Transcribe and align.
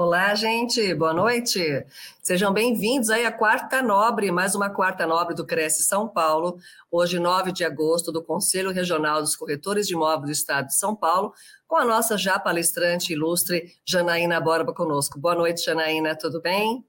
Olá, 0.00 0.32
gente, 0.32 0.94
boa 0.94 1.12
noite. 1.12 1.84
Sejam 2.22 2.52
bem-vindos 2.52 3.10
aí 3.10 3.26
à 3.26 3.32
Quarta 3.32 3.82
Nobre, 3.82 4.30
mais 4.30 4.54
uma 4.54 4.70
Quarta 4.70 5.04
Nobre 5.04 5.34
do 5.34 5.44
Cresce 5.44 5.82
São 5.82 6.06
Paulo, 6.06 6.56
hoje, 6.88 7.18
9 7.18 7.50
de 7.50 7.64
agosto, 7.64 8.12
do 8.12 8.22
Conselho 8.22 8.70
Regional 8.70 9.20
dos 9.20 9.34
Corretores 9.34 9.88
de 9.88 9.94
Imóveis 9.94 10.26
do 10.26 10.30
Estado 10.30 10.68
de 10.68 10.76
São 10.76 10.94
Paulo, 10.94 11.34
com 11.66 11.74
a 11.74 11.84
nossa 11.84 12.16
já 12.16 12.38
palestrante 12.38 13.12
ilustre, 13.12 13.72
Janaína 13.84 14.40
Borba, 14.40 14.72
conosco. 14.72 15.18
Boa 15.18 15.34
noite, 15.34 15.64
Janaína, 15.64 16.14
tudo 16.14 16.40
bem? 16.40 16.87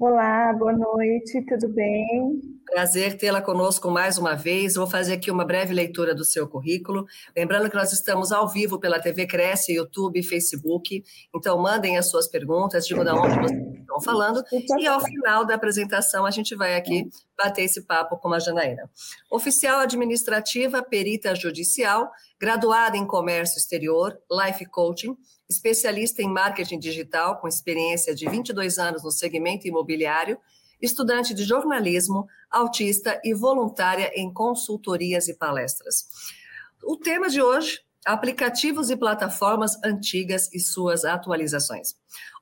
Olá, 0.00 0.52
boa 0.52 0.72
noite, 0.72 1.44
tudo 1.44 1.74
bem? 1.74 2.40
Prazer 2.66 3.16
tê-la 3.16 3.42
conosco 3.42 3.90
mais 3.90 4.16
uma 4.16 4.36
vez. 4.36 4.76
Vou 4.76 4.86
fazer 4.86 5.14
aqui 5.14 5.28
uma 5.28 5.44
breve 5.44 5.74
leitura 5.74 6.14
do 6.14 6.24
seu 6.24 6.46
currículo. 6.46 7.04
Lembrando 7.36 7.68
que 7.68 7.74
nós 7.74 7.92
estamos 7.92 8.30
ao 8.30 8.48
vivo 8.48 8.78
pela 8.78 9.00
TV 9.00 9.26
Cresce, 9.26 9.74
YouTube 9.74 10.20
e 10.20 10.22
Facebook. 10.22 11.02
Então, 11.34 11.58
mandem 11.58 11.98
as 11.98 12.08
suas 12.08 12.28
perguntas, 12.28 12.86
digam 12.86 13.02
de 13.02 13.10
onde 13.10 13.40
vocês 13.40 13.80
estão 13.80 14.00
falando. 14.00 14.40
E 14.78 14.86
ao 14.86 15.00
final 15.00 15.44
da 15.44 15.56
apresentação, 15.56 16.24
a 16.24 16.30
gente 16.30 16.54
vai 16.54 16.76
aqui 16.76 17.08
bater 17.36 17.62
esse 17.62 17.84
papo 17.84 18.16
com 18.18 18.32
a 18.32 18.38
Janaína. 18.38 18.88
Oficial 19.32 19.80
administrativa, 19.80 20.80
perita 20.80 21.34
judicial, 21.34 22.08
graduada 22.40 22.96
em 22.96 23.04
comércio 23.04 23.58
exterior, 23.58 24.16
life 24.30 24.64
coaching, 24.66 25.16
especialista 25.48 26.22
em 26.22 26.28
marketing 26.28 26.78
digital, 26.78 27.40
com 27.40 27.48
experiência 27.48 28.14
de 28.14 28.28
22 28.28 28.78
anos 28.78 29.02
no 29.02 29.10
segmento 29.10 29.66
imobiliário, 29.66 30.38
estudante 30.80 31.34
de 31.34 31.44
jornalismo, 31.44 32.26
autista 32.50 33.20
e 33.24 33.34
voluntária 33.34 34.12
em 34.14 34.32
consultorias 34.32 35.28
e 35.28 35.34
palestras. 35.34 36.08
O 36.84 36.96
tema 36.96 37.28
de 37.28 37.40
hoje: 37.40 37.80
aplicativos 38.04 38.90
e 38.90 38.96
plataformas 38.96 39.76
antigas 39.84 40.52
e 40.52 40.60
suas 40.60 41.04
atualizações. 41.04 41.94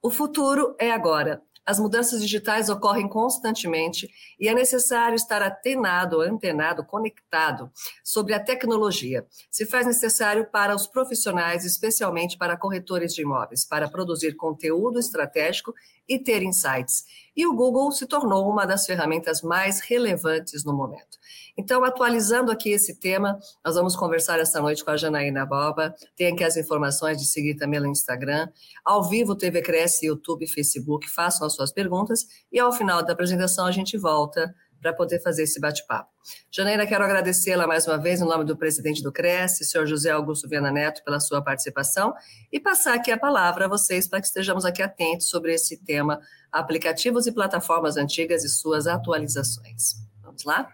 O 0.02 0.10
futuro 0.10 0.76
é 0.78 0.90
agora. 0.90 1.42
As 1.66 1.80
mudanças 1.80 2.20
digitais 2.20 2.68
ocorrem 2.68 3.08
constantemente 3.08 4.08
e 4.38 4.48
é 4.48 4.54
necessário 4.54 5.16
estar 5.16 5.42
atenado, 5.42 6.20
antenado, 6.20 6.84
conectado 6.84 7.72
sobre 8.04 8.32
a 8.34 8.38
tecnologia. 8.38 9.26
Se 9.50 9.66
faz 9.66 9.84
necessário 9.84 10.46
para 10.46 10.76
os 10.76 10.86
profissionais, 10.86 11.64
especialmente 11.64 12.38
para 12.38 12.56
corretores 12.56 13.12
de 13.12 13.22
imóveis, 13.22 13.64
para 13.64 13.88
produzir 13.88 14.36
conteúdo 14.36 15.00
estratégico 15.00 15.74
e 16.08 16.18
ter 16.18 16.42
insights. 16.42 17.04
E 17.36 17.46
o 17.46 17.54
Google 17.54 17.90
se 17.92 18.06
tornou 18.06 18.48
uma 18.50 18.64
das 18.64 18.86
ferramentas 18.86 19.42
mais 19.42 19.80
relevantes 19.80 20.64
no 20.64 20.74
momento. 20.74 21.18
Então, 21.58 21.84
atualizando 21.84 22.50
aqui 22.50 22.70
esse 22.70 22.98
tema, 22.98 23.38
nós 23.64 23.74
vamos 23.74 23.96
conversar 23.96 24.38
essa 24.38 24.60
noite 24.60 24.84
com 24.84 24.90
a 24.90 24.96
Janaína 24.96 25.44
Boba. 25.44 25.94
Tem 26.14 26.32
aqui 26.32 26.44
as 26.44 26.56
informações 26.56 27.18
de 27.18 27.26
seguir 27.26 27.56
também 27.56 27.80
no 27.80 27.86
Instagram. 27.86 28.48
Ao 28.84 29.02
vivo, 29.02 29.34
TV 29.34 29.62
Cresce, 29.62 30.06
YouTube, 30.06 30.46
Facebook. 30.46 31.08
Façam 31.08 31.46
as 31.46 31.54
suas 31.54 31.72
perguntas. 31.72 32.26
E 32.52 32.58
ao 32.58 32.72
final 32.72 33.02
da 33.02 33.12
apresentação, 33.12 33.66
a 33.66 33.72
gente 33.72 33.98
volta 33.98 34.54
para 34.86 34.94
poder 34.94 35.20
fazer 35.20 35.42
esse 35.42 35.60
bate-papo. 35.60 36.08
Janaína, 36.48 36.86
quero 36.86 37.02
agradecê-la 37.02 37.66
mais 37.66 37.88
uma 37.88 37.98
vez, 37.98 38.20
em 38.20 38.24
nome 38.24 38.44
do 38.44 38.56
presidente 38.56 39.02
do 39.02 39.10
Cresce, 39.10 39.64
senhor 39.64 39.84
José 39.84 40.10
Augusto 40.10 40.48
Viana 40.48 40.70
Neto, 40.70 41.02
pela 41.02 41.18
sua 41.18 41.42
participação, 41.42 42.14
e 42.52 42.60
passar 42.60 42.94
aqui 42.94 43.10
a 43.10 43.18
palavra 43.18 43.64
a 43.64 43.68
vocês 43.68 44.06
para 44.06 44.20
que 44.20 44.28
estejamos 44.28 44.64
aqui 44.64 44.80
atentos 44.82 45.28
sobre 45.28 45.52
esse 45.52 45.82
tema, 45.84 46.20
aplicativos 46.52 47.26
e 47.26 47.32
plataformas 47.32 47.96
antigas 47.96 48.44
e 48.44 48.48
suas 48.48 48.86
atualizações. 48.86 49.94
Vamos 50.22 50.44
lá? 50.44 50.68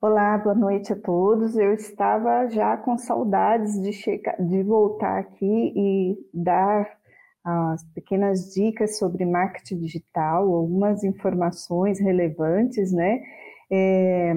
Olá, 0.00 0.38
boa 0.38 0.54
noite 0.54 0.94
a 0.94 0.96
todos. 0.96 1.56
Eu 1.56 1.74
estava 1.74 2.48
já 2.48 2.78
com 2.78 2.96
saudades 2.96 3.78
de, 3.82 3.92
chegar, 3.92 4.36
de 4.38 4.62
voltar 4.62 5.18
aqui 5.18 5.72
e 5.76 6.16
dar 6.32 6.88
as 7.44 7.84
pequenas 7.94 8.54
dicas 8.54 8.98
sobre 8.98 9.26
marketing 9.26 9.80
digital, 9.80 10.50
algumas 10.54 11.04
informações 11.04 12.00
relevantes, 12.00 12.90
né? 12.90 13.22
É, 13.70 14.34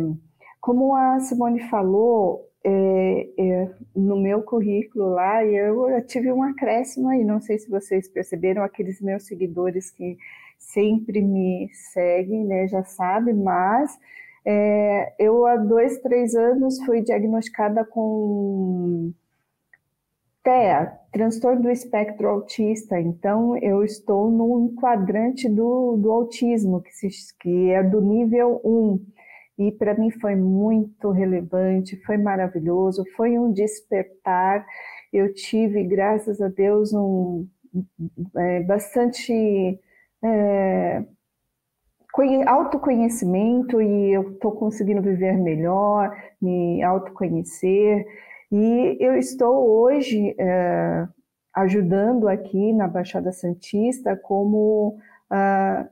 como 0.60 0.94
a 0.96 1.20
Simone 1.22 1.62
falou, 1.70 2.48
é, 2.64 3.30
é, 3.38 3.72
no 3.96 4.20
meu 4.20 4.42
currículo 4.44 5.10
lá, 5.10 5.46
eu, 5.46 5.90
eu 5.90 6.06
tive 6.06 6.32
um 6.34 6.44
acréscimo 6.44 7.08
aí, 7.10 7.24
não 7.24 7.40
sei 7.40 7.58
se 7.58 7.70
vocês 7.70 8.10
perceberam, 8.10 8.64
aqueles 8.64 9.00
meus 9.00 9.26
seguidores 9.26 9.90
que 9.90 10.18
sempre 10.58 11.22
me 11.22 11.70
seguem, 11.94 12.44
né, 12.46 12.68
já 12.68 12.84
sabem, 12.84 13.34
mas 13.36 13.98
é, 14.46 15.14
eu 15.20 15.46
há 15.46 15.56
dois, 15.56 16.00
três 16.00 16.36
anos 16.36 16.78
fui 16.86 17.02
diagnosticada 17.02 17.86
com 17.86 19.14
TEA, 20.48 20.98
transtorno 21.12 21.64
do 21.64 21.70
espectro 21.70 22.30
autista. 22.30 22.98
Então, 22.98 23.58
eu 23.58 23.84
estou 23.84 24.32
no 24.32 24.74
quadrante 24.80 25.50
do, 25.50 25.98
do 25.98 26.10
autismo, 26.10 26.82
que, 26.82 26.90
se, 26.94 27.10
que 27.38 27.72
é 27.72 27.84
do 27.84 28.00
nível 28.00 28.62
1. 28.64 29.06
E 29.60 29.72
para 29.74 29.94
mim 29.94 30.10
foi 30.10 30.38
muito 30.38 31.12
relevante, 31.12 32.02
foi 32.06 32.18
maravilhoso, 32.18 33.04
foi 33.18 33.38
um 33.38 33.52
despertar. 33.52 34.66
Eu 35.12 35.34
tive, 35.34 35.84
graças 35.84 36.40
a 36.40 36.48
Deus, 36.48 36.94
um, 36.94 37.46
é, 38.38 38.62
bastante 38.62 39.78
é, 40.24 41.04
autoconhecimento 42.46 43.82
e 43.82 44.14
eu 44.14 44.32
estou 44.32 44.54
conseguindo 44.54 45.02
viver 45.02 45.38
melhor, 45.38 46.10
me 46.42 46.82
autoconhecer. 46.84 48.06
E 48.52 48.98
eu 49.00 49.18
estou 49.18 49.82
hoje 49.82 50.36
é, 50.40 51.08
ajudando 51.54 52.28
aqui 52.28 52.72
na 52.74 52.88
Baixada 52.88 53.32
Santista 53.32 54.16
como 54.16 54.98
uh, 55.32 55.90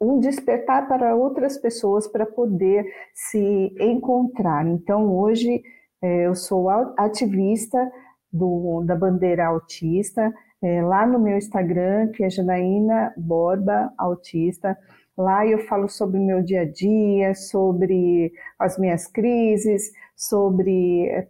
um 0.00 0.18
despertar 0.18 0.86
para 0.86 1.16
outras 1.16 1.56
pessoas 1.58 2.06
para 2.06 2.26
poder 2.26 2.84
se 3.14 3.74
encontrar. 3.80 4.66
Então, 4.66 5.16
hoje 5.16 5.62
é, 6.02 6.26
eu 6.26 6.34
sou 6.34 6.68
ativista 6.96 7.90
do, 8.32 8.82
da 8.84 8.96
bandeira 8.96 9.46
autista, 9.46 10.32
é, 10.60 10.82
lá 10.82 11.06
no 11.06 11.18
meu 11.18 11.36
Instagram, 11.36 12.08
que 12.08 12.24
é 12.24 12.30
Janaína 12.30 13.12
Borba 13.16 13.92
Autista. 13.96 14.76
Lá 15.16 15.46
eu 15.46 15.58
falo 15.66 15.88
sobre 15.88 16.18
o 16.18 16.24
meu 16.24 16.42
dia 16.42 16.62
a 16.62 16.70
dia, 16.70 17.34
sobre 17.34 18.32
as 18.58 18.78
minhas 18.78 19.06
crises, 19.06 19.92
sobre 20.16 21.28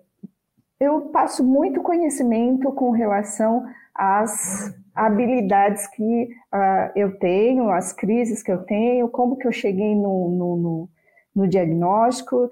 eu 0.82 1.02
passo 1.12 1.44
muito 1.44 1.80
conhecimento 1.80 2.72
com 2.72 2.90
relação 2.90 3.64
às 3.94 4.74
habilidades 4.92 5.86
que 5.86 6.24
uh, 6.52 6.90
eu 6.96 7.16
tenho, 7.20 7.70
as 7.70 7.92
crises 7.92 8.42
que 8.42 8.50
eu 8.50 8.64
tenho, 8.64 9.08
como 9.08 9.36
que 9.36 9.46
eu 9.46 9.52
cheguei 9.52 9.94
no, 9.94 10.28
no, 10.28 10.56
no, 10.56 10.88
no 11.36 11.48
diagnóstico. 11.48 12.50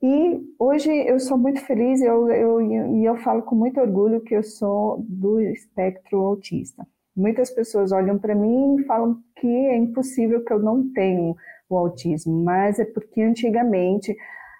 E 0.00 0.40
hoje 0.56 0.88
eu 0.88 1.18
sou 1.18 1.36
muito 1.36 1.60
feliz 1.62 2.00
e 2.00 2.04
eu, 2.04 2.30
eu, 2.30 2.60
eu 3.02 3.16
falo 3.16 3.42
com 3.42 3.56
muito 3.56 3.80
orgulho 3.80 4.20
que 4.20 4.36
eu 4.36 4.44
sou 4.44 5.04
do 5.08 5.40
espectro 5.40 6.20
autista. 6.20 6.86
Muitas 7.16 7.50
pessoas 7.50 7.90
olham 7.90 8.18
para 8.18 8.36
mim 8.36 8.76
e 8.76 8.84
falam 8.84 9.18
que 9.34 9.48
é 9.48 9.76
impossível 9.76 10.44
que 10.44 10.52
eu 10.52 10.60
não 10.60 10.92
tenha 10.92 11.34
o 11.68 11.76
autismo, 11.76 12.44
mas 12.44 12.78
é 12.78 12.84
porque 12.84 13.20
antigamente 13.20 14.14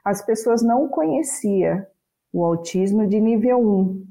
as 0.05 0.21
pessoas 0.25 0.63
não 0.65 0.89
conheciam 0.89 1.87
o 2.35 2.45
autismo 2.45 3.07
de 3.07 3.21
nível 3.21 3.61
1. 3.61 4.07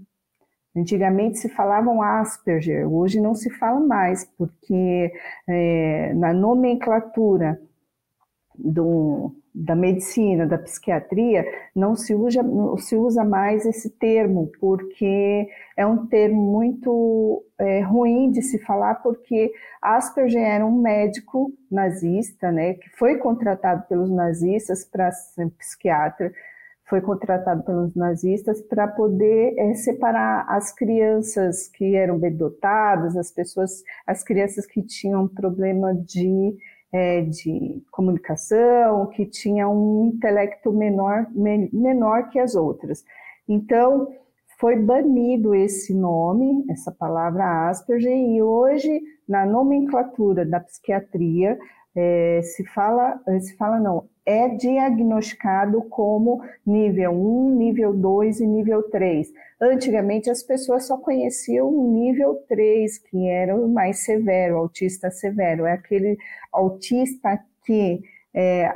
Antigamente 0.78 1.38
se 1.38 1.50
falavam 1.50 2.02
Asperger, 2.02 2.92
hoje 2.92 3.20
não 3.20 3.36
se 3.36 3.50
fala 3.52 3.80
mais, 3.82 4.24
porque 4.38 5.12
é, 5.48 6.14
na 6.16 6.34
nomenclatura 6.34 7.60
do, 8.56 9.36
da 9.54 9.76
medicina, 9.76 10.48
da 10.48 10.58
psiquiatria, 10.58 11.46
não 11.76 11.96
se 11.96 12.16
usa, 12.16 12.42
se 12.78 12.96
usa 12.96 13.26
mais 13.26 13.66
esse 13.66 13.90
termo, 13.90 14.50
porque 14.60 15.48
é 15.76 15.86
um 15.86 16.08
termo 16.08 16.42
muito 16.42 17.44
é, 17.60 17.82
ruim 17.82 18.32
de 18.32 18.42
se 18.42 18.58
falar, 18.60 18.96
porque 18.96 19.52
Asperger 19.82 20.42
era 20.42 20.66
um 20.66 20.82
médico 20.82 21.52
nazista, 21.70 22.52
né, 22.52 22.76
que 22.76 22.90
foi 22.98 23.18
contratado 23.18 23.86
pelos 23.88 24.10
nazistas 24.10 24.86
para 24.86 25.12
ser 25.12 25.52
psiquiatra, 25.52 26.34
foi 26.90 27.02
contratado 27.02 27.64
pelos 27.64 27.96
nazistas 27.96 28.62
para 28.62 28.88
poder 28.88 29.56
é, 29.58 29.74
separar 29.74 30.46
as 30.50 30.74
crianças 30.74 31.68
que 31.68 31.96
eram 31.96 32.20
bem 32.20 32.36
dotadas, 32.36 33.16
as 33.16 33.32
pessoas, 33.32 33.84
as 34.06 34.24
crianças 34.24 34.66
que 34.66 34.82
tinham 34.82 35.28
problema 35.28 35.96
de, 35.96 36.56
é, 36.92 37.22
de 37.22 37.82
comunicação, 37.92 39.08
que 39.08 39.26
tinham 39.26 39.74
um 39.74 40.06
intelecto 40.08 40.72
menor, 40.72 41.28
menor 41.34 42.30
que 42.30 42.40
as 42.40 42.54
outras. 42.54 43.04
Então, 43.48 44.10
foi 44.60 44.78
banido 44.78 45.56
esse 45.56 45.94
nome, 45.94 46.66
essa 46.70 46.92
palavra 46.92 47.70
Asperger, 47.70 48.16
e 48.16 48.42
hoje, 48.42 49.02
na 49.28 49.46
nomenclatura 49.46 50.46
da 50.46 50.60
psiquiatria, 50.60 51.58
é, 51.96 52.42
se 52.42 52.66
fala, 52.66 53.22
se 53.40 53.56
fala 53.56 53.80
não, 53.80 54.08
é 54.26 54.48
diagnosticado 54.50 55.82
como 55.84 56.42
nível 56.66 57.12
1, 57.12 57.56
nível 57.56 57.94
2 57.94 58.40
e 58.40 58.48
nível 58.48 58.84
3. 58.90 59.32
Antigamente 59.62 60.30
as 60.30 60.42
pessoas 60.42 60.88
só 60.88 60.98
conheciam 60.98 61.68
o 61.68 61.92
nível 61.92 62.36
3, 62.48 62.98
que 63.00 63.28
era 63.28 63.56
o 63.56 63.68
mais 63.68 64.00
severo, 64.06 64.56
o 64.56 64.60
autista 64.60 65.12
severo. 65.12 65.66
É 65.66 65.74
aquele 65.74 66.18
autista 66.52 67.40
que, 67.66 68.02
é, 68.34 68.74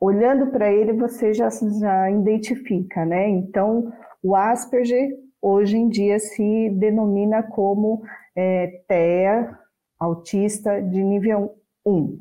olhando 0.00 0.48
para 0.48 0.72
ele, 0.72 0.92
você 0.92 1.32
já, 1.32 1.48
já 1.48 2.10
identifica, 2.10 3.04
né? 3.04 3.28
Então, 3.28 3.92
o 4.22 4.34
Asperger, 4.34 5.10
hoje 5.40 5.76
em 5.76 5.88
dia, 5.88 6.18
se 6.18 6.70
denomina 6.70 7.42
como 7.42 8.02
é, 8.36 8.82
TEA, 8.88 9.58
autista 9.98 10.80
de 10.82 11.02
nível 11.02 11.54
1 11.84 12.18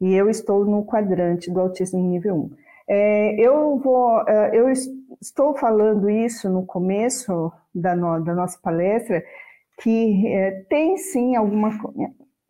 e 0.00 0.14
eu 0.14 0.28
estou 0.28 0.64
no 0.64 0.84
quadrante 0.84 1.50
do 1.50 1.60
autismo 1.60 2.00
nível 2.00 2.36
1. 2.36 2.50
É, 2.86 3.40
eu, 3.40 3.78
vou, 3.78 4.20
é, 4.28 4.50
eu 4.52 4.68
estou 5.20 5.56
falando 5.56 6.10
isso 6.10 6.50
no 6.50 6.66
começo 6.66 7.52
da, 7.74 7.96
no, 7.96 8.22
da 8.22 8.34
nossa 8.34 8.58
palestra, 8.60 9.24
que 9.80 10.26
é, 10.26 10.50
tem 10.68 10.96
sim 10.98 11.34
alguma 11.34 11.70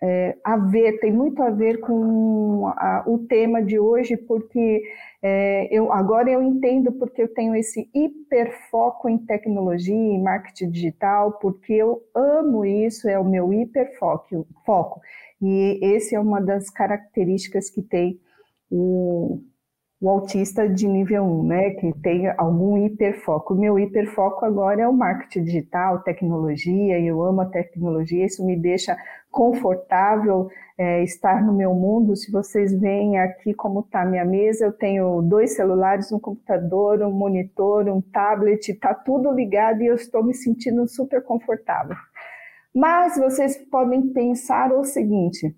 é, 0.07 0.37
a 0.45 0.59
ver, 0.59 0.99
tem 1.01 1.11
muito 1.11 1.43
a 1.43 1.49
ver 1.49 1.81
com 1.81 2.67
a, 2.77 3.05
o 3.07 3.21
tema 3.21 3.63
de 3.63 3.79
hoje, 3.79 4.19
porque 4.19 4.83
é, 5.23 5.67
eu, 5.75 5.91
agora 5.91 6.31
eu 6.31 6.43
entendo 6.43 6.93
porque 6.93 7.23
eu 7.23 7.33
tenho 7.33 7.55
esse 7.55 7.89
hiperfoco 7.95 9.09
em 9.09 9.17
tecnologia 9.17 9.95
e 9.95 10.19
marketing 10.19 10.71
digital, 10.71 11.39
porque 11.41 11.73
eu 11.73 12.03
amo 12.15 12.67
isso, 12.67 13.09
é 13.09 13.19
o 13.19 13.25
meu 13.25 13.51
hiperfoco. 13.51 14.47
Foco. 14.67 15.01
E 15.47 15.79
esse 15.83 16.15
é 16.15 16.21
uma 16.21 16.41
das 16.41 16.71
características 16.71 17.69
que 17.69 17.83
tem 17.83 18.19
o, 18.71 19.43
o 20.01 20.09
autista 20.09 20.67
de 20.67 20.89
nível 20.89 21.23
1, 21.23 21.47
né, 21.47 21.71
que 21.73 21.93
tem 22.01 22.27
algum 22.39 22.79
hiperfoco. 22.79 23.53
O 23.53 23.59
meu 23.59 23.79
hiperfoco 23.79 24.43
agora 24.47 24.81
é 24.81 24.89
o 24.89 24.93
marketing 24.95 25.45
digital, 25.45 25.99
tecnologia, 25.99 26.99
eu 26.99 27.23
amo 27.23 27.43
a 27.43 27.47
tecnologia, 27.47 28.25
isso 28.25 28.43
me 28.43 28.57
deixa 28.57 28.97
confortável 29.31 30.49
é, 30.79 31.03
estar 31.03 31.45
no 31.45 31.53
meu 31.53 31.75
mundo. 31.75 32.17
Se 32.17 32.33
vocês 32.33 32.73
veem 32.81 33.19
aqui 33.19 33.53
como 33.53 33.81
está 33.81 34.03
minha 34.07 34.25
mesa, 34.25 34.65
eu 34.65 34.73
tenho 34.73 35.21
dois 35.21 35.55
celulares, 35.55 36.11
um 36.11 36.19
computador, 36.19 37.03
um 37.03 37.13
monitor, 37.13 37.87
um 37.87 38.01
tablet, 38.01 38.71
está 38.71 38.95
tudo 38.95 39.31
ligado 39.31 39.83
e 39.83 39.89
eu 39.89 39.95
estou 39.95 40.25
me 40.25 40.33
sentindo 40.33 40.89
super 40.89 41.23
confortável. 41.23 41.97
Mas 42.75 43.17
vocês 43.17 43.57
podem 43.71 44.13
pensar 44.13 44.73
o 44.73 44.83
seguinte: 44.85 45.55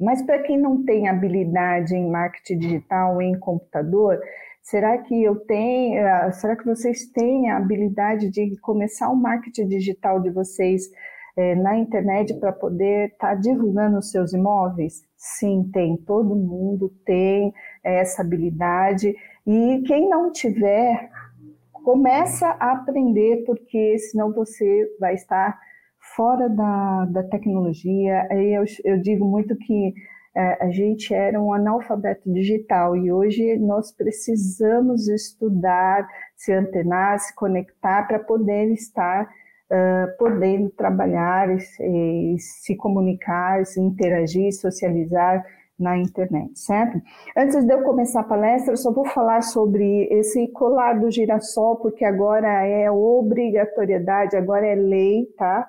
mas 0.00 0.22
para 0.22 0.42
quem 0.42 0.58
não 0.58 0.84
tem 0.84 1.08
habilidade 1.08 1.94
em 1.94 2.10
marketing 2.10 2.58
digital, 2.58 3.20
em 3.20 3.38
computador, 3.38 4.18
será 4.62 4.98
que 4.98 5.22
eu 5.22 5.36
tenho, 5.40 5.98
eh, 5.98 6.32
será 6.32 6.56
que 6.56 6.64
vocês 6.64 7.06
têm 7.12 7.50
a 7.50 7.58
habilidade 7.58 8.30
de 8.30 8.58
começar 8.60 9.10
o 9.10 9.16
marketing 9.16 9.68
digital 9.68 10.20
de 10.20 10.30
vocês 10.30 10.90
é, 11.36 11.54
na 11.56 11.76
internet 11.76 12.32
para 12.38 12.52
poder 12.52 13.10
estar 13.10 13.30
tá 13.30 13.34
divulgando 13.34 13.98
os 13.98 14.10
seus 14.10 14.32
imóveis? 14.32 15.02
Sim, 15.16 15.70
tem. 15.72 15.96
Todo 15.96 16.34
mundo 16.34 16.90
tem 17.04 17.52
essa 17.82 18.22
habilidade. 18.22 19.14
E 19.46 19.82
quem 19.86 20.08
não 20.08 20.32
tiver, 20.32 21.10
começa 21.84 22.48
a 22.58 22.72
aprender, 22.72 23.44
porque 23.44 23.98
senão 23.98 24.32
você 24.32 24.88
vai 24.98 25.14
estar 25.14 25.58
fora 26.16 26.48
da, 26.48 27.04
da 27.06 27.22
tecnologia. 27.24 28.26
Eu, 28.30 28.64
eu 28.84 29.00
digo 29.00 29.24
muito 29.24 29.56
que 29.56 29.94
é, 30.36 30.64
a 30.64 30.70
gente 30.70 31.14
era 31.14 31.40
um 31.40 31.52
analfabeto 31.52 32.32
digital 32.32 32.96
e 32.96 33.12
hoje 33.12 33.56
nós 33.58 33.92
precisamos 33.92 35.06
estudar, 35.08 36.08
se 36.36 36.52
antenar, 36.52 37.18
se 37.20 37.34
conectar 37.34 38.06
para 38.08 38.18
poder 38.18 38.72
estar 38.72 39.24
uh, 39.70 40.18
podendo 40.18 40.70
trabalhar, 40.70 41.48
e, 41.50 42.34
e 42.34 42.38
se 42.38 42.74
comunicar, 42.76 43.64
se 43.64 43.80
interagir, 43.80 44.52
socializar 44.52 45.44
na 45.78 45.98
internet, 45.98 46.56
certo? 46.58 47.00
Antes 47.36 47.64
de 47.64 47.72
eu 47.72 47.82
começar 47.82 48.20
a 48.20 48.24
palestra, 48.24 48.72
eu 48.72 48.76
só 48.76 48.92
vou 48.92 49.04
falar 49.06 49.42
sobre 49.42 50.04
esse 50.10 50.46
colar 50.48 50.94
do 51.00 51.10
girassol, 51.10 51.76
porque 51.76 52.04
agora 52.04 52.64
é 52.64 52.88
obrigatoriedade, 52.90 54.36
agora 54.36 54.66
é 54.66 54.74
lei, 54.74 55.26
tá? 55.36 55.68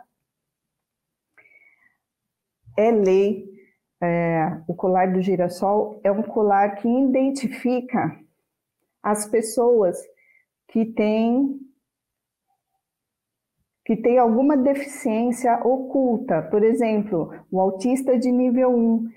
É 2.78 2.92
lei. 2.92 3.54
É, 4.02 4.62
o 4.68 4.74
colar 4.76 5.12
do 5.12 5.22
girassol 5.22 6.00
é 6.04 6.12
um 6.12 6.22
colar 6.22 6.76
que 6.76 6.88
identifica 6.88 8.20
as 9.02 9.26
pessoas 9.26 9.98
que 10.68 10.86
têm 10.86 11.60
que 13.86 13.96
tem 13.96 14.18
alguma 14.18 14.58
deficiência 14.58 15.60
oculta, 15.64 16.42
por 16.42 16.64
exemplo, 16.64 17.32
o 17.52 17.62
autista 17.62 18.18
de 18.18 18.32
nível 18.32 18.76
1, 18.76 19.08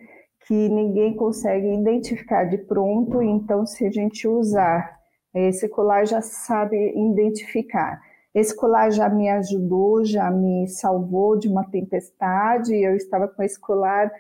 que 0.47 0.69
ninguém 0.69 1.17
consegue 1.17 1.73
identificar 1.73 2.45
de 2.45 2.59
pronto, 2.59 3.23
então 3.23 3.65
se 3.65 3.87
a 3.87 3.91
gente 3.91 4.29
usar 4.29 4.99
esse 5.35 5.69
colar 5.71 6.07
já 6.07 6.21
sabe 6.21 6.77
identificar. 6.95 7.99
Esse 8.39 8.55
colar 8.55 8.91
já 8.91 9.09
me 9.09 9.29
ajudou, 9.29 10.05
já 10.05 10.31
me 10.31 10.69
salvou 10.69 11.37
de 11.37 11.49
uma 11.49 11.65
tempestade. 11.65 12.73
Eu 12.73 12.95
estava 12.95 13.27
com 13.27 13.43
esse 13.43 13.59
colar 13.59 14.13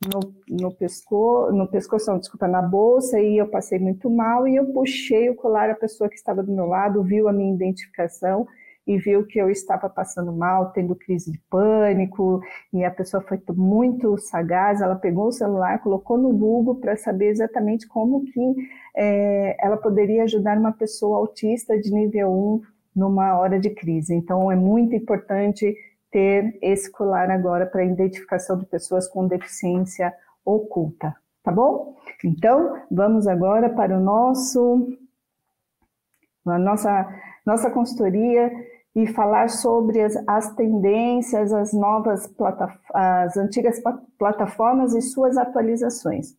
no, 0.00 0.32
no 0.48 0.72
pescoço, 0.72 1.52
no 1.52 1.66
pescoço, 1.66 2.08
não, 2.08 2.20
desculpa, 2.20 2.46
na 2.46 2.62
bolsa, 2.62 3.18
e 3.18 3.36
eu 3.36 3.48
passei 3.48 3.80
muito 3.80 4.08
mal. 4.08 4.46
E 4.46 4.54
eu 4.54 4.66
puxei 4.66 5.28
o 5.28 5.34
colar, 5.34 5.70
a 5.70 5.74
pessoa 5.74 6.08
que 6.08 6.14
estava 6.14 6.40
do 6.40 6.52
meu 6.52 6.66
lado 6.66 7.02
viu 7.02 7.28
a 7.28 7.32
minha 7.32 7.52
identificação 7.52 8.46
e 8.86 8.96
viu 8.96 9.26
que 9.26 9.40
eu 9.40 9.50
estava 9.50 9.88
passando 9.88 10.32
mal, 10.32 10.70
tendo 10.70 10.94
crise 10.94 11.32
de 11.32 11.40
pânico, 11.50 12.40
e 12.72 12.84
a 12.84 12.90
pessoa 12.92 13.22
foi 13.22 13.40
muito 13.56 14.16
sagaz, 14.18 14.82
ela 14.82 14.94
pegou 14.94 15.28
o 15.28 15.32
celular, 15.32 15.82
colocou 15.82 16.16
no 16.16 16.30
Google 16.32 16.76
para 16.76 16.94
saber 16.94 17.30
exatamente 17.30 17.88
como 17.88 18.24
que 18.24 18.54
é, 18.94 19.56
ela 19.58 19.78
poderia 19.78 20.24
ajudar 20.24 20.58
uma 20.58 20.72
pessoa 20.72 21.16
autista 21.16 21.76
de 21.80 21.90
nível 21.90 22.30
1 22.30 22.73
numa 22.94 23.38
hora 23.38 23.58
de 23.58 23.70
crise. 23.70 24.14
Então, 24.14 24.50
é 24.50 24.56
muito 24.56 24.94
importante 24.94 25.74
ter 26.10 26.56
esse 26.62 26.90
colar 26.90 27.30
agora 27.30 27.66
para 27.66 27.84
identificação 27.84 28.56
de 28.58 28.66
pessoas 28.66 29.08
com 29.08 29.26
deficiência 29.26 30.14
oculta, 30.44 31.16
tá 31.42 31.50
bom? 31.50 31.96
Então, 32.22 32.80
vamos 32.90 33.26
agora 33.26 33.68
para 33.68 33.96
o 33.96 34.00
nosso, 34.00 34.96
a 36.46 36.58
nossa, 36.58 37.08
nossa 37.44 37.70
consultoria 37.70 38.52
e 38.94 39.08
falar 39.08 39.48
sobre 39.48 40.00
as, 40.00 40.14
as 40.28 40.54
tendências, 40.54 41.52
as 41.52 41.72
novas 41.72 42.32
as 42.92 43.36
antigas 43.36 43.82
plataformas 44.16 44.94
e 44.94 45.02
suas 45.02 45.36
atualizações. 45.36 46.36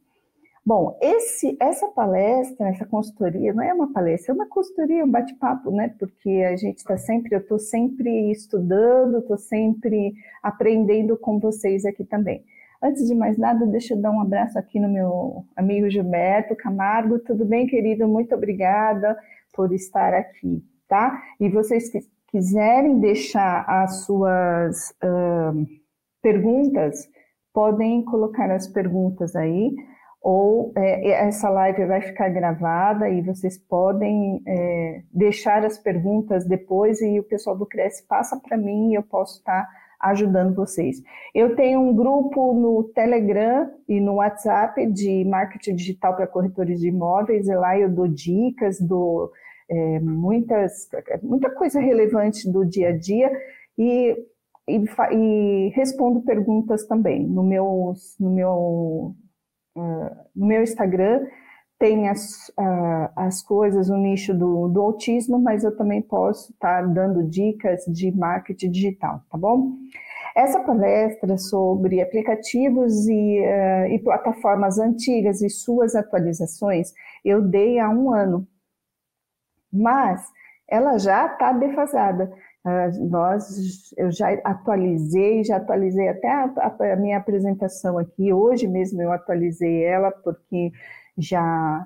Bom, 0.65 0.97
esse, 0.99 1.55
essa 1.61 1.87
palestra, 1.89 2.69
essa 2.69 2.87
consultoria, 2.87 3.53
não 3.53 3.61
é 3.61 3.71
uma 3.71 3.93
palestra, 3.93 4.31
é 4.31 4.35
uma 4.35 4.47
consultoria, 4.47 5.05
um 5.05 5.11
bate-papo, 5.11 5.69
né? 5.69 5.93
Porque 5.99 6.43
a 6.43 6.55
gente 6.55 6.79
está 6.79 6.97
sempre, 6.97 7.35
eu 7.35 7.39
estou 7.39 7.59
sempre 7.59 8.31
estudando, 8.31 9.19
estou 9.19 9.37
sempre 9.37 10.15
aprendendo 10.41 11.15
com 11.17 11.39
vocês 11.39 11.85
aqui 11.85 12.03
também. 12.03 12.43
Antes 12.81 13.07
de 13.07 13.13
mais 13.13 13.37
nada, 13.37 13.63
deixa 13.67 13.93
eu 13.93 14.01
dar 14.01 14.09
um 14.09 14.19
abraço 14.19 14.57
aqui 14.57 14.79
no 14.79 14.89
meu 14.89 15.45
amigo 15.55 15.87
Gilberto 15.87 16.55
Camargo. 16.55 17.19
Tudo 17.19 17.45
bem, 17.45 17.67
querido? 17.67 18.07
Muito 18.07 18.33
obrigada 18.33 19.15
por 19.53 19.71
estar 19.71 20.15
aqui, 20.15 20.63
tá? 20.87 21.21
E 21.39 21.47
vocês 21.47 21.89
que 21.89 21.99
quiserem 22.29 22.99
deixar 22.99 23.65
as 23.67 24.03
suas 24.03 24.89
uh, 25.03 25.67
perguntas, 26.23 27.07
podem 27.53 28.03
colocar 28.03 28.49
as 28.49 28.67
perguntas 28.67 29.35
aí 29.35 29.75
ou 30.25 30.73
é, 30.75 31.07
essa 31.27 31.47
live 31.51 31.85
vai 31.85 32.01
ficar 32.01 32.29
gravada 32.29 33.07
e 33.07 33.21
vocês 33.21 33.59
podem 33.59 34.41
é, 34.47 35.03
deixar 35.13 35.63
as 35.63 35.77
perguntas 35.77 36.47
depois 36.47 36.99
e 36.99 37.19
o 37.19 37.23
pessoal 37.23 37.55
do 37.55 37.63
Cresce 37.63 38.07
passa 38.07 38.35
para 38.35 38.57
mim 38.57 38.89
e 38.89 38.95
eu 38.95 39.03
posso 39.03 39.37
estar 39.37 39.61
tá 39.61 39.69
ajudando 39.99 40.55
vocês. 40.55 40.99
Eu 41.31 41.55
tenho 41.55 41.79
um 41.79 41.95
grupo 41.95 42.55
no 42.55 42.85
Telegram 42.85 43.69
e 43.87 43.99
no 43.99 44.15
WhatsApp 44.15 44.83
de 44.87 45.23
marketing 45.25 45.75
digital 45.75 46.15
para 46.15 46.25
corretores 46.25 46.79
de 46.79 46.87
imóveis, 46.87 47.47
e 47.47 47.53
lá 47.53 47.77
eu 47.77 47.87
dou 47.87 48.07
dicas, 48.07 48.81
dou 48.81 49.31
é, 49.69 49.99
muitas, 49.99 50.89
muita 51.21 51.51
coisa 51.51 51.79
relevante 51.79 52.51
do 52.51 52.65
dia 52.65 52.89
a 52.89 52.97
dia 52.97 53.31
e, 53.77 54.17
e, 54.67 54.83
e 55.11 55.69
respondo 55.75 56.21
perguntas 56.21 56.83
também 56.87 57.27
no 57.27 57.43
meu, 57.43 57.93
no 58.19 58.31
meu 58.31 59.15
no 59.75 60.47
meu 60.47 60.63
Instagram 60.63 61.25
tem 61.77 62.07
as, 62.07 62.47
uh, 62.57 63.11
as 63.15 63.41
coisas, 63.41 63.89
o 63.89 63.97
nicho 63.97 64.33
do, 64.33 64.69
do 64.69 64.81
autismo, 64.81 65.37
mas 65.37 65.63
eu 65.63 65.75
também 65.75 66.01
posso 66.01 66.53
estar 66.53 66.81
tá 66.81 66.87
dando 66.87 67.23
dicas 67.23 67.83
de 67.85 68.11
marketing 68.11 68.71
digital, 68.71 69.21
tá 69.29 69.37
bom? 69.37 69.73
Essa 70.35 70.59
palestra 70.61 71.37
sobre 71.37 72.01
aplicativos 72.01 73.07
e, 73.07 73.41
uh, 73.41 73.87
e 73.93 73.99
plataformas 73.99 74.79
antigas 74.79 75.41
e 75.41 75.49
suas 75.49 75.95
atualizações 75.95 76.93
eu 77.23 77.41
dei 77.41 77.79
há 77.79 77.89
um 77.89 78.13
ano, 78.13 78.47
mas 79.71 80.25
ela 80.67 80.97
já 80.97 81.25
está 81.25 81.51
defasada. 81.51 82.31
Nós, 83.09 83.93
eu 83.95 84.11
já 84.11 84.31
atualizei, 84.43 85.43
já 85.43 85.57
atualizei 85.57 86.07
até 86.09 86.27
a, 86.27 86.51
a, 86.57 86.93
a, 86.93 86.95
minha 86.95 87.17
apresentação 87.17 87.99
aqui. 87.99 88.33
Hoje 88.33 88.67
mesmo 88.67 88.99
eu 89.03 89.11
atualizei 89.11 89.83
ela 89.83 90.11
porque 90.11 90.71
já 91.15 91.85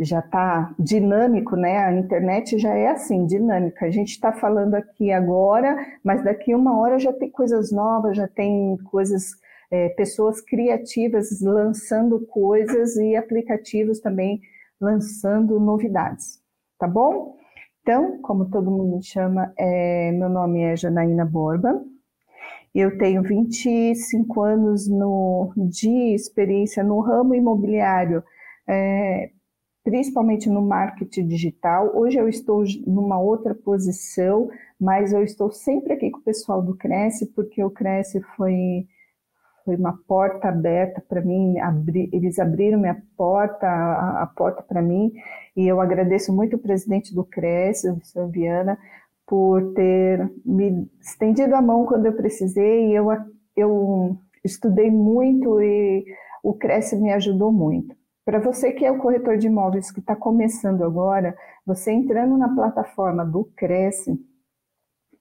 já 0.00 0.20
está 0.20 0.72
dinâmico, 0.78 1.56
né? 1.56 1.78
A 1.78 1.92
internet 1.92 2.56
já 2.58 2.72
é 2.72 2.88
assim, 2.88 3.26
dinâmica. 3.26 3.86
A 3.86 3.90
gente 3.90 4.10
está 4.10 4.32
falando 4.32 4.74
aqui 4.74 5.10
agora, 5.10 5.76
mas 6.04 6.22
daqui 6.22 6.54
uma 6.54 6.78
hora 6.78 6.98
já 6.98 7.12
tem 7.12 7.30
coisas 7.30 7.72
novas, 7.72 8.16
já 8.16 8.28
tem 8.28 8.76
coisas, 8.90 9.32
é, 9.70 9.88
pessoas 9.90 10.40
criativas 10.40 11.40
lançando 11.40 12.20
coisas 12.26 12.96
e 12.96 13.16
aplicativos 13.16 13.98
também 13.98 14.40
lançando 14.80 15.58
novidades, 15.58 16.40
tá 16.78 16.86
bom? 16.86 17.36
Então, 17.88 18.20
como 18.20 18.50
todo 18.50 18.70
mundo 18.70 18.96
me 18.96 19.02
chama, 19.02 19.50
é, 19.56 20.12
meu 20.12 20.28
nome 20.28 20.60
é 20.60 20.76
Janaína 20.76 21.24
Borba, 21.24 21.82
eu 22.74 22.98
tenho 22.98 23.22
25 23.22 24.42
anos 24.42 24.86
no, 24.86 25.54
de 25.56 26.14
experiência 26.14 26.84
no 26.84 27.00
ramo 27.00 27.34
imobiliário, 27.34 28.22
é, 28.68 29.30
principalmente 29.82 30.50
no 30.50 30.60
marketing 30.60 31.28
digital. 31.28 31.96
Hoje 31.96 32.18
eu 32.18 32.28
estou 32.28 32.62
numa 32.86 33.18
outra 33.18 33.54
posição, 33.54 34.50
mas 34.78 35.14
eu 35.14 35.22
estou 35.24 35.50
sempre 35.50 35.94
aqui 35.94 36.10
com 36.10 36.18
o 36.18 36.22
pessoal 36.22 36.60
do 36.60 36.76
Cresce, 36.76 37.32
porque 37.32 37.64
o 37.64 37.70
Cresce 37.70 38.20
foi, 38.36 38.86
foi 39.68 39.76
uma 39.76 39.98
porta 40.08 40.48
aberta 40.48 41.04
para 41.06 41.20
mim, 41.20 41.58
abri, 41.58 42.08
eles 42.10 42.38
abriram 42.38 42.80
minha 42.80 42.96
porta, 43.18 43.66
a, 43.66 44.22
a 44.22 44.26
porta 44.26 44.62
para 44.62 44.80
mim, 44.80 45.12
e 45.54 45.68
eu 45.68 45.78
agradeço 45.78 46.32
muito 46.32 46.56
o 46.56 46.58
presidente 46.58 47.14
do 47.14 47.22
Cresce, 47.22 47.90
o 47.90 48.02
senhor 48.02 48.30
Viana, 48.30 48.78
por 49.26 49.74
ter 49.74 50.26
me 50.42 50.90
estendido 51.02 51.54
a 51.54 51.60
mão 51.60 51.84
quando 51.84 52.06
eu 52.06 52.14
precisei, 52.14 52.86
e 52.86 52.94
eu, 52.94 53.08
eu 53.54 54.16
estudei 54.42 54.90
muito 54.90 55.60
e 55.60 56.06
o 56.42 56.54
Cresce 56.54 56.96
me 56.96 57.12
ajudou 57.12 57.52
muito. 57.52 57.94
Para 58.24 58.38
você 58.38 58.72
que 58.72 58.86
é 58.86 58.90
o 58.90 58.96
corretor 58.96 59.36
de 59.36 59.48
imóveis 59.48 59.90
que 59.90 60.00
está 60.00 60.16
começando 60.16 60.82
agora, 60.82 61.36
você 61.66 61.92
entrando 61.92 62.38
na 62.38 62.54
plataforma 62.54 63.22
do 63.22 63.44
Cresce, 63.54 64.18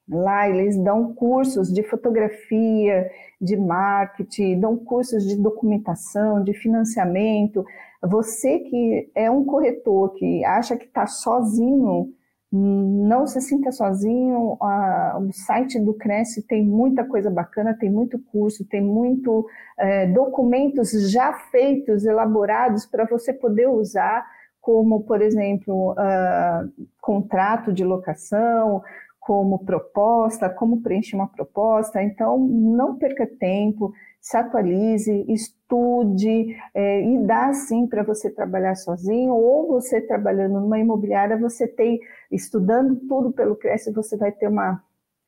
lá 0.09 0.49
eles 0.49 0.77
dão 0.77 1.13
cursos 1.13 1.71
de 1.73 1.83
fotografia, 1.83 3.09
de 3.41 3.57
marketing, 3.57 4.59
dão 4.59 4.77
cursos 4.77 5.25
de 5.25 5.35
documentação, 5.35 6.43
de 6.43 6.53
financiamento. 6.53 7.65
Você 8.01 8.59
que 8.59 9.11
é 9.15 9.29
um 9.29 9.43
corretor 9.43 10.13
que 10.13 10.45
acha 10.45 10.77
que 10.77 10.85
está 10.85 11.05
sozinho 11.05 12.13
não 12.49 13.27
se 13.27 13.41
sinta 13.41 13.73
sozinho, 13.73 14.57
o 14.61 15.33
site 15.33 15.79
do 15.79 15.93
Cresce 15.93 16.47
tem 16.47 16.65
muita 16.65 17.03
coisa 17.03 17.29
bacana, 17.29 17.77
tem 17.77 17.89
muito 17.89 18.17
curso, 18.19 18.65
tem 18.65 18.81
muito 18.81 19.45
é, 19.77 20.07
documentos 20.07 21.11
já 21.11 21.33
feitos, 21.33 22.05
elaborados 22.05 22.85
para 22.85 23.05
você 23.05 23.33
poder 23.33 23.67
usar, 23.67 24.25
como, 24.61 25.03
por 25.03 25.21
exemplo, 25.21 25.91
uh, 25.91 26.87
contrato 27.01 27.71
de 27.71 27.83
locação, 27.85 28.81
como 29.27 29.59
proposta, 29.59 30.49
como 30.49 30.81
preencher 30.81 31.17
uma 31.17 31.27
proposta. 31.27 32.01
Então, 32.01 32.39
não 32.39 32.95
perca 32.95 33.27
tempo, 33.27 33.91
se 34.21 34.37
atualize, 34.37 35.25
estude 35.27 36.55
é, 36.73 37.01
e 37.01 37.19
dá 37.25 37.51
sim 37.51 37.85
para 37.87 38.03
você 38.03 38.29
trabalhar 38.29 38.75
sozinho 38.75 39.33
ou 39.33 39.67
você 39.67 39.99
trabalhando 39.99 40.61
numa 40.61 40.79
imobiliária, 40.79 41.35
você 41.37 41.67
tem, 41.67 41.99
estudando 42.31 42.95
tudo 43.05 43.33
pelo 43.33 43.57
Cresce, 43.57 43.91
você 43.91 44.15
vai 44.15 44.31
ter 44.31 44.47
uma, 44.47 44.81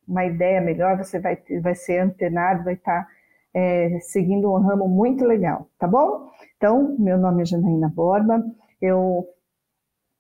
uma 0.08 0.24
ideia 0.24 0.62
melhor, 0.62 0.98
você 0.98 1.20
vai, 1.20 1.38
vai 1.62 1.76
ser 1.76 2.00
antenado, 2.00 2.64
vai 2.64 2.76
estar 2.76 3.04
tá, 3.04 3.08
é, 3.54 4.00
seguindo 4.00 4.50
um 4.50 4.60
ramo 4.60 4.88
muito 4.88 5.26
legal, 5.26 5.68
tá 5.78 5.86
bom? 5.86 6.30
Então, 6.56 6.96
meu 6.98 7.18
nome 7.18 7.42
é 7.42 7.46
Janaína 7.46 7.92
Borba, 7.94 8.46
eu 8.82 9.28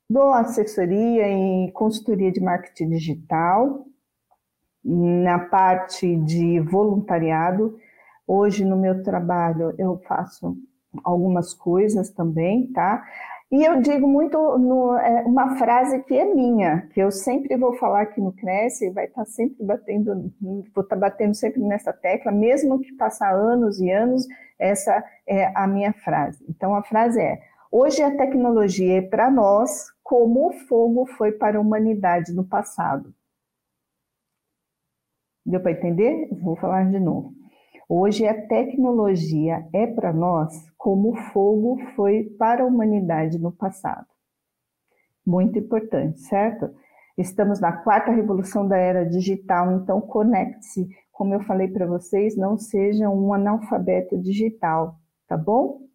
dou 0.10 0.34
assessoria 0.34 1.28
em 1.28 1.72
consultoria 1.72 2.32
de 2.32 2.42
marketing 2.42 2.90
digital, 2.90 3.86
na 4.84 5.40
parte 5.40 6.16
de 6.16 6.60
voluntariado, 6.62 7.78
Hoje, 8.32 8.64
no 8.64 8.78
meu 8.78 9.02
trabalho, 9.02 9.74
eu 9.80 9.98
faço 10.08 10.56
algumas 11.04 11.52
coisas 11.52 12.12
também, 12.12 12.68
tá? 12.68 13.04
E 13.52 13.64
eu 13.64 13.82
digo 13.82 14.08
muito 14.08 14.38
no, 14.60 14.96
é, 14.98 15.24
uma 15.24 15.58
frase 15.58 16.04
que 16.04 16.16
é 16.16 16.26
minha, 16.26 16.88
que 16.94 17.00
eu 17.00 17.10
sempre 17.10 17.58
vou 17.58 17.74
falar 17.78 18.02
aqui 18.02 18.22
no 18.22 18.32
Cresce, 18.32 18.92
vai 18.92 19.06
estar 19.06 19.26
tá 19.26 19.26
sempre 19.26 19.66
batendo, 19.66 20.32
vou 20.40 20.62
estar 20.62 20.84
tá 20.84 20.96
batendo 20.96 21.34
sempre 21.34 21.60
nessa 21.64 21.92
tecla, 21.92 22.32
mesmo 22.32 22.80
que 22.80 22.94
passar 22.94 23.34
anos 23.34 23.80
e 23.80 23.90
anos, 23.90 24.28
essa 24.60 25.04
é 25.26 25.52
a 25.56 25.66
minha 25.66 25.92
frase. 25.92 26.46
Então 26.48 26.76
a 26.76 26.84
frase 26.84 27.20
é: 27.20 27.42
hoje 27.72 28.04
a 28.04 28.16
tecnologia 28.16 29.00
é 29.00 29.02
para 29.02 29.32
nós 29.32 29.88
como 30.10 30.48
o 30.48 30.52
fogo 30.52 31.06
foi 31.06 31.32
para 31.32 31.60
a 31.60 31.62
humanidade 31.62 32.34
no 32.34 32.44
passado. 32.44 33.14
Deu 35.46 35.62
para 35.62 35.74
entender? 35.74 36.28
Vou 36.42 36.56
falar 36.56 36.90
de 36.90 37.00
novo. 37.00 37.32
Hoje 37.88 38.26
a 38.26 38.48
tecnologia 38.48 39.70
é 39.72 39.86
para 39.86 40.12
nós 40.12 40.68
como 40.76 41.12
o 41.12 41.16
fogo 41.32 41.78
foi 41.96 42.24
para 42.24 42.64
a 42.64 42.66
humanidade 42.66 43.38
no 43.38 43.52
passado. 43.52 44.08
Muito 45.24 45.60
importante, 45.60 46.22
certo? 46.22 46.74
Estamos 47.16 47.60
na 47.60 47.72
quarta 47.72 48.10
revolução 48.10 48.68
da 48.68 48.78
era 48.78 49.06
digital, 49.06 49.74
então 49.74 50.02
conecte-se. 50.02 50.90
Como 51.12 51.36
eu 51.36 51.42
falei 51.42 51.68
para 51.68 51.86
vocês, 51.86 52.36
não 52.36 52.58
seja 52.58 53.08
um 53.12 53.32
analfabeto 53.32 54.18
digital, 54.18 54.96
tá 55.28 55.38
bom? 55.38 55.88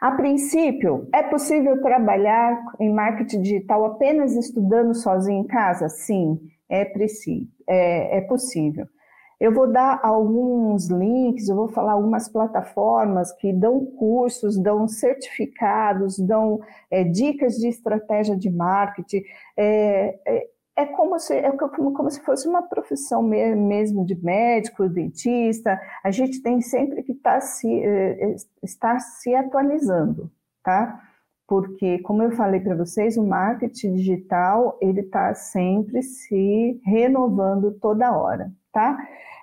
A 0.00 0.12
princípio, 0.12 1.06
é 1.12 1.22
possível 1.22 1.82
trabalhar 1.82 2.58
em 2.80 2.90
marketing 2.90 3.42
digital 3.42 3.84
apenas 3.84 4.34
estudando 4.34 4.94
sozinho 4.94 5.44
em 5.44 5.46
casa? 5.46 5.90
Sim, 5.90 6.40
é, 6.70 6.90
é, 7.68 8.18
é 8.18 8.20
possível. 8.22 8.86
Eu 9.38 9.52
vou 9.52 9.70
dar 9.70 10.00
alguns 10.02 10.88
links, 10.88 11.48
eu 11.48 11.56
vou 11.56 11.68
falar 11.68 11.92
algumas 11.92 12.28
plataformas 12.28 13.32
que 13.32 13.52
dão 13.52 13.84
cursos, 13.84 14.58
dão 14.58 14.86
certificados, 14.88 16.18
dão 16.18 16.60
é, 16.90 17.04
dicas 17.04 17.56
de 17.56 17.68
estratégia 17.68 18.36
de 18.36 18.50
marketing. 18.50 19.22
É, 19.56 20.18
é, 20.26 20.46
é 20.80 20.86
como 20.86 21.18
se, 21.18 21.34
é 21.36 21.52
como, 21.52 21.92
como 21.92 22.10
se 22.10 22.20
fosse 22.22 22.48
uma 22.48 22.62
profissão 22.62 23.22
mesmo 23.22 24.04
de 24.04 24.14
médico, 24.14 24.88
dentista. 24.88 25.78
A 26.02 26.10
gente 26.10 26.42
tem 26.42 26.60
sempre 26.62 27.02
que 27.02 27.14
tá 27.14 27.40
se, 27.40 27.68
é, 27.68 28.34
estar 28.62 28.98
se 28.98 29.34
atualizando, 29.34 30.30
tá? 30.62 31.02
Porque, 31.46 31.98
como 31.98 32.22
eu 32.22 32.30
falei 32.32 32.60
para 32.60 32.76
vocês, 32.76 33.16
o 33.16 33.26
marketing 33.26 33.94
digital 33.94 34.78
ele 34.80 35.00
está 35.00 35.34
sempre 35.34 36.02
se 36.02 36.80
renovando 36.84 37.72
toda 37.72 38.16
hora, 38.16 38.50
tá? 38.72 38.96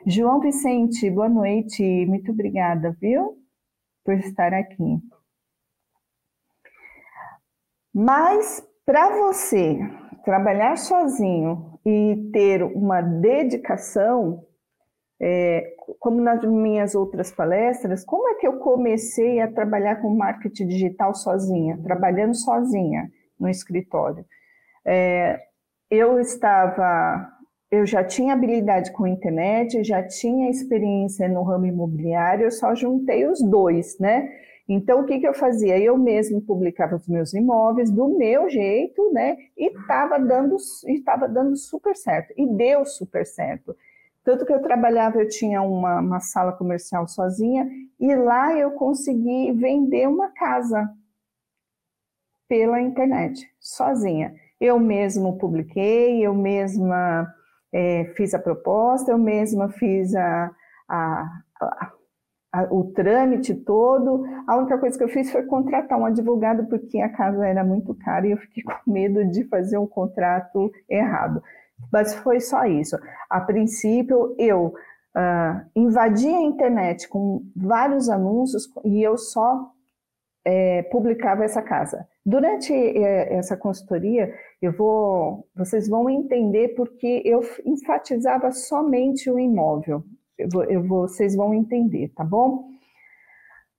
João 0.06 0.40
Vicente, 0.40 1.10
boa 1.12 1.30
noite, 1.30 1.84
muito 2.08 2.32
obrigada, 2.32 2.96
viu, 3.00 3.38
por 4.04 4.16
estar 4.16 4.54
aqui. 4.54 5.02
Mas 7.94 8.66
para 8.86 9.10
você 9.10 9.80
trabalhar 10.28 10.76
sozinho 10.78 11.80
e 11.86 12.30
ter 12.34 12.62
uma 12.62 13.00
dedicação, 13.00 14.44
é, 15.22 15.74
como 16.00 16.20
nas 16.20 16.44
minhas 16.44 16.96
outras 16.96 17.32
palestras, 17.32 18.04
como 18.04 18.28
é 18.28 18.36
que 18.36 18.46
eu 18.46 18.60
comecei 18.60 19.40
a 19.40 19.50
trabalhar 19.50 20.02
com 20.02 20.14
marketing 20.14 20.68
digital 20.68 21.16
sozinha, 21.16 21.80
trabalhando 21.82 22.36
sozinha 22.36 23.10
no 23.40 23.48
escritório? 23.48 24.26
É, 24.86 25.40
eu 25.90 26.20
estava 26.20 27.32
eu 27.72 27.86
já 27.86 28.04
tinha 28.04 28.34
habilidade 28.34 28.92
com 28.92 29.08
internet, 29.08 29.82
já 29.84 30.06
tinha 30.06 30.50
experiência 30.50 31.28
no 31.30 31.44
ramo 31.44 31.66
imobiliário, 31.66 32.46
eu 32.46 32.52
só 32.52 32.76
juntei 32.76 33.26
os 33.26 33.42
dois, 33.42 33.98
né? 33.98 34.28
Então, 34.68 35.02
o 35.02 35.06
que, 35.06 35.20
que 35.20 35.28
eu 35.28 35.34
fazia? 35.34 35.80
Eu 35.80 35.98
mesmo 35.98 36.42
publicava 36.42 36.96
os 36.96 37.08
meus 37.08 37.34
imóveis 37.34 37.90
do 37.90 38.18
meu 38.18 38.50
jeito, 38.50 39.12
né? 39.14 39.38
E 39.58 39.68
estava 39.68 40.20
dando, 40.20 40.58
estava 40.88 41.28
dando 41.28 41.56
super 41.56 41.96
certo, 41.96 42.34
e 42.38 42.46
deu 42.48 42.86
super 42.86 43.26
certo. 43.26 43.76
Tanto 44.24 44.46
que 44.46 44.54
eu 44.54 44.62
trabalhava, 44.62 45.20
eu 45.20 45.28
tinha 45.30 45.62
uma, 45.62 46.02
uma 46.02 46.20
sala 46.20 46.52
comercial 46.52 47.08
sozinha, 47.08 47.68
e 48.00 48.16
lá 48.16 48.54
eu 48.58 48.72
consegui 48.72 49.54
vender 49.54 50.08
uma 50.08 50.30
casa. 50.32 50.90
pela 52.48 52.82
internet, 52.82 53.48
sozinha. 53.60 54.34
Eu 54.60 54.80
mesmo 54.80 55.38
publiquei, 55.38 56.26
eu 56.26 56.34
mesma 56.34 57.28
é, 57.74 58.06
fiz 58.16 58.34
a 58.34 58.40
proposta, 58.40 59.12
eu 59.12 59.18
mesma 59.18 59.70
fiz 59.70 60.16
a, 60.16 60.52
a, 60.88 61.42
a, 61.62 61.87
o 62.70 62.86
trâmite 62.86 63.54
todo. 63.54 64.24
A 64.48 64.58
única 64.58 64.78
coisa 64.78 64.98
que 64.98 65.04
eu 65.04 65.10
fiz 65.10 65.32
foi 65.32 65.44
contratar 65.44 66.00
um 66.00 66.06
advogado, 66.06 66.66
porque 66.68 67.00
a 67.00 67.10
casa 67.10 67.46
era 67.46 67.64
muito 67.64 67.94
cara 67.96 68.28
e 68.28 68.32
eu 68.32 68.38
fiquei 68.38 68.64
com 68.66 68.92
medo 68.92 69.26
de 69.26 69.44
fazer 69.46 69.78
um 69.78 69.88
contrato 69.88 70.72
errado. 70.90 71.42
Mas 71.92 72.16
foi 72.16 72.40
só 72.40 72.66
isso. 72.66 72.98
A 73.30 73.40
princípio, 73.42 74.36
eu 74.38 74.74
uh, 75.16 75.70
invadi 75.76 76.28
a 76.28 76.42
internet 76.42 77.08
com 77.08 77.44
vários 77.56 78.10
anúncios 78.10 78.68
e 78.84 79.02
eu 79.02 79.18
só 79.18 79.72
é, 80.44 80.84
publicava 80.84 81.44
essa 81.44 81.62
casa. 81.62 82.08
Durante 82.26 82.74
é, 82.74 83.34
essa 83.36 83.58
consultoria, 83.58 84.34
eu 84.62 84.72
vou, 84.72 85.46
vocês 85.54 85.90
vão 85.90 86.10
entender 86.10 86.70
porque 86.70 87.22
eu 87.26 87.42
enfatizava 87.66 88.52
somente 88.52 89.30
o 89.30 89.38
imóvel 89.38 90.04
eu 90.38 90.48
vou, 90.52 90.64
eu 90.66 90.84
vou, 90.84 91.08
vocês 91.08 91.36
vão 91.36 91.54
entender, 91.54 92.10
tá 92.10 92.24
bom? 92.24 92.70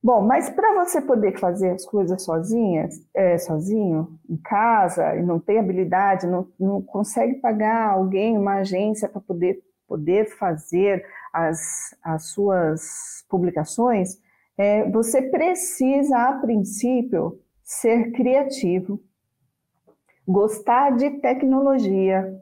Bom, 0.02 0.22
mas 0.22 0.48
para 0.48 0.84
você 0.84 1.00
poder 1.02 1.38
fazer 1.38 1.70
as 1.70 1.84
coisas 1.84 2.22
sozinhas, 2.22 2.94
é, 3.12 3.36
sozinho, 3.36 4.18
em 4.30 4.36
casa, 4.36 5.16
e 5.16 5.22
não 5.22 5.40
tem 5.40 5.58
habilidade, 5.58 6.26
não, 6.26 6.46
não 6.58 6.80
consegue 6.80 7.34
pagar 7.36 7.90
alguém, 7.90 8.38
uma 8.38 8.58
agência 8.58 9.08
para 9.08 9.20
poder, 9.20 9.60
poder 9.88 10.26
fazer 10.38 11.04
as, 11.32 11.96
as 12.02 12.30
suas 12.30 13.24
publicações, 13.28 14.18
é, 14.56 14.88
você 14.90 15.22
precisa, 15.22 16.16
a 16.16 16.32
princípio, 16.34 17.40
ser 17.64 18.12
criativo, 18.12 19.00
gostar 20.26 20.96
de 20.96 21.10
tecnologia, 21.20 22.40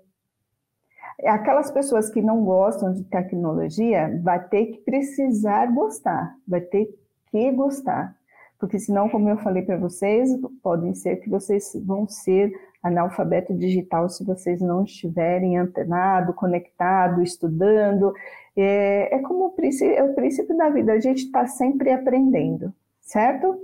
Aquelas 1.26 1.70
pessoas 1.70 2.10
que 2.10 2.22
não 2.22 2.44
gostam 2.44 2.92
de 2.92 3.04
tecnologia 3.04 4.20
vai 4.22 4.42
ter 4.48 4.66
que 4.66 4.78
precisar 4.78 5.66
gostar, 5.66 6.34
vai 6.46 6.60
ter 6.60 6.88
que 7.30 7.50
gostar, 7.52 8.16
porque 8.58 8.78
senão, 8.78 9.08
como 9.08 9.28
eu 9.28 9.36
falei 9.38 9.62
para 9.62 9.76
vocês, 9.76 10.30
podem 10.62 10.94
ser 10.94 11.16
que 11.16 11.28
vocês 11.28 11.72
vão 11.84 12.08
ser 12.08 12.52
analfabeto 12.82 13.52
digital 13.54 14.08
se 14.08 14.24
vocês 14.24 14.60
não 14.60 14.84
estiverem 14.84 15.58
antenado, 15.58 16.32
conectado, 16.32 17.22
estudando. 17.22 18.14
É, 18.56 19.16
é 19.16 19.18
como 19.20 19.46
o 19.46 19.50
princípio, 19.50 19.94
é 19.94 20.02
o 20.02 20.14
princípio 20.14 20.56
da 20.56 20.70
vida, 20.70 20.92
a 20.92 21.00
gente 21.00 21.24
está 21.24 21.46
sempre 21.46 21.90
aprendendo, 21.90 22.72
certo? 23.02 23.60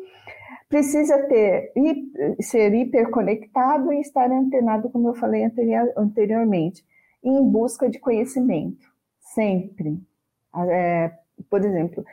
Precisa 0.68 1.18
ter, 1.26 1.72
ser 2.40 2.74
hiperconectado 2.74 3.92
e 3.92 4.00
estar 4.00 4.30
antenado, 4.30 4.90
como 4.90 5.08
eu 5.08 5.14
falei 5.14 5.44
anteriormente 5.96 6.84
em 7.22 7.42
busca 7.48 7.88
de 7.88 7.98
conhecimento, 7.98 8.86
sempre. 9.34 9.98
É, 10.68 11.12
por 11.48 11.64
exemplo, 11.64 12.04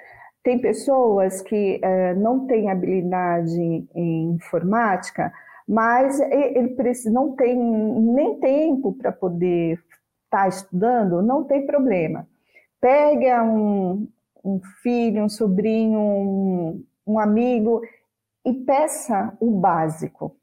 tem 0.44 0.60
pessoas 0.60 1.42
que 1.42 1.80
é, 1.84 2.14
não 2.16 2.46
têm 2.46 2.70
habilidade 2.70 3.60
em 3.94 4.32
informática, 4.32 5.32
mas 5.68 6.20
ele 6.20 6.70
precisa, 6.70 7.12
não 7.12 7.36
tem 7.36 7.56
nem 7.56 8.40
tempo 8.40 8.94
para 8.94 9.12
poder 9.12 9.74
estar 10.26 10.44
tá 10.44 10.48
estudando, 10.48 11.22
não 11.22 11.44
tem 11.44 11.66
problema. 11.66 12.28
Pega 12.82 13.44
um, 13.44 14.08
um 14.44 14.60
filho, 14.82 15.24
um 15.24 15.30
sobrinho, 15.30 16.00
um, 16.00 16.86
um 17.06 17.20
amigo 17.20 17.82
e 18.46 18.54
peça 18.54 19.36
o 19.40 19.52
básico. 19.52 20.36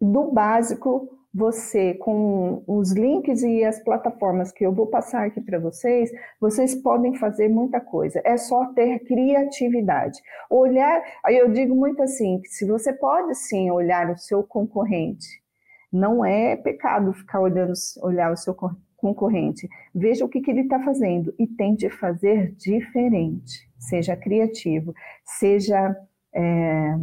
Do 0.00 0.32
básico 0.32 1.08
você, 1.34 1.94
com 1.94 2.62
os 2.66 2.92
links 2.92 3.42
e 3.42 3.64
as 3.64 3.82
plataformas 3.82 4.52
que 4.52 4.64
eu 4.66 4.72
vou 4.72 4.86
passar 4.86 5.26
aqui 5.26 5.40
para 5.40 5.58
vocês, 5.58 6.10
vocês 6.38 6.74
podem 6.74 7.14
fazer 7.14 7.48
muita 7.48 7.80
coisa. 7.80 8.20
É 8.24 8.36
só 8.36 8.66
ter 8.74 8.98
criatividade. 9.00 10.20
Olhar, 10.50 11.02
aí 11.24 11.38
eu 11.38 11.50
digo 11.50 11.74
muito 11.74 12.02
assim, 12.02 12.40
que 12.40 12.48
se 12.48 12.66
você 12.66 12.92
pode 12.92 13.34
sim 13.34 13.70
olhar 13.70 14.10
o 14.10 14.18
seu 14.18 14.42
concorrente, 14.42 15.42
não 15.90 16.24
é 16.24 16.56
pecado 16.56 17.12
ficar 17.14 17.40
olhando, 17.40 17.72
olhar 18.02 18.30
o 18.30 18.36
seu 18.36 18.54
concorrente. 18.96 19.68
Veja 19.94 20.24
o 20.24 20.28
que, 20.28 20.40
que 20.40 20.50
ele 20.50 20.62
está 20.62 20.80
fazendo 20.80 21.34
e 21.38 21.46
tente 21.46 21.88
fazer 21.88 22.52
diferente. 22.56 23.68
Seja 23.78 24.16
criativo, 24.16 24.94
seja. 25.24 25.96
É, 26.34 26.96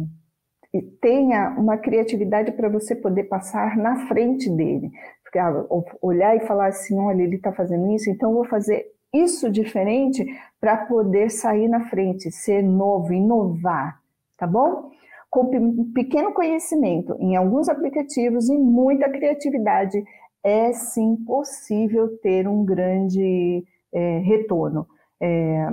tenha 1.00 1.50
uma 1.58 1.76
criatividade 1.76 2.52
para 2.52 2.68
você 2.68 2.94
poder 2.94 3.24
passar 3.24 3.76
na 3.76 4.06
frente 4.06 4.48
dele. 4.50 4.90
Ah, 5.36 5.64
olhar 6.02 6.36
e 6.36 6.46
falar 6.46 6.66
assim, 6.68 6.98
olha, 6.98 7.22
ele 7.22 7.36
está 7.36 7.52
fazendo 7.52 7.90
isso, 7.92 8.10
então 8.10 8.34
vou 8.34 8.44
fazer 8.44 8.86
isso 9.12 9.50
diferente 9.50 10.24
para 10.60 10.76
poder 10.76 11.30
sair 11.30 11.68
na 11.68 11.88
frente, 11.88 12.30
ser 12.30 12.62
novo, 12.62 13.12
inovar, 13.12 14.00
tá 14.36 14.46
bom? 14.46 14.90
Com 15.28 15.92
pequeno 15.92 16.32
conhecimento 16.32 17.16
em 17.20 17.36
alguns 17.36 17.68
aplicativos 17.68 18.48
e 18.48 18.58
muita 18.58 19.08
criatividade, 19.08 20.02
é 20.42 20.72
sim 20.72 21.16
possível 21.24 22.18
ter 22.18 22.48
um 22.48 22.64
grande 22.64 23.64
é, 23.92 24.18
retorno. 24.18 24.86
É, 25.20 25.68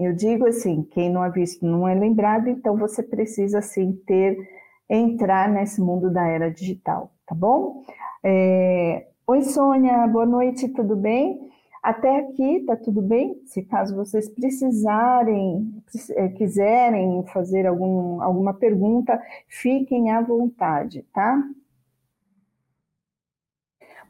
eu 0.00 0.14
digo 0.14 0.46
assim, 0.46 0.82
quem 0.82 1.10
não 1.10 1.22
é 1.22 1.30
visto 1.30 1.64
não 1.64 1.86
é 1.86 1.94
lembrado, 1.94 2.48
então 2.48 2.74
você 2.74 3.02
precisa 3.02 3.60
sim 3.60 3.92
ter, 4.06 4.48
entrar 4.88 5.46
nesse 5.46 5.78
mundo 5.78 6.10
da 6.10 6.26
era 6.26 6.50
digital, 6.50 7.12
tá 7.26 7.34
bom? 7.34 7.84
É... 8.24 9.06
Oi 9.26 9.42
Sônia, 9.42 10.06
boa 10.06 10.24
noite, 10.24 10.68
tudo 10.70 10.96
bem? 10.96 11.38
Até 11.82 12.18
aqui 12.18 12.64
tá 12.66 12.76
tudo 12.76 13.02
bem? 13.02 13.42
Se 13.44 13.62
caso 13.62 13.94
vocês 13.94 14.26
precisarem, 14.30 15.70
é, 16.16 16.28
quiserem 16.28 17.22
fazer 17.26 17.66
algum, 17.66 18.22
alguma 18.22 18.54
pergunta, 18.54 19.20
fiquem 19.48 20.10
à 20.10 20.22
vontade, 20.22 21.04
tá? 21.12 21.42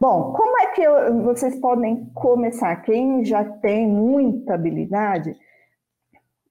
Bom, 0.00 0.33
como 0.33 0.59
é 0.61 0.66
que 0.68 0.83
eu, 0.83 1.22
vocês 1.24 1.59
podem 1.59 2.07
começar? 2.14 2.74
Quem 2.76 3.24
já 3.24 3.44
tem 3.44 3.87
muita 3.88 4.55
habilidade, 4.55 5.37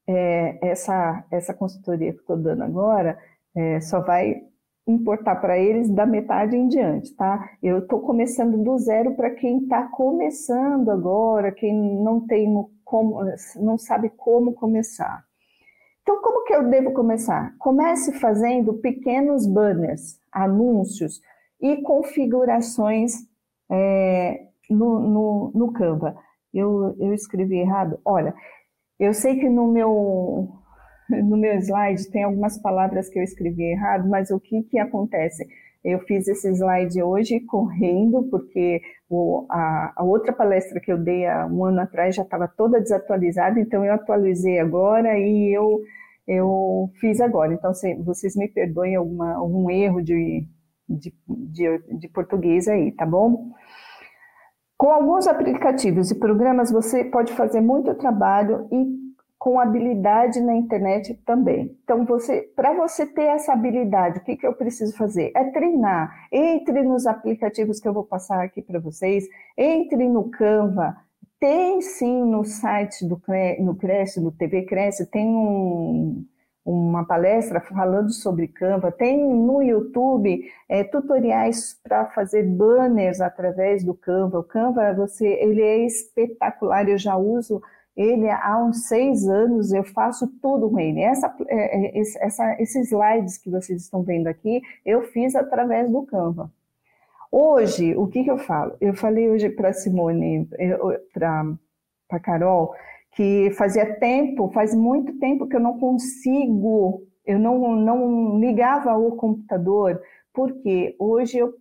é, 0.09 0.57
essa, 0.61 1.23
essa 1.29 1.53
consultoria 1.53 2.11
que 2.11 2.19
estou 2.19 2.35
dando 2.35 2.63
agora 2.63 3.15
é, 3.55 3.79
só 3.79 4.01
vai 4.01 4.41
importar 4.87 5.35
para 5.35 5.59
eles 5.59 5.87
da 5.87 6.03
metade 6.03 6.57
em 6.57 6.67
diante, 6.67 7.15
tá? 7.15 7.47
Eu 7.61 7.79
estou 7.79 7.99
começando 7.99 8.57
do 8.57 8.75
zero 8.79 9.13
para 9.13 9.29
quem 9.29 9.59
está 9.59 9.83
começando 9.83 10.89
agora, 10.89 11.51
quem 11.51 12.01
não 12.01 12.25
tem 12.25 12.51
como, 12.83 13.19
não 13.57 13.77
sabe 13.77 14.09
como 14.09 14.53
começar. 14.53 15.23
Então, 16.01 16.19
como 16.23 16.43
que 16.43 16.55
eu 16.55 16.67
devo 16.67 16.91
começar? 16.91 17.53
Comece 17.59 18.13
fazendo 18.13 18.73
pequenos 18.79 19.45
banners, 19.45 20.19
anúncios 20.31 21.21
e 21.61 21.83
configurações 21.83 23.13
é, 23.69 24.47
no, 24.67 25.01
no, 25.01 25.51
no 25.53 25.71
Canva. 25.71 26.15
Eu, 26.51 26.95
eu 26.97 27.13
escrevi 27.13 27.59
errado. 27.59 27.99
Olha, 28.03 28.33
eu 28.99 29.13
sei 29.13 29.39
que 29.39 29.47
no 29.47 29.71
meu, 29.71 30.49
no 31.09 31.37
meu 31.37 31.55
slide 31.59 32.11
tem 32.11 32.23
algumas 32.23 32.61
palavras 32.61 33.09
que 33.09 33.17
eu 33.17 33.23
escrevi 33.23 33.63
errado, 33.63 34.07
mas 34.09 34.29
o 34.29 34.39
que, 34.39 34.63
que 34.63 34.77
acontece? 34.77 35.47
Eu 35.83 35.99
fiz 35.99 36.27
esse 36.27 36.49
slide 36.49 37.01
hoje 37.01 37.39
correndo, 37.39 38.23
porque 38.29 38.81
o, 39.09 39.45
a, 39.49 39.93
a, 39.95 40.03
outra 40.03 40.33
palestra 40.33 40.79
que 40.81 40.91
eu 40.91 40.97
dei 40.97 41.25
há 41.25 41.45
um 41.47 41.63
ano 41.63 41.79
atrás 41.79 42.15
já 42.15 42.23
estava 42.23 42.47
toda 42.49 42.81
desatualizada, 42.81 43.59
então 43.59 43.85
eu 43.85 43.93
atualizei 43.93 44.59
agora 44.59 45.17
e 45.17 45.55
eu, 45.55 45.81
eu 46.27 46.91
fiz 46.99 47.21
agora. 47.21 47.53
Então, 47.53 47.73
se, 47.73 47.95
vocês 47.95 48.35
me 48.35 48.49
perdoem 48.49 48.97
alguma, 48.97 49.35
algum 49.35 49.71
erro 49.71 50.01
de, 50.01 50.45
de, 50.87 51.13
de, 51.27 51.97
de 51.97 52.07
português 52.09 52.67
aí, 52.67 52.91
tá 52.91 53.05
bom? 53.05 53.53
Com 54.79 54.93
alguns 54.93 55.27
aplicativos 55.27 56.09
e 56.09 56.15
programas, 56.15 56.71
você 56.71 57.03
pode 57.03 57.33
fazer 57.33 57.59
muito 57.59 57.93
trabalho 57.95 58.65
e 58.71 58.97
com 59.37 59.59
habilidade 59.59 60.39
na 60.39 60.55
internet 60.55 61.15
também. 61.25 61.77
Então, 61.83 62.05
você, 62.05 62.49
para 62.55 62.73
você 62.73 63.05
ter 63.05 63.23
essa 63.23 63.51
habilidade, 63.51 64.19
o 64.19 64.23
que, 64.23 64.37
que 64.37 64.47
eu 64.47 64.53
preciso 64.53 64.95
fazer? 64.95 65.33
É 65.35 65.43
treinar. 65.51 66.09
Entre 66.31 66.81
nos 66.81 67.05
aplicativos 67.05 67.81
que 67.81 67.89
eu 67.89 67.93
vou 67.93 68.05
passar 68.05 68.41
aqui 68.41 68.61
para 68.61 68.79
vocês, 68.79 69.25
entre 69.57 70.07
no 70.07 70.29
Canva, 70.29 70.95
tem 71.41 71.81
sim 71.81 72.23
no 72.23 72.45
site 72.45 73.05
do 73.05 73.21
no 73.59 73.75
Cresce, 73.75 74.21
do 74.21 74.31
TV 74.31 74.61
Cresce, 74.61 75.11
tem 75.11 75.27
um, 75.27 76.23
uma 76.71 77.03
palestra 77.03 77.59
falando 77.59 78.11
sobre 78.11 78.47
Canva, 78.47 78.91
tem 78.91 79.17
no 79.17 79.61
YouTube 79.61 80.43
é, 80.67 80.83
tutoriais 80.83 81.79
para 81.81 82.05
fazer 82.07 82.43
banners 82.43 83.21
através 83.21 83.83
do 83.83 83.95
Canva. 83.95 84.39
O 84.39 84.43
Canva, 84.43 84.93
você, 84.93 85.27
ele 85.27 85.61
é 85.61 85.85
espetacular, 85.85 86.87
eu 86.87 86.97
já 86.97 87.15
uso 87.15 87.61
ele 87.97 88.29
há 88.29 88.57
uns 88.63 88.87
seis 88.87 89.27
anos, 89.27 89.73
eu 89.73 89.83
faço 89.83 90.27
tudo 90.41 90.69
com 90.69 90.79
ele. 90.79 91.01
Essa, 91.01 91.35
é, 91.47 91.97
é, 91.97 91.99
essa, 91.99 92.61
esses 92.61 92.87
slides 92.87 93.37
que 93.37 93.49
vocês 93.49 93.81
estão 93.81 94.03
vendo 94.03 94.27
aqui, 94.27 94.61
eu 94.85 95.01
fiz 95.01 95.35
através 95.35 95.91
do 95.91 96.03
Canva. 96.03 96.51
Hoje, 97.31 97.95
o 97.97 98.07
que, 98.07 98.23
que 98.23 98.31
eu 98.31 98.37
falo? 98.37 98.75
Eu 98.79 98.93
falei 98.93 99.29
hoje 99.29 99.49
para 99.49 99.73
Simone, 99.73 100.47
para 101.13 102.19
Carol, 102.21 102.73
que 103.11 103.51
fazia 103.51 103.99
tempo, 103.99 104.51
faz 104.51 104.73
muito 104.73 105.17
tempo 105.19 105.47
que 105.47 105.55
eu 105.55 105.59
não 105.59 105.79
consigo, 105.79 107.03
eu 107.25 107.37
não, 107.39 107.75
não 107.75 108.39
ligava 108.39 108.97
o 108.97 109.15
computador, 109.15 110.01
porque 110.33 110.95
hoje 110.99 111.37
eu 111.37 111.53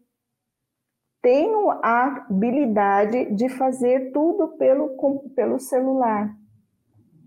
tenho 1.21 1.71
a 1.71 2.27
habilidade 2.29 3.35
de 3.35 3.49
fazer 3.49 4.13
tudo 4.13 4.57
pelo, 4.57 4.97
pelo 5.35 5.59
celular. 5.59 6.35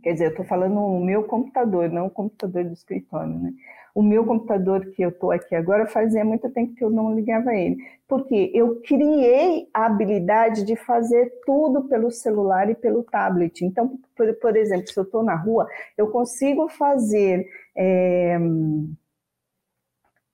Quer 0.01 0.13
dizer, 0.13 0.25
eu 0.25 0.29
estou 0.31 0.45
falando 0.45 0.73
no 0.73 0.99
meu 0.99 1.23
computador, 1.23 1.89
não 1.89 2.07
o 2.07 2.11
computador 2.11 2.63
do 2.63 2.73
escritório, 2.73 3.37
né? 3.37 3.53
O 3.93 4.01
meu 4.01 4.25
computador 4.25 4.85
que 4.91 5.01
eu 5.01 5.09
estou 5.09 5.31
aqui 5.31 5.55
agora 5.55 5.85
fazia 5.85 6.23
muito 6.23 6.49
tempo 6.49 6.73
que 6.75 6.83
eu 6.83 6.89
não 6.89 7.13
ligava 7.13 7.53
ele. 7.53 7.77
Porque 8.07 8.51
eu 8.53 8.81
criei 8.81 9.67
a 9.73 9.85
habilidade 9.85 10.63
de 10.65 10.75
fazer 10.75 11.31
tudo 11.45 11.83
pelo 11.83 12.11
celular 12.11 12.69
e 12.69 12.75
pelo 12.75 13.03
tablet. 13.03 13.65
Então, 13.65 13.99
por, 14.15 14.33
por 14.35 14.55
exemplo, 14.55 14.87
se 14.87 14.97
eu 14.97 15.03
estou 15.03 15.23
na 15.23 15.35
rua, 15.35 15.67
eu 15.97 16.07
consigo 16.07 16.69
fazer. 16.69 17.47
É, 17.75 18.37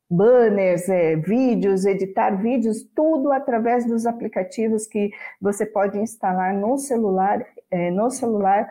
banners, 0.10 0.88
é, 0.90 1.16
vídeos, 1.16 1.86
editar 1.86 2.32
vídeos, 2.42 2.84
tudo 2.96 3.32
através 3.32 3.86
dos 3.86 4.06
aplicativos 4.06 4.88
que 4.88 5.12
você 5.42 5.66
pode 5.66 5.98
instalar 6.00 6.54
no 6.54 6.78
celular, 6.78 7.46
é, 7.70 7.92
no 7.92 8.10
celular 8.10 8.70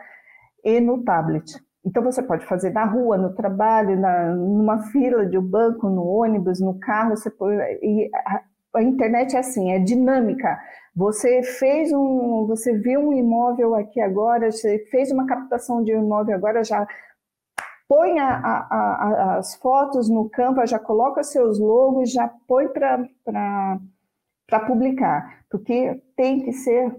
e 0.63 0.79
no 0.79 1.03
tablet. 1.03 1.66
Então 1.87 2.03
você 2.03 2.21
pode 2.21 2.45
fazer 2.45 2.71
na 2.71 2.83
rua, 2.83 3.17
no 3.17 3.33
trabalho, 3.33 3.97
na, 3.97 4.35
numa 4.35 4.79
fila 4.91 5.25
de 5.25 5.37
um 5.37 5.41
banco, 5.41 5.87
no 5.87 6.05
ônibus, 6.05 6.59
no 6.59 6.77
carro, 6.77 7.15
você 7.15 7.31
pode, 7.31 7.55
e 7.81 8.11
a, 8.13 8.43
a 8.75 8.83
internet 8.83 9.37
é 9.37 9.39
assim, 9.39 9.71
é 9.71 9.79
dinâmica. 9.79 10.59
Você 10.93 11.41
fez 11.43 11.93
um, 11.93 12.45
você 12.45 12.77
viu 12.77 12.99
um 12.99 13.13
imóvel 13.13 13.73
aqui 13.73 14.01
agora, 14.01 14.51
você 14.51 14.79
fez 14.91 15.11
uma 15.11 15.25
captação 15.25 15.81
de 15.81 15.95
um 15.95 16.03
imóvel 16.03 16.35
agora, 16.35 16.61
já 16.61 16.85
põe 17.87 18.19
a, 18.19 18.35
a, 18.35 19.37
as 19.37 19.55
fotos 19.55 20.09
no 20.09 20.29
Canva, 20.29 20.67
já 20.67 20.77
coloca 20.77 21.23
seus 21.23 21.57
logos, 21.57 22.11
já 22.11 22.29
põe 22.45 22.67
para 22.67 24.59
publicar, 24.67 25.39
porque 25.49 26.03
tem 26.17 26.43
que 26.43 26.51
ser 26.51 26.93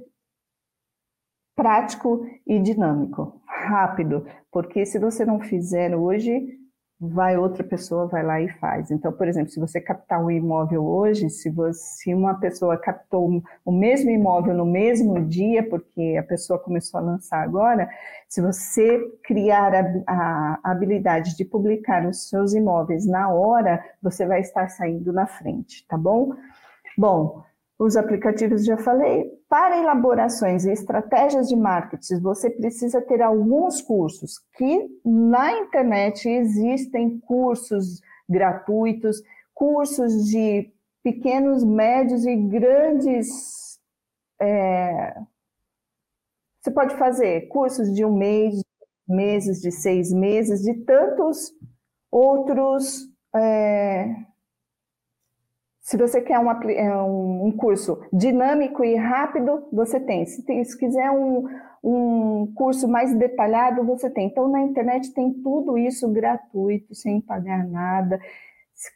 prático 1.58 2.24
e 2.46 2.60
dinâmico, 2.60 3.42
rápido, 3.44 4.24
porque 4.50 4.84
se 4.86 4.98
você 4.98 5.24
não 5.24 5.40
fizer 5.40 5.94
hoje, 5.96 6.58
vai 7.00 7.36
outra 7.36 7.62
pessoa 7.62 8.08
vai 8.08 8.24
lá 8.24 8.40
e 8.40 8.48
faz. 8.48 8.90
Então, 8.90 9.12
por 9.12 9.28
exemplo, 9.28 9.50
se 9.50 9.60
você 9.60 9.80
captar 9.80 10.22
um 10.22 10.30
imóvel 10.30 10.84
hoje, 10.84 11.30
se 11.30 11.48
você 11.48 11.78
se 11.78 12.14
uma 12.14 12.34
pessoa 12.40 12.76
captou 12.76 13.42
o 13.64 13.72
mesmo 13.72 14.10
imóvel 14.10 14.54
no 14.54 14.66
mesmo 14.66 15.24
dia, 15.24 15.68
porque 15.68 16.16
a 16.18 16.22
pessoa 16.22 16.58
começou 16.58 16.98
a 16.98 17.02
lançar 17.02 17.42
agora, 17.42 17.88
se 18.28 18.40
você 18.42 19.00
criar 19.22 19.72
a, 19.74 20.60
a 20.62 20.70
habilidade 20.72 21.36
de 21.36 21.44
publicar 21.44 22.04
os 22.06 22.28
seus 22.28 22.52
imóveis 22.52 23.06
na 23.06 23.30
hora, 23.30 23.82
você 24.02 24.26
vai 24.26 24.40
estar 24.40 24.68
saindo 24.68 25.12
na 25.12 25.26
frente, 25.26 25.86
tá 25.86 25.96
bom? 25.96 26.32
Bom, 26.96 27.44
os 27.78 27.96
aplicativos 27.96 28.64
já 28.64 28.76
falei. 28.76 29.30
Para 29.48 29.78
elaborações 29.78 30.64
e 30.64 30.72
estratégias 30.72 31.48
de 31.48 31.56
marketing, 31.56 32.20
você 32.20 32.50
precisa 32.50 33.00
ter 33.00 33.22
alguns 33.22 33.80
cursos 33.80 34.40
que 34.56 34.88
na 35.04 35.52
internet 35.58 36.28
existem 36.28 37.20
cursos 37.20 38.00
gratuitos, 38.28 39.22
cursos 39.54 40.26
de 40.26 40.70
pequenos, 41.02 41.64
médios 41.64 42.26
e 42.26 42.34
grandes. 42.36 43.78
É... 44.40 45.14
Você 46.60 46.70
pode 46.72 46.96
fazer 46.96 47.48
cursos 47.48 47.94
de 47.94 48.04
um 48.04 48.14
mês, 48.14 48.60
meses, 49.08 49.60
de 49.60 49.70
seis 49.70 50.12
meses, 50.12 50.62
de 50.62 50.74
tantos 50.84 51.52
outros. 52.10 53.08
É 53.34 54.27
se 55.88 55.96
você 55.96 56.20
quer 56.20 56.34
é, 56.34 56.96
um, 56.98 57.46
um, 57.46 57.50
curso 57.50 57.98
dinâmico 58.12 58.84
e 58.84 58.94
rápido, 58.94 59.66
você 59.72 59.98
tem. 59.98 60.26
Se, 60.26 60.44
tem, 60.44 60.62
se 60.62 60.76
quiser 60.76 61.10
um, 61.10 61.48
um 61.82 62.52
curso 62.54 62.86
mais 62.86 63.14
detalhado, 63.14 63.82
você 63.84 64.10
tem. 64.10 64.26
Então, 64.26 64.48
na 64.48 64.60
internet 64.60 65.14
tem 65.14 65.32
tudo 65.32 65.78
isso 65.78 66.06
gratuito, 66.12 66.94
sem 66.94 67.22
pagar 67.22 67.66
nada. 67.66 68.20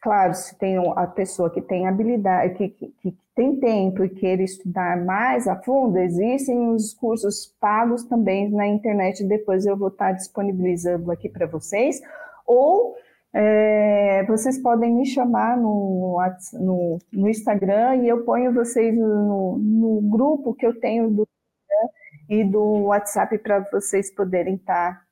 Claro, 0.03 0.35
se 0.35 0.55
tem 0.59 0.77
a 0.95 1.07
pessoa 1.07 1.49
que 1.49 1.63
tem 1.63 1.89
habilidade, 1.89 2.57
que, 2.57 2.69
que, 2.69 2.89
que 3.01 3.17
tem 3.35 3.57
tempo 3.59 4.05
e 4.05 4.11
queira 4.11 4.43
estudar 4.43 5.03
mais 5.03 5.49
a 5.49 5.57
fundo, 5.57 5.97
existem 5.97 6.69
os 6.75 6.93
cursos 6.93 7.57
pagos 7.59 8.05
também 8.05 8.51
na 8.51 8.67
internet. 8.67 9.25
Depois 9.25 9.65
eu 9.65 9.79
vou 9.79 9.89
estar 9.89 10.13
disponibilizando 10.13 11.11
aqui 11.11 11.31
para 11.31 11.47
vocês. 11.47 12.03
Ou 12.47 12.95
é, 13.35 14.25
vocês 14.27 14.59
podem 14.59 14.95
me 14.95 15.07
chamar 15.07 15.57
no, 15.57 16.19
no, 16.53 16.99
no, 17.11 17.29
Instagram 17.29 17.97
e 17.97 18.09
eu 18.09 18.25
ponho 18.25 18.53
vocês 18.53 18.95
no, 18.95 19.59
no 19.59 20.03
grupo 20.03 20.55
que 20.55 20.67
eu 20.67 20.79
tenho 20.79 21.09
do 21.09 21.23
Instagram 21.23 21.89
e 22.29 22.45
do 22.45 22.63
WhatsApp 22.85 23.39
para 23.39 23.61
vocês 23.73 24.15
poderem 24.15 24.57
estar 24.57 24.95
tá, 24.95 25.03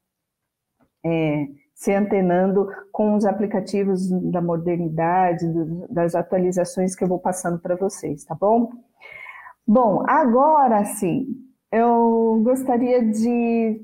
é, 1.06 1.46
se 1.74 1.94
antenando 1.94 2.68
com 2.92 3.14
os 3.14 3.24
aplicativos 3.24 4.10
da 4.30 4.42
modernidade, 4.42 5.46
das 5.88 6.14
atualizações 6.14 6.94
que 6.94 7.02
eu 7.02 7.08
vou 7.08 7.18
passando 7.18 7.58
para 7.58 7.74
vocês, 7.74 8.22
tá 8.24 8.34
bom? 8.34 8.70
Bom, 9.66 10.04
agora 10.06 10.84
sim, 10.84 11.26
eu 11.72 12.42
gostaria 12.44 13.02
de 13.02 13.82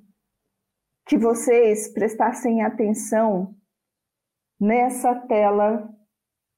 que 1.07 1.16
vocês 1.16 1.88
prestassem 1.94 2.62
atenção 2.62 3.55
nessa 4.61 5.14
tela 5.27 5.88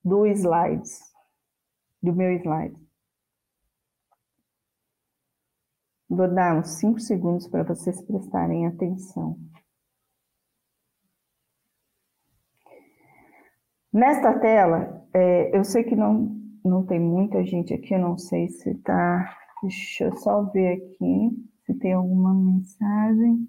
do 0.04 0.26
slides, 0.26 1.00
do 2.02 2.14
meu 2.14 2.32
slide. 2.32 2.76
Vou 6.08 6.32
dar 6.32 6.56
uns 6.56 6.78
5 6.78 7.00
segundos 7.00 7.46
para 7.46 7.64
vocês 7.64 8.00
prestarem 8.00 8.66
atenção. 8.66 9.38
Nesta 13.92 14.38
tela, 14.38 15.06
é, 15.12 15.56
eu 15.56 15.64
sei 15.64 15.84
que 15.84 15.96
não, 15.96 16.34
não 16.64 16.86
tem 16.86 17.00
muita 17.00 17.44
gente 17.44 17.74
aqui, 17.74 17.94
eu 17.94 17.98
não 17.98 18.16
sei 18.16 18.48
se 18.48 18.74
tá. 18.76 19.36
Deixa 19.62 20.04
eu 20.04 20.16
só 20.16 20.44
ver 20.44 20.74
aqui 20.74 21.50
se 21.64 21.74
tem 21.74 21.92
alguma 21.92 22.32
mensagem. 22.32 23.48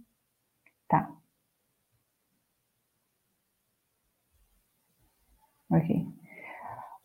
Tá. 0.88 1.19
Ok. 5.72 6.08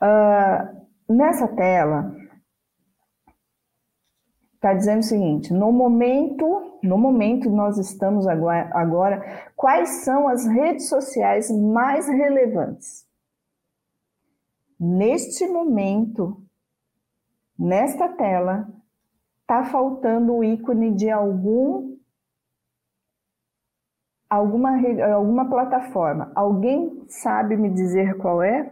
Uh, 0.03 1.15
nessa 1.15 1.49
tela, 1.49 2.15
está 4.55 4.73
dizendo 4.73 5.01
o 5.01 5.05
seguinte: 5.05 5.53
no 5.53 5.71
momento, 5.71 6.79
no 6.83 6.97
momento 6.97 7.51
nós 7.51 7.77
estamos 7.77 8.27
agora, 8.27 8.71
agora, 8.73 9.53
quais 9.55 10.05
são 10.05 10.27
as 10.27 10.47
redes 10.47 10.89
sociais 10.89 11.51
mais 11.51 12.09
relevantes? 12.09 13.07
Neste 14.81 15.47
momento, 15.47 16.43
nesta 17.59 18.09
tela, 18.09 18.69
está 19.43 19.65
faltando 19.65 20.35
o 20.35 20.43
ícone 20.43 20.95
de 20.95 21.11
algum 21.11 21.94
alguma, 24.29 24.71
alguma 25.15 25.49
plataforma. 25.49 26.33
Alguém 26.35 27.05
sabe 27.09 27.57
me 27.57 27.71
dizer 27.71 28.17
qual 28.19 28.43
é? 28.43 28.71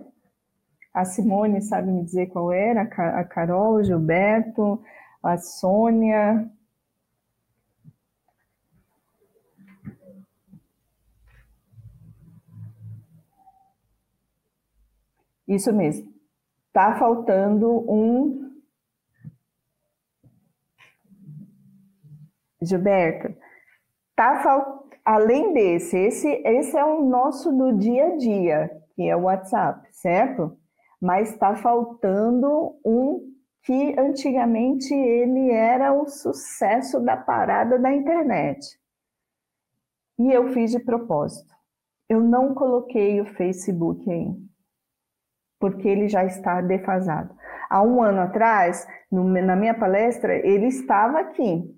A 0.93 1.05
Simone 1.05 1.63
sabe 1.63 1.91
me 1.91 2.05
dizer 2.05 2.27
qual 2.29 2.53
era? 2.53 2.83
A 2.83 3.25
Carol, 3.25 3.77
o 3.77 3.83
Gilberto, 3.83 4.83
a 5.23 5.39
Sônia. 5.39 6.51
Isso 15.49 15.73
mesmo. 15.73 16.13
Tá 16.73 16.99
faltando 16.99 17.69
um. 17.91 18.53
Gilberto, 22.61 23.35
tá 24.15 24.41
faltando 24.41 24.92
além 25.05 25.53
desse, 25.53 25.97
esse, 25.97 26.29
esse 26.45 26.77
é 26.77 26.85
o 26.85 27.03
nosso 27.05 27.53
do 27.53 27.77
dia 27.77 28.07
a 28.07 28.17
dia, 28.17 28.83
que 28.95 29.09
é 29.09 29.17
o 29.17 29.23
WhatsApp, 29.23 29.89
certo? 29.93 30.57
Mas 31.01 31.31
está 31.31 31.57
faltando 31.57 32.77
um 32.85 33.33
que 33.65 33.99
antigamente 33.99 34.93
ele 34.93 35.51
era 35.51 35.93
o 35.93 36.09
sucesso 36.09 37.01
da 37.01 37.17
parada 37.17 37.79
da 37.79 37.93
internet. 37.93 38.79
E 40.19 40.33
eu 40.33 40.53
fiz 40.53 40.71
de 40.71 40.81
propósito. 40.81 41.53
Eu 42.09 42.21
não 42.21 42.55
coloquei 42.55 43.21
o 43.21 43.27
Facebook 43.27 44.09
aí, 44.11 44.37
porque 45.59 45.89
ele 45.89 46.09
já 46.09 46.25
está 46.25 46.61
defasado. 46.61 47.35
Há 47.71 47.83
um 47.83 48.03
ano 48.03 48.21
atrás, 48.21 48.87
no, 49.11 49.25
na 49.25 49.57
minha 49.57 49.75
palestra, 49.75 50.35
ele 50.35 50.67
estava 50.67 51.21
aqui. 51.21 51.75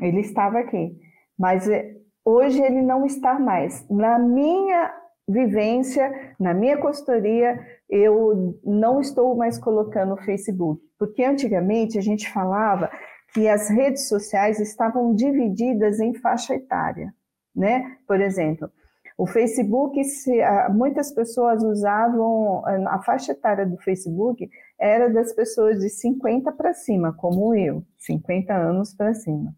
Ele 0.00 0.20
estava 0.20 0.58
aqui. 0.58 1.03
Mas 1.38 1.68
eh, 1.68 1.96
hoje 2.24 2.62
ele 2.62 2.82
não 2.82 3.04
está 3.04 3.38
mais. 3.38 3.86
Na 3.88 4.18
minha 4.18 4.92
vivência, 5.28 6.34
na 6.38 6.52
minha 6.52 6.76
consultoria, 6.76 7.58
eu 7.88 8.58
não 8.64 9.00
estou 9.00 9.34
mais 9.36 9.58
colocando 9.58 10.14
o 10.14 10.22
Facebook, 10.22 10.82
porque 10.98 11.24
antigamente 11.24 11.98
a 11.98 12.02
gente 12.02 12.30
falava 12.30 12.90
que 13.32 13.48
as 13.48 13.68
redes 13.68 14.08
sociais 14.08 14.60
estavam 14.60 15.14
divididas 15.14 15.98
em 15.98 16.14
faixa 16.14 16.54
etária, 16.54 17.12
né? 17.54 17.96
Por 18.06 18.20
exemplo, 18.20 18.70
o 19.16 19.26
Facebook, 19.26 20.02
se, 20.04 20.40
muitas 20.72 21.12
pessoas 21.12 21.62
usavam, 21.62 22.62
a 22.88 23.00
faixa 23.02 23.32
etária 23.32 23.64
do 23.64 23.76
Facebook 23.78 24.48
era 24.78 25.08
das 25.08 25.32
pessoas 25.32 25.78
de 25.78 25.88
50 25.88 26.50
para 26.52 26.74
cima, 26.74 27.12
como 27.12 27.54
eu, 27.54 27.82
50 27.98 28.52
anos 28.52 28.92
para 28.92 29.14
cima. 29.14 29.54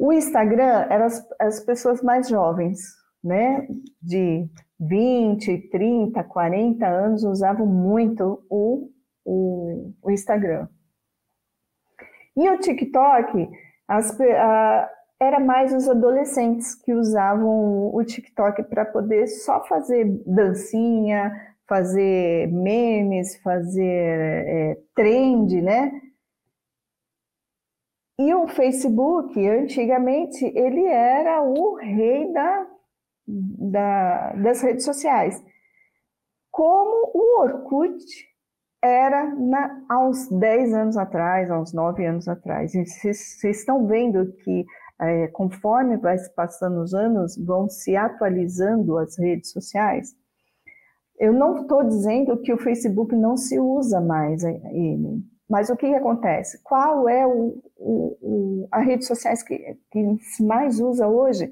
O 0.00 0.14
Instagram 0.14 0.86
era 0.88 1.04
as, 1.04 1.28
as 1.38 1.60
pessoas 1.60 2.00
mais 2.00 2.26
jovens, 2.26 2.80
né, 3.22 3.68
de 4.00 4.48
20, 4.80 5.68
30, 5.70 6.24
40 6.24 6.86
anos 6.86 7.22
usavam 7.22 7.66
muito 7.66 8.42
o, 8.48 8.90
o, 9.22 9.92
o 10.02 10.10
Instagram. 10.10 10.66
E 12.34 12.48
o 12.48 12.58
TikTok, 12.58 13.46
as, 13.86 14.18
a, 14.18 14.90
era 15.20 15.38
mais 15.38 15.74
os 15.74 15.86
adolescentes 15.86 16.74
que 16.74 16.94
usavam 16.94 17.94
o 17.94 18.02
TikTok 18.02 18.62
para 18.70 18.86
poder 18.86 19.26
só 19.26 19.62
fazer 19.64 20.06
dancinha, 20.24 21.30
fazer 21.68 22.50
memes, 22.50 23.36
fazer 23.42 23.82
é, 23.84 24.78
trend, 24.94 25.60
né? 25.60 25.92
E 28.20 28.34
o 28.34 28.46
Facebook, 28.48 29.48
antigamente, 29.48 30.44
ele 30.44 30.84
era 30.84 31.42
o 31.42 31.74
rei 31.76 32.30
da, 32.30 32.66
da, 33.26 34.32
das 34.34 34.60
redes 34.60 34.84
sociais. 34.84 35.42
Como 36.50 37.10
o 37.14 37.40
Orkut 37.40 37.96
era 38.82 39.34
na, 39.34 39.84
há 39.88 40.06
uns 40.06 40.28
10 40.28 40.74
anos 40.74 40.96
atrás, 40.98 41.50
há 41.50 41.58
uns 41.58 41.72
9 41.72 42.04
anos 42.04 42.28
atrás. 42.28 42.72
Vocês 42.74 43.42
estão 43.42 43.86
vendo 43.86 44.30
que, 44.44 44.66
é, 45.00 45.28
conforme 45.28 45.96
vai 45.96 46.18
se 46.18 46.30
passando 46.34 46.82
os 46.82 46.92
anos, 46.92 47.38
vão 47.38 47.70
se 47.70 47.96
atualizando 47.96 48.98
as 48.98 49.18
redes 49.18 49.50
sociais. 49.50 50.14
Eu 51.18 51.32
não 51.32 51.62
estou 51.62 51.82
dizendo 51.84 52.36
que 52.42 52.52
o 52.52 52.58
Facebook 52.58 53.16
não 53.16 53.38
se 53.38 53.58
usa 53.58 53.98
mais 53.98 54.44
ele, 54.44 55.22
mas 55.50 55.68
o 55.68 55.76
que, 55.76 55.88
que 55.88 55.96
acontece? 55.96 56.62
Qual 56.62 57.08
é 57.08 57.26
o, 57.26 57.60
o, 57.76 58.16
o, 58.22 58.68
a 58.70 58.78
rede 58.78 59.04
sociais 59.04 59.42
que, 59.42 59.76
que 59.90 60.16
se 60.20 60.44
mais 60.44 60.78
usa 60.78 61.08
hoje? 61.08 61.50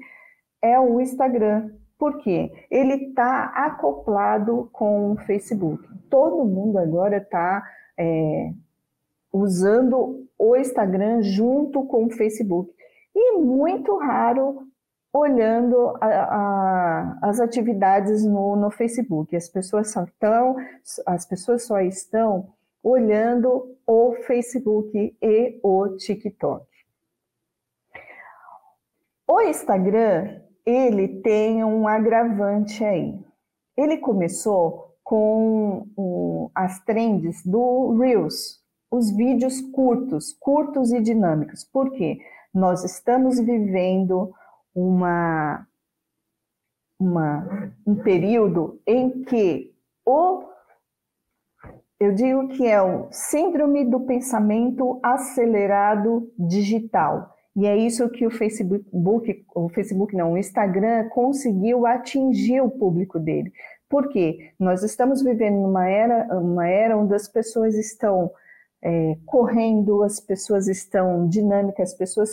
É 0.61 0.79
o 0.79 1.01
Instagram. 1.01 1.69
Por 1.97 2.17
quê? 2.19 2.49
Ele 2.71 3.09
está 3.09 3.47
acoplado 3.47 4.69
com 4.71 5.11
o 5.11 5.17
Facebook. 5.17 5.85
Todo 6.09 6.45
mundo 6.45 6.79
agora 6.79 7.17
está 7.17 7.61
é, 7.97 8.53
usando 9.33 10.25
o 10.37 10.55
Instagram 10.55 11.21
junto 11.21 11.83
com 11.83 12.05
o 12.05 12.09
Facebook. 12.09 12.73
E 13.13 13.37
muito 13.37 13.97
raro 13.97 14.65
olhando 15.11 15.97
a, 15.99 16.07
a, 16.07 17.19
as 17.21 17.41
atividades 17.41 18.23
no, 18.23 18.55
no 18.55 18.71
Facebook. 18.71 19.35
As 19.35 19.49
pessoas 19.49 19.91
só 19.91 20.05
estão, 20.05 20.55
as 21.05 21.25
pessoas 21.25 21.65
só 21.65 21.81
estão 21.81 22.47
olhando 22.83 23.77
o 23.85 24.13
Facebook 24.25 25.15
e 25.21 25.59
o 25.63 25.95
TikTok. 25.97 26.65
O 29.27 29.41
Instagram, 29.41 30.41
ele 30.65 31.21
tem 31.21 31.63
um 31.63 31.87
agravante 31.87 32.83
aí. 32.83 33.19
Ele 33.77 33.97
começou 33.97 34.97
com 35.03 35.87
o, 35.95 36.51
as 36.53 36.83
trends 36.83 37.45
do 37.45 37.97
Reels, 37.97 38.59
os 38.91 39.09
vídeos 39.11 39.61
curtos, 39.61 40.33
curtos 40.39 40.91
e 40.91 41.01
dinâmicos. 41.01 41.63
Por 41.63 41.91
quê? 41.91 42.19
Nós 42.53 42.83
estamos 42.83 43.39
vivendo 43.39 44.33
uma, 44.73 45.65
uma, 46.99 47.73
um 47.85 47.95
período 47.95 48.81
em 48.85 49.23
que 49.23 49.73
o 50.05 50.43
eu 51.99 52.13
digo 52.13 52.47
que 52.49 52.65
é 52.65 52.81
o 52.81 53.07
síndrome 53.11 53.83
do 53.83 53.99
pensamento 53.99 54.99
acelerado 55.03 56.31
digital. 56.37 57.35
E 57.55 57.65
é 57.65 57.75
isso 57.75 58.09
que 58.09 58.25
o 58.25 58.31
Facebook, 58.31 58.85
o 59.53 59.69
Facebook 59.69 60.15
não, 60.15 60.33
o 60.33 60.37
Instagram 60.37 61.09
conseguiu 61.09 61.85
atingir 61.85 62.61
o 62.61 62.69
público 62.69 63.19
dele. 63.19 63.51
Por 63.89 64.07
quê? 64.09 64.53
Nós 64.57 64.81
estamos 64.83 65.21
vivendo 65.21 65.55
numa 65.55 65.89
era, 65.89 66.39
uma 66.39 66.67
era 66.67 66.97
onde 66.97 67.13
as 67.15 67.27
pessoas 67.27 67.75
estão 67.75 68.31
é, 68.81 69.17
correndo, 69.25 70.03
as 70.03 70.19
pessoas 70.19 70.67
estão 70.67 71.27
dinâmicas, 71.27 71.91
as 71.91 71.97
pessoas 71.97 72.29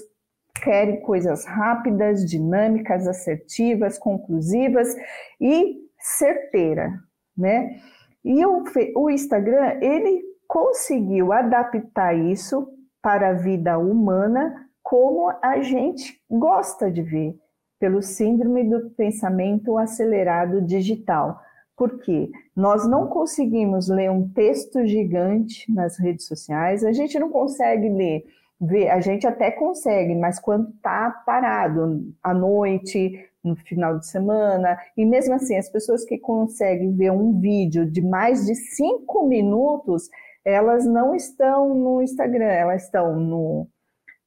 querem 0.62 1.00
coisas 1.00 1.44
rápidas, 1.44 2.24
dinâmicas, 2.24 3.08
assertivas, 3.08 3.98
conclusivas 3.98 4.94
e 5.40 5.76
certeira, 5.98 6.92
né? 7.36 7.80
E 8.26 8.44
o, 8.44 8.64
o 8.96 9.08
Instagram, 9.08 9.78
ele 9.80 10.20
conseguiu 10.48 11.32
adaptar 11.32 12.12
isso 12.12 12.66
para 13.00 13.28
a 13.28 13.34
vida 13.34 13.78
humana 13.78 14.66
como 14.82 15.32
a 15.40 15.60
gente 15.60 16.20
gosta 16.28 16.90
de 16.90 17.02
ver, 17.02 17.36
pelo 17.78 18.02
síndrome 18.02 18.68
do 18.68 18.90
pensamento 18.90 19.78
acelerado 19.78 20.60
digital. 20.60 21.40
Porque 21.76 22.28
nós 22.54 22.84
não 22.88 23.06
conseguimos 23.06 23.88
ler 23.88 24.10
um 24.10 24.28
texto 24.28 24.84
gigante 24.84 25.72
nas 25.72 25.96
redes 25.96 26.26
sociais, 26.26 26.82
a 26.82 26.90
gente 26.90 27.16
não 27.20 27.30
consegue 27.30 27.88
ler, 27.88 28.24
ver, 28.60 28.88
a 28.88 28.98
gente 28.98 29.24
até 29.24 29.52
consegue, 29.52 30.16
mas 30.16 30.40
quando 30.40 30.70
está 30.70 31.10
parado 31.24 32.12
à 32.20 32.34
noite, 32.34 33.24
no 33.46 33.56
final 33.56 33.98
de 33.98 34.06
semana. 34.06 34.78
E 34.96 35.04
mesmo 35.04 35.34
assim, 35.34 35.56
as 35.56 35.70
pessoas 35.70 36.04
que 36.04 36.18
conseguem 36.18 36.94
ver 36.94 37.12
um 37.12 37.38
vídeo 37.38 37.90
de 37.90 38.02
mais 38.02 38.44
de 38.44 38.54
cinco 38.54 39.26
minutos, 39.26 40.08
elas 40.44 40.84
não 40.84 41.14
estão 41.14 41.74
no 41.74 42.02
Instagram, 42.02 42.46
elas 42.46 42.84
estão 42.84 43.18
no, 43.18 43.68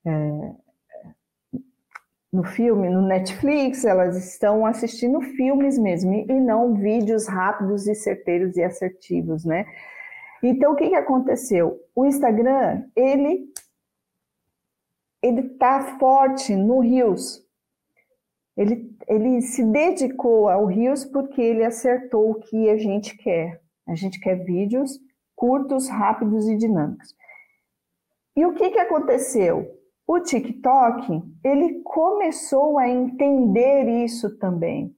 é, 0.06 0.52
no 2.32 2.44
filme, 2.44 2.90
no 2.90 3.02
Netflix, 3.02 3.86
elas 3.86 4.16
estão 4.18 4.66
assistindo 4.66 5.22
filmes 5.22 5.78
mesmo, 5.78 6.14
e 6.14 6.40
não 6.40 6.74
vídeos 6.74 7.28
rápidos 7.28 7.88
e 7.88 7.96
certeiros 7.96 8.56
e 8.58 8.64
assertivos, 8.64 9.46
né? 9.46 9.66
Então, 10.42 10.72
o 10.72 10.76
que, 10.76 10.90
que 10.90 10.96
aconteceu? 10.96 11.80
O 11.96 12.06
Instagram, 12.06 12.84
ele 12.96 13.50
ele 15.22 15.42
está 15.42 15.98
forte 16.00 16.56
no 16.56 16.80
Reels, 16.80 17.46
ele, 18.60 18.94
ele 19.08 19.42
se 19.42 19.64
dedicou 19.64 20.50
ao 20.50 20.66
Rios 20.66 21.06
porque 21.06 21.42
ele 21.42 21.64
acertou 21.64 22.30
o 22.30 22.36
que 22.36 22.70
a 22.70 22.78
gente 22.78 23.16
quer. 23.16 23.62
A 23.88 23.96
gente 23.96 24.20
quer 24.20 24.36
vídeos 24.44 25.00
curtos, 25.34 25.88
rápidos 25.88 26.46
e 26.50 26.58
dinâmicos. 26.58 27.16
E 28.36 28.46
o 28.46 28.54
que, 28.54 28.70
que 28.72 28.80
aconteceu? 28.80 29.66
O 30.06 30.20
TikTok, 30.20 31.24
ele 31.42 31.82
começou 31.84 32.78
a 32.78 32.90
entender 32.90 34.04
isso 34.04 34.38
também. 34.38 34.94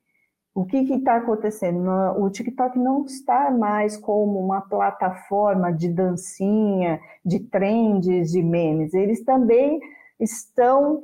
O 0.56 0.66
que 0.66 0.78
está 0.78 1.18
acontecendo? 1.18 1.88
O 2.18 2.32
TikTok 2.32 2.80
não 2.80 3.06
está 3.06 3.52
mais 3.52 3.96
como 3.96 4.40
uma 4.40 4.62
plataforma 4.62 5.72
de 5.72 5.88
dancinha, 5.88 7.00
de 7.24 7.40
trends, 7.42 8.32
de 8.32 8.42
memes. 8.42 8.96
Eles 8.96 9.24
também 9.24 9.80
estão 10.20 11.04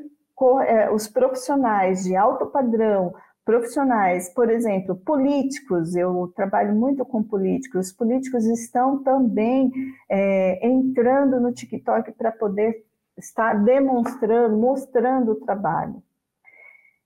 os 0.93 1.07
profissionais 1.07 2.03
de 2.03 2.15
alto 2.15 2.45
padrão, 2.47 3.13
profissionais, 3.47 4.29
por 4.33 4.49
exemplo, 4.49 4.93
políticos, 4.93 5.95
eu 5.95 6.31
trabalho 6.35 6.75
muito 6.75 7.05
com 7.05 7.23
políticos, 7.23 7.87
os 7.87 7.93
políticos 7.93 8.45
estão 8.45 9.01
também 9.01 9.71
é, 10.09 10.67
entrando 10.67 11.39
no 11.39 11.53
TikTok 11.53 12.11
para 12.11 12.29
poder 12.29 12.85
estar 13.17 13.63
demonstrando, 13.63 14.57
mostrando 14.57 15.31
o 15.31 15.35
trabalho. 15.35 16.03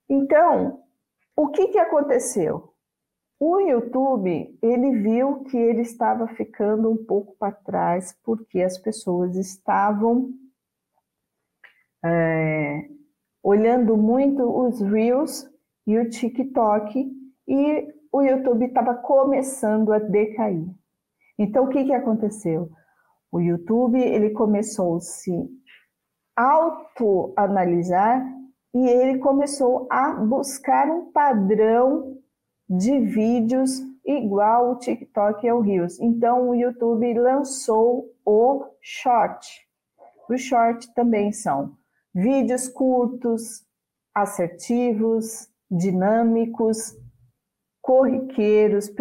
Então, 0.09 0.81
o 1.35 1.47
que, 1.49 1.67
que 1.67 1.77
aconteceu? 1.77 2.73
O 3.39 3.59
YouTube, 3.59 4.57
ele 4.63 4.99
viu 4.99 5.43
que 5.43 5.57
ele 5.57 5.81
estava 5.81 6.27
ficando 6.27 6.91
um 6.91 6.97
pouco 6.97 7.35
para 7.37 7.51
trás, 7.51 8.17
porque 8.23 8.61
as 8.61 8.79
pessoas 8.79 9.35
estavam 9.35 10.31
é, 12.03 12.89
olhando 13.43 13.97
muito 13.97 14.43
os 14.43 14.81
Reels 14.81 15.49
e 15.87 15.97
o 15.97 16.09
TikTok, 16.09 17.11
e 17.47 17.87
o 18.11 18.21
YouTube 18.21 18.65
estava 18.65 18.93
começando 18.95 19.91
a 19.91 19.99
decair. 19.99 20.67
Então, 21.37 21.65
o 21.65 21.69
que, 21.69 21.85
que 21.85 21.93
aconteceu? 21.93 22.69
O 23.31 23.39
YouTube 23.39 23.99
ele 23.99 24.31
começou 24.31 24.97
a 24.97 24.99
se 24.99 25.49
autoanalisar 26.35 28.23
e 28.73 28.87
ele 28.87 29.19
começou 29.19 29.87
a 29.89 30.13
buscar 30.13 30.89
um 30.89 31.11
padrão 31.11 32.17
de 32.69 32.99
vídeos 32.99 33.81
igual 34.05 34.71
o 34.71 34.77
TikTok 34.77 35.45
e 35.45 35.51
o 35.51 35.59
Reels. 35.59 35.99
Então, 35.99 36.49
o 36.49 36.55
YouTube 36.55 37.13
lançou 37.15 38.09
o 38.25 38.65
Short. 38.81 39.67
O 40.29 40.37
Short 40.37 40.93
também 40.93 41.31
são 41.31 41.75
vídeos 42.13 42.67
curtos, 42.67 43.65
assertivos, 44.13 45.47
dinâmicos, 45.69 46.95
corriqueiros. 47.81 48.91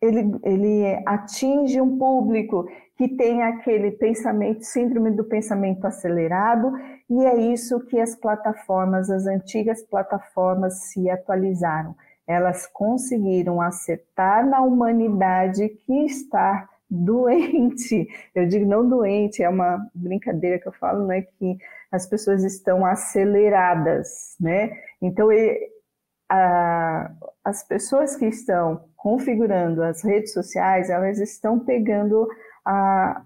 Ele, 0.00 0.38
ele 0.42 1.02
atinge 1.06 1.80
um 1.80 1.96
público 1.98 2.66
que 2.96 3.08
tem 3.08 3.42
aquele 3.42 3.92
pensamento, 3.92 4.62
síndrome 4.64 5.10
do 5.10 5.24
pensamento 5.24 5.84
acelerado, 5.84 6.72
e 7.08 7.24
é 7.24 7.36
isso 7.52 7.80
que 7.86 7.98
as 7.98 8.14
plataformas, 8.14 9.10
as 9.10 9.26
antigas 9.26 9.82
plataformas 9.82 10.84
se 10.84 11.08
atualizaram. 11.10 11.94
Elas 12.26 12.66
conseguiram 12.66 13.60
acertar 13.60 14.46
na 14.46 14.60
humanidade 14.62 15.68
que 15.68 16.04
está 16.04 16.68
doente. 16.92 18.06
Eu 18.34 18.46
digo 18.46 18.66
não 18.66 18.86
doente, 18.86 19.42
é 19.42 19.48
uma 19.48 19.88
brincadeira 19.94 20.58
que 20.58 20.68
eu 20.68 20.72
falo, 20.72 21.06
né? 21.06 21.22
Que 21.22 21.56
as 21.90 22.06
pessoas 22.06 22.44
estão 22.44 22.84
aceleradas, 22.84 24.36
né? 24.38 24.78
Então, 25.00 25.28
a, 26.30 27.10
as 27.44 27.62
pessoas 27.66 28.16
que 28.16 28.26
estão 28.26 28.84
configurando 28.96 29.82
as 29.82 30.02
redes 30.02 30.32
sociais, 30.32 30.90
elas 30.90 31.18
estão 31.18 31.58
pegando 31.58 32.28
a, 32.64 33.22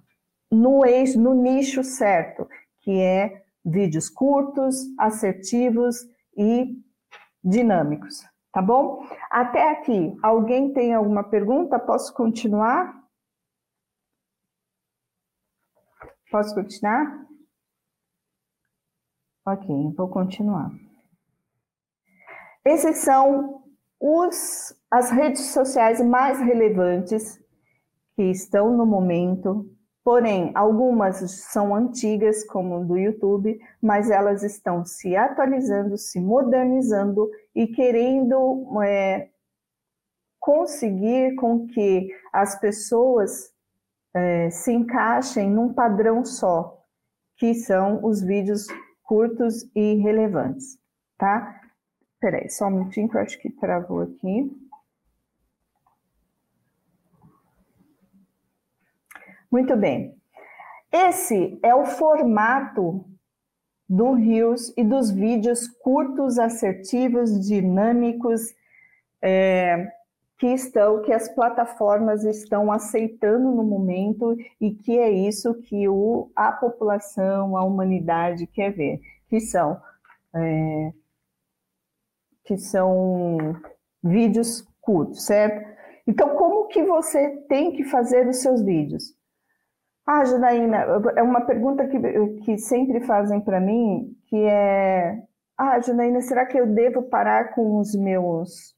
no 0.50 0.84
eixo, 0.84 1.20
no 1.20 1.34
nicho 1.34 1.84
certo, 1.84 2.48
que 2.80 3.00
é 3.00 3.42
vídeos 3.64 4.08
curtos, 4.08 4.76
assertivos 4.98 5.96
e 6.36 6.76
dinâmicos, 7.42 8.24
tá 8.52 8.62
bom? 8.62 9.04
Até 9.30 9.70
aqui, 9.70 10.16
alguém 10.22 10.72
tem 10.72 10.94
alguma 10.94 11.24
pergunta? 11.24 11.78
Posso 11.78 12.12
continuar? 12.14 13.05
Posso 16.36 16.54
continuar? 16.54 17.26
Ok, 19.46 19.94
vou 19.96 20.06
continuar. 20.06 20.70
Esses 22.62 22.98
são 22.98 23.64
os, 23.98 24.78
as 24.90 25.10
redes 25.10 25.54
sociais 25.54 25.98
mais 25.98 26.38
relevantes 26.38 27.42
que 28.14 28.24
estão 28.24 28.76
no 28.76 28.84
momento, 28.84 29.66
porém, 30.04 30.52
algumas 30.54 31.16
são 31.30 31.74
antigas, 31.74 32.44
como 32.44 32.84
do 32.84 32.98
YouTube, 32.98 33.58
mas 33.80 34.10
elas 34.10 34.42
estão 34.42 34.84
se 34.84 35.16
atualizando, 35.16 35.96
se 35.96 36.20
modernizando 36.20 37.30
e 37.54 37.66
querendo 37.66 38.78
é, 38.82 39.30
conseguir 40.38 41.34
com 41.36 41.66
que 41.66 42.10
as 42.30 42.60
pessoas 42.60 43.55
é, 44.16 44.48
se 44.48 44.72
encaixem 44.72 45.50
num 45.50 45.74
padrão 45.74 46.24
só, 46.24 46.82
que 47.36 47.52
são 47.54 48.02
os 48.02 48.22
vídeos 48.22 48.66
curtos 49.02 49.70
e 49.74 49.96
relevantes, 49.96 50.78
tá? 51.18 51.60
Peraí, 52.18 52.48
só 52.48 52.66
um 52.66 52.70
minutinho 52.70 53.10
que 53.10 53.16
eu 53.16 53.20
acho 53.20 53.38
que 53.38 53.50
travou 53.50 54.00
aqui. 54.00 54.50
Muito 59.52 59.76
bem. 59.76 60.16
Esse 60.90 61.60
é 61.62 61.74
o 61.74 61.84
formato 61.84 63.04
do 63.86 64.14
Reels 64.14 64.72
e 64.78 64.82
dos 64.82 65.10
vídeos 65.10 65.68
curtos, 65.68 66.38
assertivos, 66.38 67.46
dinâmicos, 67.46 68.40
é, 69.20 69.92
que 70.38 70.48
estão, 70.48 71.00
que 71.02 71.12
as 71.12 71.28
plataformas 71.34 72.24
estão 72.24 72.70
aceitando 72.70 73.50
no 73.50 73.64
momento 73.64 74.36
e 74.60 74.74
que 74.74 74.98
é 74.98 75.10
isso 75.10 75.54
que 75.62 75.88
o, 75.88 76.30
a 76.36 76.52
população, 76.52 77.56
a 77.56 77.64
humanidade 77.64 78.46
quer 78.46 78.70
ver, 78.70 79.00
que 79.28 79.40
são 79.40 79.80
é, 80.34 80.92
que 82.44 82.56
são 82.56 83.38
vídeos 84.02 84.66
curtos, 84.80 85.24
certo? 85.24 85.76
Então, 86.06 86.36
como 86.36 86.68
que 86.68 86.84
você 86.84 87.30
tem 87.48 87.72
que 87.72 87.84
fazer 87.84 88.28
os 88.28 88.36
seus 88.36 88.62
vídeos? 88.62 89.14
Ah, 90.06 90.24
Janaína, 90.24 90.76
é 91.16 91.22
uma 91.22 91.40
pergunta 91.40 91.88
que, 91.88 91.98
que 92.44 92.58
sempre 92.58 93.00
fazem 93.00 93.40
para 93.40 93.60
mim, 93.60 94.16
que 94.26 94.36
é, 94.36 95.20
ah, 95.58 95.80
Janaína, 95.80 96.20
será 96.20 96.46
que 96.46 96.58
eu 96.58 96.66
devo 96.66 97.02
parar 97.02 97.54
com 97.54 97.80
os 97.80 97.92
meus 97.96 98.75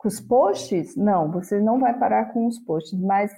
com 0.00 0.08
os 0.08 0.18
posts? 0.18 0.96
Não, 0.96 1.30
você 1.30 1.60
não 1.60 1.78
vai 1.78 1.96
parar 1.98 2.32
com 2.32 2.46
os 2.46 2.58
posts, 2.58 2.98
mas 2.98 3.30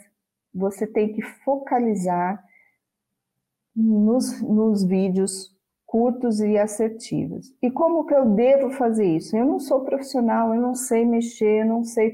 você 0.54 0.86
tem 0.86 1.12
que 1.12 1.20
focalizar 1.20 2.42
nos, 3.74 4.40
nos 4.40 4.84
vídeos 4.84 5.52
curtos 5.84 6.40
e 6.40 6.56
assertivos. 6.56 7.52
E 7.60 7.68
como 7.68 8.06
que 8.06 8.14
eu 8.14 8.26
devo 8.26 8.70
fazer 8.70 9.04
isso? 9.04 9.36
Eu 9.36 9.44
não 9.44 9.58
sou 9.58 9.84
profissional, 9.84 10.54
eu 10.54 10.60
não 10.60 10.74
sei 10.76 11.04
mexer, 11.04 11.62
eu 11.62 11.66
não 11.66 11.82
sei. 11.82 12.12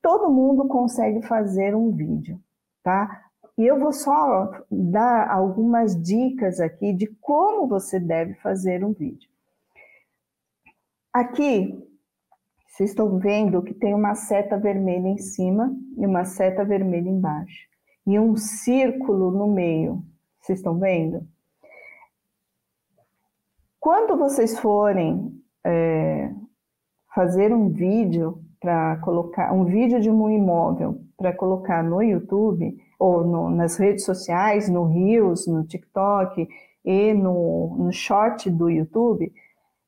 Todo 0.00 0.32
mundo 0.32 0.66
consegue 0.66 1.20
fazer 1.20 1.76
um 1.76 1.90
vídeo, 1.90 2.40
tá? 2.82 3.22
E 3.58 3.66
eu 3.66 3.78
vou 3.78 3.92
só 3.92 4.64
dar 4.70 5.30
algumas 5.30 5.94
dicas 6.02 6.58
aqui 6.58 6.94
de 6.94 7.06
como 7.20 7.68
você 7.68 8.00
deve 8.00 8.32
fazer 8.36 8.82
um 8.82 8.92
vídeo. 8.92 9.28
Aqui, 11.12 11.86
vocês 12.74 12.90
estão 12.90 13.20
vendo 13.20 13.62
que 13.62 13.72
tem 13.72 13.94
uma 13.94 14.16
seta 14.16 14.58
vermelha 14.58 15.06
em 15.06 15.16
cima 15.16 15.72
e 15.96 16.04
uma 16.04 16.24
seta 16.24 16.64
vermelha 16.64 17.08
embaixo. 17.08 17.68
E 18.04 18.18
um 18.18 18.34
círculo 18.36 19.30
no 19.30 19.46
meio. 19.46 20.02
Vocês 20.40 20.58
estão 20.58 20.76
vendo? 20.76 21.24
Quando 23.78 24.16
vocês 24.16 24.58
forem 24.58 25.40
é, 25.64 26.32
fazer 27.14 27.54
um 27.54 27.68
vídeo 27.68 28.42
para 28.58 28.96
colocar, 28.96 29.52
um 29.52 29.64
vídeo 29.64 30.00
de 30.00 30.10
um 30.10 30.28
imóvel 30.28 31.00
para 31.16 31.32
colocar 31.32 31.80
no 31.80 32.02
YouTube 32.02 32.76
ou 32.98 33.24
no, 33.24 33.50
nas 33.50 33.76
redes 33.76 34.04
sociais, 34.04 34.68
no 34.68 34.86
Reels, 34.88 35.46
no 35.46 35.64
TikTok 35.64 36.48
e 36.84 37.14
no, 37.14 37.76
no 37.78 37.92
Short 37.92 38.50
do 38.50 38.68
YouTube, 38.68 39.32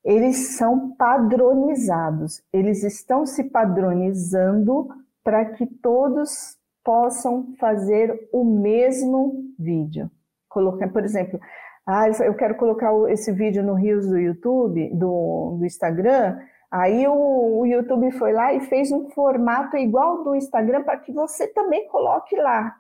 eles 0.07 0.57
são 0.57 0.93
padronizados. 0.93 2.41
Eles 2.53 2.85
estão 2.85 3.27
se 3.27 3.43
padronizando 3.43 4.89
para 5.25 5.45
que 5.47 5.67
todos 5.67 6.57
possam 6.85 7.53
fazer 7.59 8.29
o 8.33 8.45
mesmo 8.45 9.43
vídeo. 9.59 10.09
Colocar, 10.49 10.89
por 10.93 11.05
exemplo, 11.05 11.41
ah, 11.85 12.09
eu 12.09 12.35
quero 12.35 12.55
colocar 12.55 12.93
esse 13.11 13.33
vídeo 13.33 13.65
no 13.65 13.75
Rios 13.75 14.07
do 14.07 14.17
YouTube, 14.17 14.91
do, 14.95 15.57
do 15.59 15.67
Instagram. 15.67 16.39
Aí 16.71 17.09
o, 17.09 17.61
o, 17.61 17.67
YouTube 17.67 18.13
foi 18.13 18.33
lá 18.33 18.55
e 18.55 18.61
fez 18.61 18.93
um 18.93 19.11
formato 19.11 19.77
igual 19.77 20.23
do 20.23 20.37
Instagram 20.37 20.85
para 20.85 20.99
que 20.99 21.11
você 21.11 21.49
também 21.49 21.89
coloque 21.89 22.37
lá, 22.37 22.77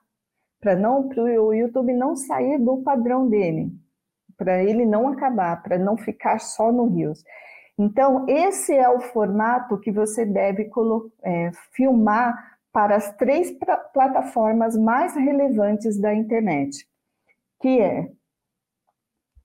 para 0.60 0.76
não 0.76 1.08
para 1.08 1.22
o 1.22 1.52
YouTube 1.52 1.92
não 1.92 2.14
sair 2.14 2.58
do 2.58 2.78
padrão 2.82 3.28
dele, 3.28 3.72
para 4.36 4.62
ele 4.62 4.84
não 4.84 5.08
acabar, 5.08 5.62
para 5.62 5.78
não 5.78 5.96
ficar 5.96 6.38
só 6.38 6.70
no 6.70 6.86
Rios. 6.86 7.24
Então 7.78 8.26
esse 8.28 8.74
é 8.74 8.88
o 8.88 9.00
formato 9.00 9.78
que 9.78 9.90
você 9.90 10.24
deve 10.24 10.70
é, 11.22 11.50
filmar 11.72 12.56
para 12.72 12.96
as 12.96 13.10
três 13.16 13.50
plataformas 13.92 14.76
mais 14.76 15.14
relevantes 15.14 15.98
da 15.98 16.14
internet, 16.14 16.86
que 17.60 17.80
é 17.80 18.10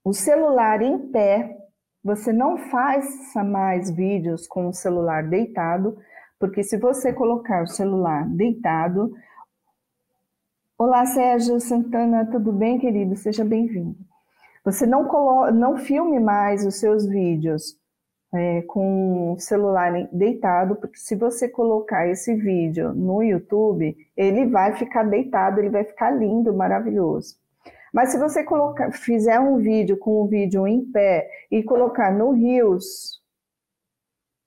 o 0.03 0.13
celular 0.13 0.81
em 0.81 1.11
pé, 1.11 1.57
você 2.03 2.33
não 2.33 2.57
faz 2.57 3.05
mais 3.45 3.91
vídeos 3.91 4.47
com 4.47 4.67
o 4.67 4.73
celular 4.73 5.23
deitado, 5.29 5.97
porque 6.39 6.63
se 6.63 6.77
você 6.77 7.13
colocar 7.13 7.63
o 7.63 7.67
celular 7.67 8.27
deitado. 8.27 9.13
Olá, 10.75 11.05
Sérgio 11.05 11.59
Santana, 11.59 12.25
tudo 12.25 12.51
bem, 12.51 12.79
querido? 12.79 13.15
Seja 13.15 13.45
bem-vindo. 13.45 14.10
Você 14.63 14.85
não, 14.85 15.05
colo... 15.05 15.51
não 15.51 15.77
filme 15.77 16.19
mais 16.19 16.65
os 16.65 16.79
seus 16.79 17.05
vídeos 17.05 17.79
é, 18.33 18.61
com 18.63 19.33
o 19.33 19.39
celular 19.39 19.91
deitado, 20.11 20.75
porque 20.75 20.97
se 20.97 21.15
você 21.15 21.49
colocar 21.49 22.07
esse 22.07 22.33
vídeo 22.35 22.93
no 22.93 23.21
YouTube, 23.21 23.95
ele 24.15 24.45
vai 24.45 24.75
ficar 24.75 25.03
deitado, 25.03 25.59
ele 25.59 25.69
vai 25.69 25.83
ficar 25.83 26.11
lindo, 26.11 26.53
maravilhoso. 26.53 27.35
Mas 27.93 28.09
se 28.09 28.17
você 28.17 28.43
colocar, 28.43 28.91
fizer 28.91 29.39
um 29.39 29.57
vídeo 29.57 29.97
com 29.97 30.21
o 30.21 30.27
vídeo 30.27 30.65
em 30.65 30.85
pé 30.91 31.27
e 31.51 31.61
colocar 31.61 32.11
no 32.13 32.31
Reels, 32.31 33.19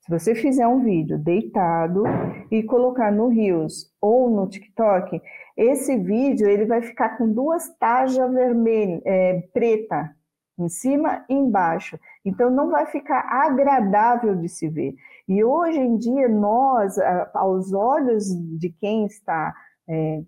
se 0.01 0.09
você 0.09 0.33
fizer 0.33 0.67
um 0.67 0.83
vídeo 0.83 1.17
deitado 1.17 2.03
e 2.51 2.63
colocar 2.63 3.11
no 3.11 3.27
Reels 3.27 3.91
ou 4.01 4.29
no 4.29 4.47
TikTok, 4.47 5.21
esse 5.57 5.97
vídeo 5.97 6.47
ele 6.49 6.65
vai 6.65 6.81
ficar 6.81 7.17
com 7.17 7.31
duas 7.31 7.69
tajas 7.77 8.31
vermelhas, 8.33 9.01
é, 9.05 9.41
preta, 9.53 10.13
em 10.57 10.69
cima 10.69 11.25
e 11.29 11.33
embaixo. 11.33 11.99
Então 12.23 12.49
não 12.49 12.69
vai 12.69 12.85
ficar 12.85 13.19
agradável 13.29 14.35
de 14.35 14.49
se 14.49 14.67
ver. 14.67 14.95
E 15.27 15.43
hoje 15.43 15.79
em 15.79 15.97
dia 15.97 16.29
nós, 16.29 16.97
aos 17.33 17.73
olhos 17.73 18.25
de 18.59 18.69
quem 18.69 19.05
está 19.05 19.53
é, 19.87 20.21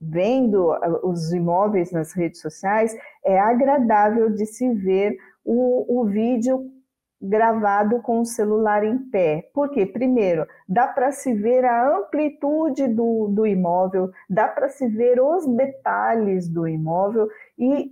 vendo 0.00 0.70
os 1.02 1.32
imóveis 1.32 1.90
nas 1.92 2.12
redes 2.12 2.40
sociais, 2.40 2.96
é 3.24 3.38
agradável 3.38 4.30
de 4.30 4.46
se 4.46 4.72
ver 4.74 5.16
o, 5.44 6.00
o 6.00 6.04
vídeo 6.04 6.70
gravado 7.24 8.02
com 8.02 8.20
o 8.20 8.26
celular 8.26 8.84
em 8.84 8.98
pé. 8.98 9.50
Por 9.54 9.70
quê? 9.70 9.86
Primeiro, 9.86 10.46
dá 10.68 10.86
para 10.86 11.10
se 11.10 11.32
ver 11.32 11.64
a 11.64 11.96
amplitude 11.96 12.86
do, 12.88 13.28
do 13.28 13.46
imóvel, 13.46 14.10
dá 14.28 14.46
para 14.46 14.68
se 14.68 14.86
ver 14.86 15.20
os 15.20 15.46
detalhes 15.46 16.48
do 16.48 16.68
imóvel 16.68 17.28
e 17.58 17.90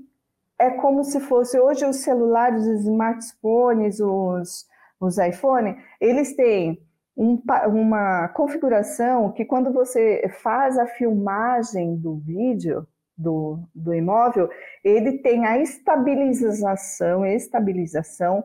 é 0.59 0.70
como 0.70 1.03
se 1.03 1.18
fosse 1.18 1.59
hoje 1.59 1.85
os 1.85 1.97
celulares, 1.97 2.64
os 2.64 2.85
smartphones, 2.85 3.99
os, 4.01 4.66
os 5.01 5.18
iPhone, 5.18 5.76
eles 6.01 6.37
têm 6.37 6.80
um, 7.16 7.43
uma 7.66 8.28
configuração 8.28 9.33
que 9.33 9.45
quando 9.45 9.72
você 9.72 10.28
faz 10.43 10.78
a 10.78 10.87
filmagem 10.87 11.97
do 11.97 12.16
vídeo, 12.16 12.87
do, 13.16 13.59
do 13.74 13.95
imóvel, 13.95 14.49
ele 14.85 15.18
tem 15.18 15.47
a 15.47 15.59
estabilização, 15.59 17.24
estabilização 17.26 18.45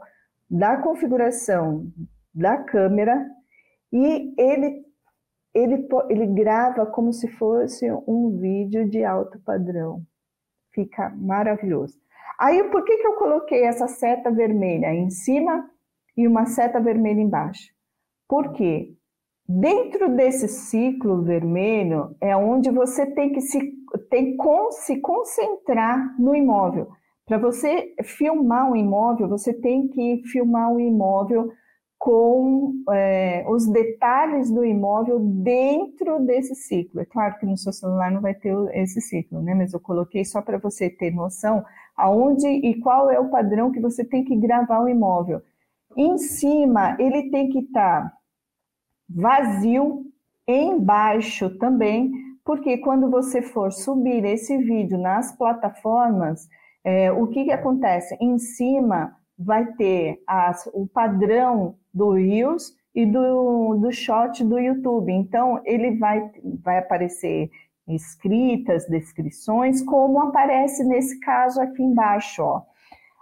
da 0.50 0.78
configuração 0.82 1.92
da 2.34 2.58
câmera 2.58 3.26
e 3.92 4.34
ele, 4.38 4.86
ele, 5.54 5.88
ele 6.10 6.28
grava 6.28 6.86
como 6.86 7.12
se 7.12 7.28
fosse 7.28 7.92
um 8.08 8.38
vídeo 8.38 8.90
de 8.90 9.04
alto 9.04 9.40
padrão. 9.40 10.02
Fica 10.74 11.10
maravilhoso. 11.16 11.98
Aí, 12.40 12.64
por 12.66 12.84
que, 12.84 12.98
que 12.98 13.08
eu 13.08 13.14
coloquei 13.14 13.64
essa 13.64 13.88
seta 13.88 14.30
vermelha 14.30 14.94
em 14.94 15.10
cima 15.10 15.68
e 16.16 16.28
uma 16.28 16.46
seta 16.46 16.80
vermelha 16.80 17.20
embaixo? 17.20 17.74
Porque 18.28 18.96
dentro 19.48 20.16
desse 20.16 20.48
ciclo 20.48 21.24
vermelho 21.24 22.16
é 22.22 22.36
onde 22.36 22.70
você 22.70 23.08
tem 23.08 23.32
que 23.32 23.42
se, 23.42 23.74
tem, 24.10 24.38
se 24.72 25.00
concentrar 25.00 26.16
no 26.20 26.36
imóvel. 26.36 26.90
Para 27.28 27.38
você 27.38 27.94
filmar 28.06 28.72
um 28.72 28.76
imóvel, 28.76 29.28
você 29.28 29.54
tem 29.54 29.90
que 29.90 30.24
filmar 30.32 30.72
o 30.72 30.76
um 30.76 30.80
imóvel 30.80 31.52
com 32.00 32.74
é, 32.90 33.46
os 33.50 33.68
detalhes 33.68 34.50
do 34.50 34.64
imóvel 34.64 35.20
dentro 35.20 36.20
desse 36.26 36.56
ciclo. 36.56 37.02
É 37.02 37.06
claro 37.06 37.38
que 37.38 37.46
no 37.46 37.58
seu 37.58 37.74
celular 37.74 38.10
não 38.12 38.22
vai 38.22 38.34
ter 38.34 38.56
esse 38.74 39.02
ciclo, 39.02 39.42
né? 39.42 39.54
Mas 39.54 39.74
eu 39.74 39.80
coloquei 39.82 40.24
só 40.24 40.42
para 40.42 40.58
você 40.58 40.90
ter 40.90 41.12
noção 41.12 41.66
aonde 41.98 42.48
e 42.48 42.80
qual 42.80 43.12
é 43.12 43.20
o 43.20 43.30
padrão 43.30 43.74
que 43.74 43.82
você 43.82 44.06
tem 44.06 44.24
que 44.24 44.38
gravar 44.38 44.82
o 44.82 44.88
imóvel. 44.88 45.42
Em 45.98 46.18
cima, 46.18 46.96
ele 46.98 47.30
tem 47.30 47.50
que 47.50 47.60
estar 47.60 48.04
tá 48.04 48.18
vazio, 49.10 50.06
embaixo 50.48 51.58
também, 51.58 52.10
porque 52.46 52.78
quando 52.78 53.10
você 53.10 53.42
for 53.42 53.74
subir 53.74 54.24
esse 54.24 54.58
vídeo 54.58 54.98
nas 54.98 55.36
plataformas, 55.36 56.48
é, 56.88 57.12
o 57.12 57.28
que, 57.28 57.44
que 57.44 57.52
acontece? 57.52 58.16
Em 58.22 58.40
cima 58.40 59.14
vai 59.38 59.66
ter 59.74 60.24
as, 60.26 60.70
o 60.74 60.88
padrão 60.88 61.76
do 61.94 62.12
Reels 62.12 62.74
e 62.96 63.06
do, 63.06 63.76
do 63.76 63.92
shot 63.92 64.42
do 64.46 64.58
YouTube. 64.58 65.12
Então, 65.12 65.60
ele 65.66 65.98
vai, 65.98 66.32
vai 66.64 66.78
aparecer 66.78 67.52
escritas, 67.90 68.88
descrições, 68.88 69.82
como 69.82 70.18
aparece 70.22 70.86
nesse 70.86 71.20
caso 71.20 71.60
aqui 71.60 71.84
embaixo. 71.84 72.42
Ó. 72.42 72.62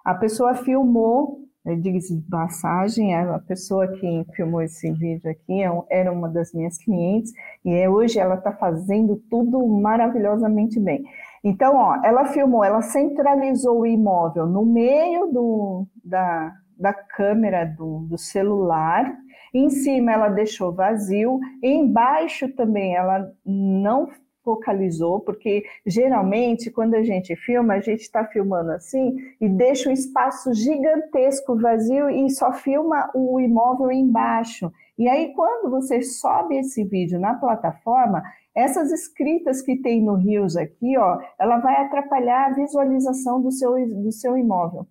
A 0.03 0.13
pessoa 0.13 0.53
filmou, 0.53 1.39
né, 1.65 1.75
diga-se 1.75 2.17
de 2.17 2.29
passagem, 2.29 3.15
a 3.15 3.39
pessoa 3.39 3.87
que 3.87 4.27
filmou 4.35 4.61
esse 4.61 4.91
vídeo 4.91 5.31
aqui 5.31 5.63
é 5.63 5.71
era 5.89 6.11
uma 6.11 6.29
das 6.29 6.53
minhas 6.53 6.77
clientes 6.77 7.33
e 7.65 7.73
é, 7.73 7.89
hoje 7.89 8.19
ela 8.19 8.35
está 8.35 8.51
fazendo 8.51 9.15
tudo 9.27 9.65
maravilhosamente 9.67 10.79
bem. 10.79 11.03
Então, 11.45 11.75
ó, 11.75 11.99
ela 12.03 12.25
filmou, 12.25 12.63
ela 12.63 12.81
centralizou 12.81 13.81
o 13.81 13.85
imóvel 13.85 14.47
no 14.47 14.65
meio 14.65 15.27
do, 15.27 15.85
da, 16.03 16.51
da 16.75 16.91
câmera 16.91 17.63
do, 17.63 17.99
do 18.09 18.17
celular, 18.17 19.15
em 19.53 19.69
cima 19.69 20.11
ela 20.11 20.27
deixou 20.27 20.73
vazio, 20.73 21.39
embaixo 21.61 22.49
também 22.55 22.95
ela 22.95 23.31
não 23.45 24.09
focalizou, 24.45 25.19
porque 25.19 25.65
geralmente 25.85 26.69
quando 26.71 26.93
a 26.93 27.03
gente 27.03 27.35
filma, 27.35 27.73
a 27.73 27.81
gente 27.81 28.01
está 28.01 28.23
filmando 28.23 28.71
assim 28.71 29.17
e 29.41 29.49
deixa 29.49 29.89
um 29.89 29.91
espaço 29.91 30.53
gigantesco 30.53 31.59
vazio 31.59 32.09
e 32.09 32.29
só 32.29 32.53
filma 32.53 33.09
o 33.15 33.39
imóvel 33.41 33.91
embaixo. 33.91 34.71
E 34.97 35.09
aí, 35.09 35.33
quando 35.33 35.69
você 35.69 36.01
sobe 36.01 36.57
esse 36.57 36.83
vídeo 36.85 37.19
na 37.19 37.33
plataforma, 37.33 38.23
essas 38.55 38.91
escritas 38.91 39.61
que 39.61 39.75
tem 39.75 40.01
no 40.01 40.15
Rios 40.15 40.55
aqui, 40.55 40.97
ó, 40.97 41.19
ela 41.37 41.57
vai 41.57 41.75
atrapalhar 41.85 42.45
a 42.45 42.53
visualização 42.53 43.41
do 43.41 43.51
seu, 43.51 43.73
do 44.01 44.11
seu 44.13 44.37
imóvel. 44.37 44.87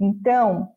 Então, 0.00 0.70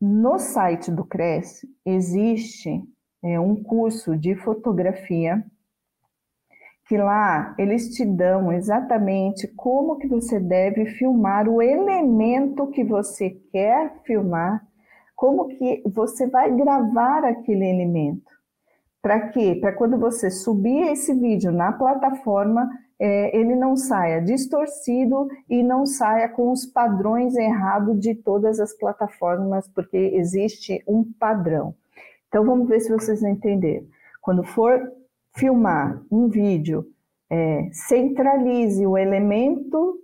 no 0.00 0.38
site 0.38 0.90
do 0.90 1.04
Cresce 1.04 1.68
existe 1.84 2.82
é, 3.22 3.38
um 3.38 3.54
curso 3.62 4.16
de 4.16 4.34
fotografia 4.36 5.44
que 6.88 6.96
lá 6.96 7.54
eles 7.58 7.90
te 7.90 8.04
dão 8.04 8.50
exatamente 8.50 9.46
como 9.48 9.98
que 9.98 10.08
você 10.08 10.40
deve 10.40 10.86
filmar 10.86 11.46
o 11.46 11.60
elemento 11.60 12.66
que 12.68 12.82
você 12.82 13.30
quer 13.52 14.02
filmar, 14.04 14.66
como 15.14 15.48
que 15.48 15.82
você 15.86 16.26
vai 16.26 16.50
gravar 16.56 17.24
aquele 17.24 17.66
elemento. 17.68 18.30
Para 19.02 19.28
quê? 19.28 19.58
Para 19.60 19.74
quando 19.74 19.98
você 19.98 20.30
subir 20.30 20.90
esse 20.90 21.12
vídeo 21.14 21.52
na 21.52 21.72
plataforma, 21.72 22.68
é, 22.98 23.36
ele 23.36 23.54
não 23.54 23.76
saia 23.76 24.20
distorcido 24.20 25.28
e 25.48 25.62
não 25.62 25.84
saia 25.84 26.28
com 26.28 26.50
os 26.50 26.64
padrões 26.64 27.36
errados 27.36 28.00
de 28.00 28.14
todas 28.14 28.58
as 28.58 28.72
plataformas, 28.76 29.68
porque 29.68 29.96
existe 29.96 30.82
um 30.88 31.04
padrão. 31.04 31.74
Então 32.28 32.44
vamos 32.44 32.66
ver 32.66 32.80
se 32.80 32.90
vocês 32.90 33.22
entenderam. 33.22 33.86
Quando 34.20 34.42
for 34.42 34.80
filmar 35.36 36.02
um 36.10 36.28
vídeo, 36.28 36.84
é, 37.30 37.68
centralize 37.72 38.84
o 38.86 38.96
elemento 38.96 39.98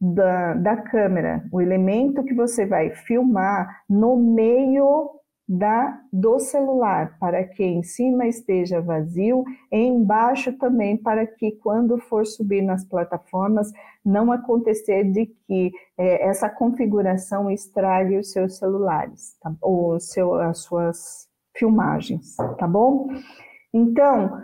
da, 0.00 0.54
da 0.54 0.76
câmera, 0.76 1.44
o 1.52 1.60
elemento 1.60 2.24
que 2.24 2.34
você 2.34 2.66
vai 2.66 2.90
filmar 2.90 3.82
no 3.88 4.16
meio 4.16 5.10
da, 5.46 6.00
do 6.12 6.38
celular, 6.38 7.18
para 7.18 7.44
que 7.44 7.62
em 7.62 7.82
cima 7.82 8.26
esteja 8.26 8.80
vazio, 8.80 9.44
e 9.70 9.78
embaixo 9.78 10.52
também, 10.54 10.96
para 10.96 11.26
que 11.26 11.52
quando 11.52 11.98
for 11.98 12.26
subir 12.26 12.62
nas 12.62 12.84
plataformas, 12.84 13.70
não 14.04 14.32
acontecer 14.32 15.04
de 15.04 15.26
que 15.46 15.70
é, 15.98 16.28
essa 16.28 16.48
configuração 16.48 17.50
estrague 17.50 18.16
os 18.16 18.32
seus 18.32 18.56
celulares, 18.58 19.36
tá? 19.40 19.54
ou 19.60 20.00
seu, 20.00 20.34
as 20.34 20.58
suas 20.60 21.28
filmagens, 21.56 22.36
tá 22.58 22.66
bom? 22.66 23.08
Então, 23.72 24.42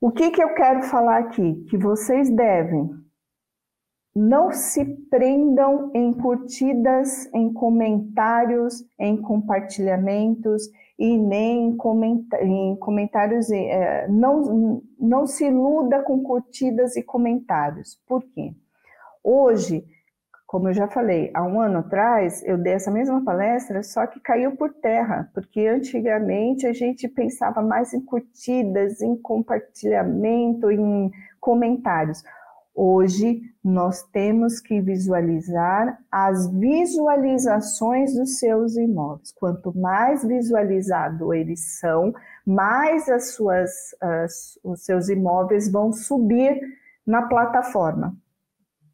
o 0.00 0.10
que, 0.10 0.30
que 0.30 0.42
eu 0.42 0.54
quero 0.54 0.82
falar 0.82 1.18
aqui? 1.18 1.64
Que 1.68 1.76
vocês 1.76 2.30
devem 2.30 2.90
não 4.16 4.50
se 4.50 4.82
prendam 5.10 5.90
em 5.94 6.10
curtidas, 6.10 7.26
em 7.34 7.52
comentários, 7.52 8.82
em 8.98 9.20
compartilhamentos 9.20 10.70
e 10.98 11.18
nem 11.18 11.76
em, 12.40 12.76
comentários. 12.76 13.50
É, 13.50 14.08
não, 14.08 14.82
não 14.98 15.26
se 15.26 15.44
iluda 15.44 16.02
com 16.02 16.22
curtidas 16.22 16.96
e 16.96 17.02
comentários. 17.02 18.00
Por 18.06 18.22
quê? 18.22 18.54
Hoje, 19.22 19.84
como 20.56 20.70
eu 20.70 20.72
já 20.72 20.88
falei, 20.88 21.30
há 21.34 21.42
um 21.42 21.60
ano 21.60 21.80
atrás 21.80 22.42
eu 22.42 22.56
dei 22.56 22.72
essa 22.72 22.90
mesma 22.90 23.22
palestra, 23.22 23.82
só 23.82 24.06
que 24.06 24.18
caiu 24.18 24.56
por 24.56 24.72
terra, 24.72 25.30
porque 25.34 25.66
antigamente 25.66 26.66
a 26.66 26.72
gente 26.72 27.06
pensava 27.06 27.60
mais 27.60 27.92
em 27.92 28.00
curtidas, 28.00 29.02
em 29.02 29.14
compartilhamento, 29.18 30.70
em 30.70 31.12
comentários. 31.38 32.22
Hoje 32.74 33.42
nós 33.62 34.02
temos 34.04 34.58
que 34.58 34.80
visualizar 34.80 35.98
as 36.10 36.50
visualizações 36.50 38.14
dos 38.14 38.38
seus 38.38 38.78
imóveis. 38.78 39.32
Quanto 39.32 39.76
mais 39.76 40.24
visualizado 40.24 41.34
eles 41.34 41.78
são, 41.78 42.14
mais 42.46 43.10
as 43.10 43.34
suas, 43.34 43.94
as, 44.00 44.58
os 44.64 44.86
seus 44.86 45.10
imóveis 45.10 45.70
vão 45.70 45.92
subir 45.92 46.58
na 47.06 47.28
plataforma. 47.28 48.16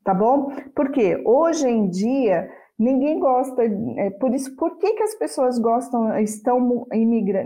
Tá 0.05 0.15
bom? 0.15 0.53
Porque 0.75 1.23
hoje 1.25 1.69
em 1.69 1.89
dia 1.89 2.51
ninguém 2.79 3.19
gosta, 3.21 3.63
é, 3.97 4.11
por 4.11 4.35
isso, 4.35 4.57
por 4.57 4.77
que, 4.79 4.93
que 4.95 5.03
as 5.03 5.15
pessoas 5.15 5.59
gostam, 5.59 6.19
estão 6.19 6.87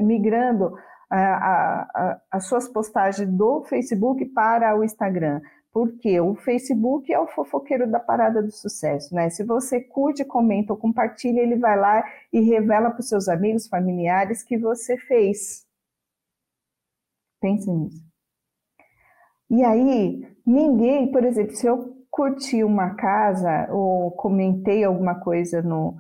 migrando 0.01 0.75
a, 1.11 1.19
a, 1.19 1.83
a, 1.83 2.21
as 2.31 2.47
suas 2.47 2.69
postagens 2.69 3.29
do 3.29 3.63
Facebook 3.65 4.25
para 4.27 4.77
o 4.77 4.85
Instagram? 4.85 5.41
Porque 5.73 6.19
o 6.19 6.35
Facebook 6.35 7.13
é 7.13 7.21
o 7.21 7.27
fofoqueiro 7.27 7.91
da 7.91 8.01
parada 8.01 8.43
do 8.43 8.51
sucesso, 8.51 9.15
né? 9.15 9.29
Se 9.29 9.45
você 9.45 9.79
curte, 9.79 10.25
comenta 10.25 10.73
ou 10.73 10.79
compartilha, 10.79 11.41
ele 11.41 11.57
vai 11.57 11.79
lá 11.79 12.03
e 12.33 12.41
revela 12.41 12.91
para 12.91 13.01
os 13.01 13.09
seus 13.09 13.29
amigos, 13.29 13.69
familiares 13.69 14.43
que 14.43 14.57
você 14.57 14.97
fez. 14.97 15.67
Pense 17.43 17.71
nisso. 17.71 18.03
E 19.51 19.63
aí, 19.63 20.27
ninguém, 20.47 21.13
por 21.13 21.25
exemplo, 21.25 21.55
se 21.55 21.67
eu 21.67 21.96
curti 22.17 22.65
uma 22.65 22.95
casa 22.95 23.69
ou 23.71 24.11
comentei 24.11 24.83
alguma 24.83 25.17
coisa 25.17 25.61
no, 25.61 25.95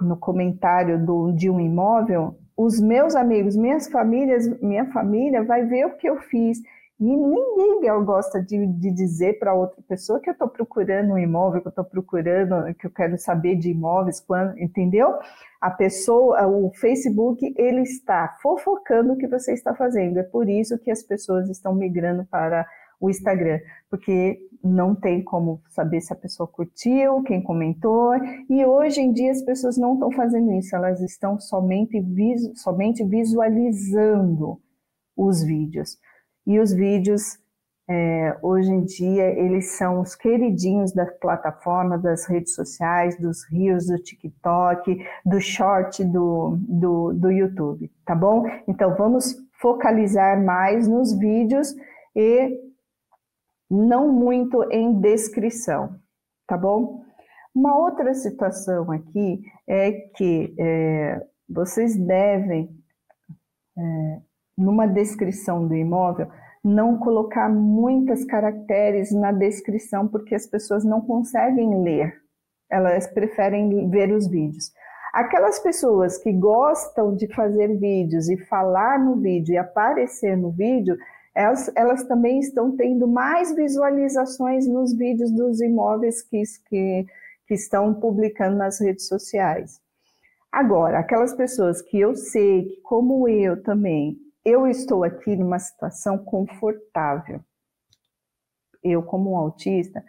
no 0.00 0.16
comentário 0.16 1.04
do, 1.04 1.32
de 1.32 1.50
um 1.50 1.58
imóvel, 1.58 2.38
os 2.56 2.80
meus 2.80 3.16
amigos, 3.16 3.56
minhas 3.56 3.88
famílias, 3.88 4.46
minha 4.62 4.86
família 4.92 5.42
vai 5.42 5.66
ver 5.66 5.86
o 5.86 5.96
que 5.96 6.08
eu 6.08 6.18
fiz. 6.20 6.58
E 6.98 7.04
ninguém 7.04 8.04
gosta 8.04 8.40
de, 8.40 8.66
de 8.66 8.90
dizer 8.92 9.38
para 9.40 9.52
outra 9.52 9.82
pessoa 9.86 10.20
que 10.20 10.30
eu 10.30 10.32
estou 10.32 10.48
procurando 10.48 11.12
um 11.12 11.18
imóvel, 11.18 11.60
que 11.60 11.66
eu 11.66 11.70
estou 11.70 11.84
procurando, 11.84 12.72
que 12.76 12.86
eu 12.86 12.90
quero 12.90 13.18
saber 13.18 13.56
de 13.56 13.70
imóveis, 13.70 14.20
quando, 14.20 14.58
entendeu? 14.58 15.18
A 15.60 15.70
pessoa, 15.70 16.46
o 16.46 16.70
Facebook, 16.74 17.52
ele 17.58 17.82
está 17.82 18.36
fofocando 18.40 19.12
o 19.12 19.16
que 19.18 19.26
você 19.26 19.52
está 19.52 19.74
fazendo. 19.74 20.18
É 20.18 20.22
por 20.22 20.48
isso 20.48 20.78
que 20.78 20.90
as 20.90 21.02
pessoas 21.02 21.50
estão 21.50 21.74
migrando 21.74 22.24
para 22.24 22.66
o 23.00 23.10
Instagram, 23.10 23.60
porque 23.90 24.38
não 24.62 24.94
tem 24.94 25.22
como 25.22 25.62
saber 25.68 26.00
se 26.00 26.12
a 26.12 26.16
pessoa 26.16 26.46
curtiu, 26.46 27.22
quem 27.22 27.42
comentou, 27.42 28.14
e 28.48 28.64
hoje 28.64 29.00
em 29.00 29.12
dia 29.12 29.30
as 29.30 29.42
pessoas 29.42 29.76
não 29.76 29.94
estão 29.94 30.10
fazendo 30.12 30.52
isso, 30.52 30.74
elas 30.74 31.00
estão 31.00 31.38
somente, 31.38 32.00
visu, 32.00 32.52
somente 32.56 33.04
visualizando 33.04 34.60
os 35.16 35.42
vídeos. 35.42 35.98
E 36.46 36.58
os 36.58 36.72
vídeos, 36.72 37.38
é, 37.88 38.36
hoje 38.42 38.70
em 38.70 38.84
dia, 38.84 39.26
eles 39.38 39.76
são 39.76 40.00
os 40.00 40.14
queridinhos 40.14 40.92
da 40.92 41.06
plataforma, 41.06 41.96
das 41.98 42.26
redes 42.26 42.54
sociais, 42.54 43.18
dos 43.18 43.44
rios 43.50 43.86
do 43.86 43.98
TikTok, 43.98 45.04
do 45.24 45.40
short 45.40 46.04
do, 46.04 46.56
do, 46.60 47.12
do 47.12 47.30
YouTube, 47.30 47.90
tá 48.04 48.14
bom? 48.14 48.44
Então, 48.68 48.94
vamos 48.96 49.36
focalizar 49.60 50.42
mais 50.42 50.86
nos 50.86 51.16
vídeos 51.16 51.74
e 52.14 52.65
não 53.70 54.12
muito 54.12 54.62
em 54.70 55.00
descrição, 55.00 55.96
tá 56.46 56.56
bom? 56.56 57.02
Uma 57.54 57.76
outra 57.78 58.12
situação 58.14 58.90
aqui 58.92 59.42
é 59.66 59.92
que 59.92 60.54
é, 60.58 61.26
vocês 61.48 61.96
devem 61.96 62.68
é, 63.78 64.20
numa 64.56 64.86
descrição 64.86 65.66
do 65.66 65.74
imóvel, 65.74 66.28
não 66.64 66.98
colocar 66.98 67.48
muitos 67.48 68.24
caracteres 68.24 69.12
na 69.12 69.30
descrição, 69.30 70.08
porque 70.08 70.34
as 70.34 70.46
pessoas 70.46 70.84
não 70.84 71.00
conseguem 71.00 71.82
ler, 71.82 72.12
elas 72.70 73.06
preferem 73.06 73.88
ver 73.88 74.12
os 74.12 74.26
vídeos. 74.28 74.72
Aquelas 75.12 75.58
pessoas 75.58 76.18
que 76.18 76.32
gostam 76.32 77.14
de 77.14 77.32
fazer 77.34 77.68
vídeos 77.78 78.28
e 78.28 78.36
falar 78.36 78.98
no 78.98 79.16
vídeo 79.16 79.54
e 79.54 79.58
aparecer 79.58 80.36
no 80.36 80.50
vídeo, 80.50 80.96
elas, 81.36 81.70
elas 81.76 82.04
também 82.04 82.40
estão 82.40 82.74
tendo 82.74 83.06
mais 83.06 83.54
visualizações 83.54 84.66
nos 84.66 84.96
vídeos 84.96 85.30
dos 85.30 85.60
imóveis 85.60 86.22
que, 86.22 86.42
que, 86.66 87.06
que 87.46 87.54
estão 87.54 87.92
publicando 87.92 88.56
nas 88.56 88.80
redes 88.80 89.06
sociais. 89.06 89.78
Agora, 90.50 90.98
aquelas 90.98 91.34
pessoas 91.34 91.82
que 91.82 92.00
eu 92.00 92.14
sei 92.14 92.64
que, 92.64 92.80
como 92.80 93.28
eu 93.28 93.62
também, 93.62 94.16
eu 94.42 94.66
estou 94.66 95.04
aqui 95.04 95.36
numa 95.36 95.58
situação 95.58 96.16
confortável. 96.16 97.40
Eu, 98.82 99.02
como 99.02 99.32
um 99.32 99.36
autista, 99.36 100.02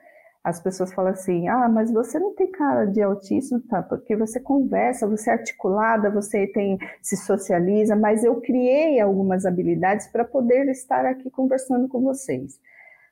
as 0.48 0.62
pessoas 0.62 0.93
falam 0.93 1.12
assim: 1.12 1.50
ah, 1.50 1.68
mas 1.68 1.91
você 1.91 2.18
não 2.18 2.34
tem 2.34 2.50
cara 2.50 2.86
de 2.86 3.02
autista, 3.02 3.62
tá? 3.68 3.84
Porque 3.84 4.16
você 4.16 4.39
conversa, 4.39 5.06
você 5.06 5.30
é 5.30 5.34
articulada, 5.34 6.10
você 6.10 6.48
tem 6.48 6.80
se 7.02 7.18
socializa, 7.18 7.98
mas 7.98 8.24
eu 8.24 8.39
criei 8.39 9.02
algumas 9.02 9.45
habilidades 9.45 10.08
para 10.08 10.24
poder 10.24 10.70
estar 10.70 11.06
aqui 11.06 11.30
conversando 11.30 11.89
com 11.89 12.02
vocês. 12.02 12.62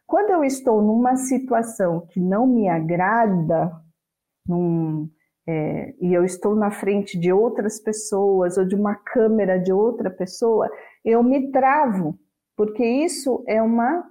Quando 0.07 0.29
eu 0.29 0.45
estou 0.45 0.81
numa 0.81 1.17
situação 1.17 2.07
que 2.09 2.21
não 2.21 2.47
me 2.47 2.69
agrada, 2.69 3.69
num, 4.47 5.09
é, 5.45 5.93
e 5.99 6.13
eu 6.13 6.23
estou 6.23 6.55
na 6.55 6.71
frente 6.71 7.19
de 7.19 7.33
outras 7.33 7.81
pessoas 7.81 8.57
ou 8.57 8.65
de 8.65 8.75
uma 8.75 8.95
câmera 8.95 9.59
de 9.59 9.73
outra 9.73 10.09
pessoa, 10.09 10.71
eu 11.03 11.21
me 11.21 11.51
travo, 11.51 12.17
porque 12.55 12.86
isso 12.86 13.43
é 13.45 13.61
uma 13.61 14.05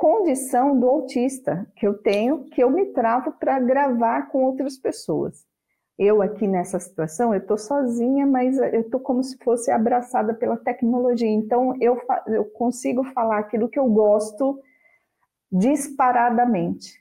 condição 0.00 0.80
do 0.80 0.88
autista 0.88 1.70
que 1.76 1.86
eu 1.86 1.92
tenho, 1.92 2.44
que 2.44 2.64
eu 2.64 2.70
me 2.70 2.86
travo 2.86 3.32
para 3.32 3.60
gravar 3.60 4.30
com 4.30 4.42
outras 4.44 4.78
pessoas. 4.78 5.44
Eu 5.98 6.22
aqui 6.22 6.48
nessa 6.48 6.80
situação, 6.80 7.34
eu 7.34 7.40
estou 7.40 7.58
sozinha, 7.58 8.26
mas 8.26 8.56
eu 8.56 8.80
estou 8.80 8.98
como 8.98 9.22
se 9.22 9.36
fosse 9.44 9.70
abraçada 9.70 10.32
pela 10.32 10.56
tecnologia. 10.56 11.28
Então 11.28 11.76
eu, 11.82 12.00
eu 12.28 12.46
consigo 12.46 13.04
falar 13.12 13.40
aquilo 13.40 13.68
que 13.68 13.78
eu 13.78 13.90
gosto 13.90 14.58
disparadamente. 15.52 16.98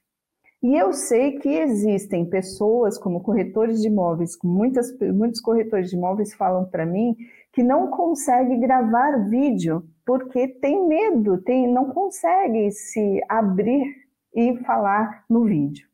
E 0.62 0.76
eu 0.76 0.92
sei 0.92 1.40
que 1.40 1.48
existem 1.48 2.26
pessoas, 2.26 2.98
como 2.98 3.24
corretores 3.24 3.82
de 3.82 3.88
imóveis, 3.88 4.38
muitas, 4.44 4.92
muitos 5.00 5.40
corretores 5.40 5.90
de 5.90 5.96
imóveis 5.96 6.34
falam 6.34 6.66
para 6.66 6.86
mim 6.86 7.16
que 7.54 7.64
não 7.64 7.88
consegue 7.88 8.58
gravar 8.58 9.30
vídeo 9.30 9.88
porque 10.10 10.48
tem 10.48 10.88
medo, 10.88 11.38
tem, 11.38 11.72
não 11.72 11.92
consegue 11.92 12.72
se 12.72 13.24
abrir 13.30 13.86
e 14.34 14.58
falar 14.66 15.24
no 15.30 15.46
vídeo. 15.46 15.88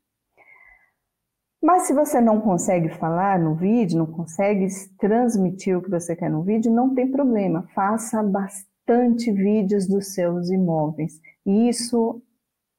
Mas 1.62 1.82
se 1.82 1.94
você 1.94 2.22
não 2.22 2.40
consegue 2.40 2.88
falar 2.88 3.38
no 3.38 3.56
vídeo, 3.56 3.98
não 3.98 4.06
consegue 4.06 4.68
transmitir 4.98 5.78
o 5.78 5.82
que 5.82 5.90
você 5.90 6.16
quer 6.16 6.30
no 6.30 6.44
vídeo, 6.44 6.72
não 6.72 6.96
tem 6.96 7.12
problema. 7.12 7.68
Faça 7.76 8.24
bastante 8.24 9.34
vídeos 9.34 9.86
dos 9.86 10.14
seus 10.14 10.50
imóveis. 10.50 11.20
Isso 11.46 12.24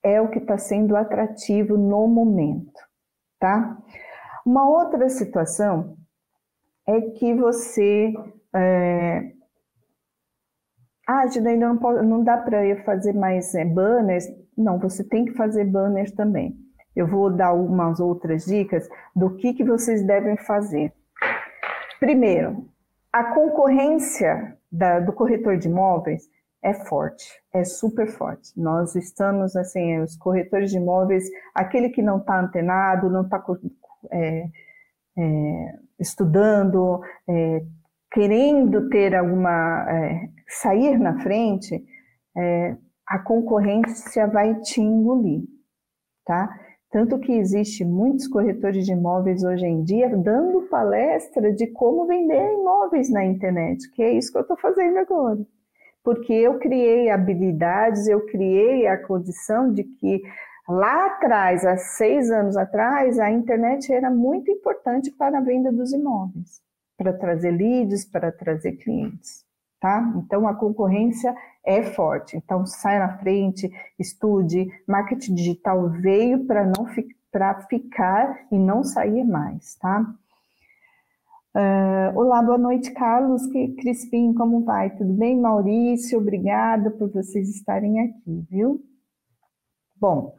é 0.02 0.18
o 0.22 0.30
que 0.30 0.38
está 0.38 0.56
sendo 0.56 0.96
atrativo 0.96 1.76
no 1.76 2.08
momento, 2.08 2.80
tá? 3.38 3.76
Uma 4.46 4.66
outra 4.66 5.06
situação 5.10 5.98
é 6.86 6.98
que 6.98 7.34
você. 7.34 8.14
É... 8.54 9.35
Ah, 11.06 11.26
Gina, 11.28 11.54
não, 11.54 11.76
pode, 11.76 12.04
não 12.04 12.24
dá 12.24 12.36
para 12.36 12.66
eu 12.66 12.82
fazer 12.82 13.12
mais 13.12 13.54
é, 13.54 13.64
banners. 13.64 14.26
Não, 14.56 14.78
você 14.78 15.04
tem 15.04 15.24
que 15.24 15.34
fazer 15.34 15.64
banners 15.64 16.10
também. 16.10 16.56
Eu 16.96 17.06
vou 17.06 17.30
dar 17.30 17.48
algumas 17.48 18.00
outras 18.00 18.46
dicas 18.46 18.88
do 19.14 19.36
que, 19.36 19.54
que 19.54 19.62
vocês 19.62 20.04
devem 20.04 20.36
fazer. 20.36 20.92
Primeiro, 22.00 22.68
a 23.12 23.24
concorrência 23.34 24.56
da, 24.70 24.98
do 24.98 25.12
corretor 25.12 25.56
de 25.56 25.68
imóveis 25.68 26.28
é 26.62 26.74
forte, 26.74 27.24
é 27.54 27.64
super 27.64 28.08
forte. 28.08 28.50
Nós 28.56 28.96
estamos, 28.96 29.54
assim, 29.54 30.00
os 30.00 30.16
corretores 30.16 30.70
de 30.70 30.78
imóveis, 30.78 31.24
aquele 31.54 31.90
que 31.90 32.02
não 32.02 32.18
está 32.18 32.40
antenado, 32.40 33.08
não 33.08 33.22
está 33.22 33.42
é, 34.10 34.48
é, 35.16 35.74
estudando, 35.98 37.00
é, 37.28 37.62
querendo 38.16 38.88
ter 38.88 39.14
alguma, 39.14 39.86
é, 39.90 40.28
sair 40.48 40.98
na 40.98 41.20
frente, 41.20 41.84
é, 42.34 42.74
a 43.06 43.18
concorrência 43.18 44.26
vai 44.26 44.54
te 44.60 44.80
engolir, 44.80 45.42
tá? 46.24 46.48
Tanto 46.90 47.18
que 47.18 47.32
existe 47.32 47.84
muitos 47.84 48.26
corretores 48.26 48.86
de 48.86 48.92
imóveis 48.92 49.44
hoje 49.44 49.66
em 49.66 49.82
dia 49.84 50.08
dando 50.16 50.62
palestra 50.62 51.52
de 51.52 51.66
como 51.68 52.06
vender 52.06 52.54
imóveis 52.54 53.10
na 53.10 53.22
internet, 53.22 53.90
que 53.92 54.02
é 54.02 54.12
isso 54.12 54.32
que 54.32 54.38
eu 54.38 54.42
estou 54.42 54.56
fazendo 54.56 54.96
agora 54.98 55.46
porque 56.06 56.32
eu 56.32 56.56
criei 56.60 57.10
habilidades, 57.10 58.06
eu 58.06 58.24
criei 58.26 58.86
a 58.86 58.96
condição 58.96 59.72
de 59.72 59.82
que 59.82 60.22
lá 60.68 61.06
atrás, 61.06 61.66
há 61.66 61.76
seis 61.76 62.30
anos 62.30 62.56
atrás, 62.56 63.18
a 63.18 63.28
internet 63.28 63.92
era 63.92 64.08
muito 64.08 64.48
importante 64.48 65.10
para 65.10 65.38
a 65.38 65.40
venda 65.40 65.72
dos 65.72 65.92
imóveis, 65.92 66.62
para 66.96 67.12
trazer 67.12 67.50
leads, 67.50 68.04
para 68.04 68.32
trazer 68.32 68.72
clientes. 68.72 69.44
Tá? 69.80 70.12
Então 70.16 70.48
a 70.48 70.54
concorrência 70.54 71.34
é 71.64 71.82
forte. 71.82 72.36
Então 72.36 72.64
sai 72.64 72.98
na 72.98 73.18
frente, 73.18 73.70
estude. 73.98 74.66
Marketing 74.86 75.34
digital 75.34 75.90
veio 75.90 76.46
para 76.46 76.64
não 76.64 76.86
para 77.30 77.60
ficar 77.62 78.46
e 78.50 78.58
não 78.58 78.82
sair 78.82 79.22
mais, 79.22 79.74
tá? 79.76 80.06
Uh, 81.54 82.18
olá, 82.18 82.42
boa 82.42 82.58
noite, 82.58 82.90
Carlos 82.92 83.46
Crispim, 83.46 84.34
como 84.34 84.64
vai? 84.64 84.90
Tudo 84.90 85.12
bem? 85.12 85.38
Maurício, 85.38 86.18
obrigada 86.18 86.90
por 86.90 87.10
vocês 87.10 87.48
estarem 87.48 88.00
aqui, 88.00 88.46
viu? 88.50 88.82
Bom, 89.98 90.34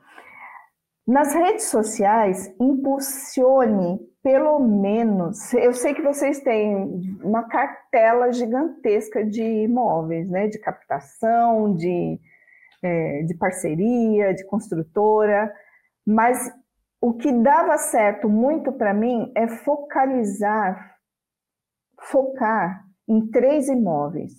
Nas 1.08 1.34
redes 1.34 1.66
sociais, 1.66 2.53
impulsione 2.60 3.99
pelo 4.24 4.59
menos. 4.59 5.53
Eu 5.53 5.74
sei 5.74 5.93
que 5.93 6.01
vocês 6.01 6.41
têm 6.41 7.18
uma 7.24 7.43
cartela 7.43 8.32
gigantesca 8.32 9.24
de 9.24 9.41
imóveis, 9.41 10.30
né? 10.30 10.47
De 10.47 10.59
captação, 10.59 11.76
de, 11.76 12.20
é, 12.84 13.24
de 13.24 13.36
parceria, 13.36 14.34
de 14.34 14.45
construtora, 14.45 15.53
mas 16.05 16.51
o 16.99 17.13
que 17.13 17.32
dava 17.32 17.78
certo 17.78 18.28
muito 18.28 18.72
para 18.72 18.93
mim 18.93 19.32
é 19.36 19.47
focalizar, 19.47 20.95
focar 21.99 22.84
em 23.07 23.28
três 23.30 23.68
imóveis. 23.68 24.34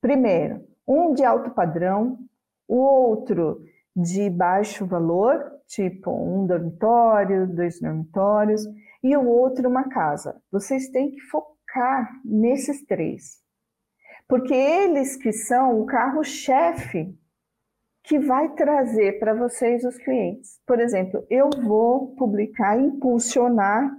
Primeiro, 0.00 0.64
um 0.86 1.12
de 1.12 1.24
alto 1.24 1.50
padrão, 1.50 2.18
o 2.66 2.76
outro 2.76 3.62
de 3.94 4.28
baixo 4.30 4.86
valor, 4.86 5.40
tipo 5.66 6.10
um 6.10 6.46
dormitório, 6.46 7.46
dois 7.46 7.80
dormitórios, 7.80 8.62
e 9.02 9.16
o 9.16 9.26
outro 9.26 9.68
uma 9.68 9.88
casa. 9.88 10.40
Vocês 10.50 10.88
têm 10.88 11.10
que 11.10 11.20
focar 11.22 12.10
nesses 12.24 12.84
três, 12.84 13.38
porque 14.28 14.54
eles 14.54 15.16
que 15.16 15.32
são 15.32 15.80
o 15.80 15.86
carro-chefe 15.86 17.16
que 18.08 18.18
vai 18.18 18.48
trazer 18.54 19.18
para 19.18 19.34
vocês 19.34 19.84
os 19.84 19.98
clientes. 19.98 20.58
Por 20.66 20.80
exemplo, 20.80 21.26
eu 21.28 21.50
vou 21.62 22.14
publicar, 22.16 22.78
impulsionar. 22.80 23.90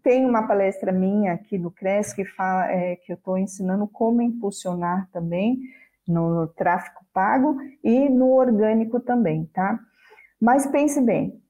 Tem 0.00 0.24
uma 0.24 0.46
palestra 0.46 0.92
minha 0.92 1.32
aqui 1.32 1.58
no 1.58 1.72
CRES 1.72 2.12
que, 2.12 2.24
fala, 2.24 2.70
é, 2.70 2.96
que 2.96 3.12
eu 3.12 3.16
estou 3.16 3.36
ensinando 3.36 3.88
como 3.88 4.22
impulsionar 4.22 5.08
também 5.12 5.58
no, 6.06 6.34
no 6.34 6.46
tráfego 6.46 7.00
pago 7.12 7.56
e 7.82 8.08
no 8.08 8.30
orgânico 8.30 9.00
também, 9.00 9.46
tá? 9.46 9.78
Mas 10.40 10.66
pense 10.66 11.00
bem, 11.00 11.41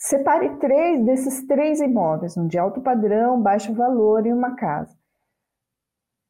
separe 0.00 0.56
três 0.56 1.04
desses 1.04 1.46
três 1.46 1.78
imóveis, 1.78 2.36
um 2.36 2.46
de 2.46 2.58
alto 2.58 2.80
padrão, 2.80 3.40
baixo 3.40 3.74
valor 3.74 4.26
e 4.26 4.32
uma 4.32 4.56
casa. 4.56 4.98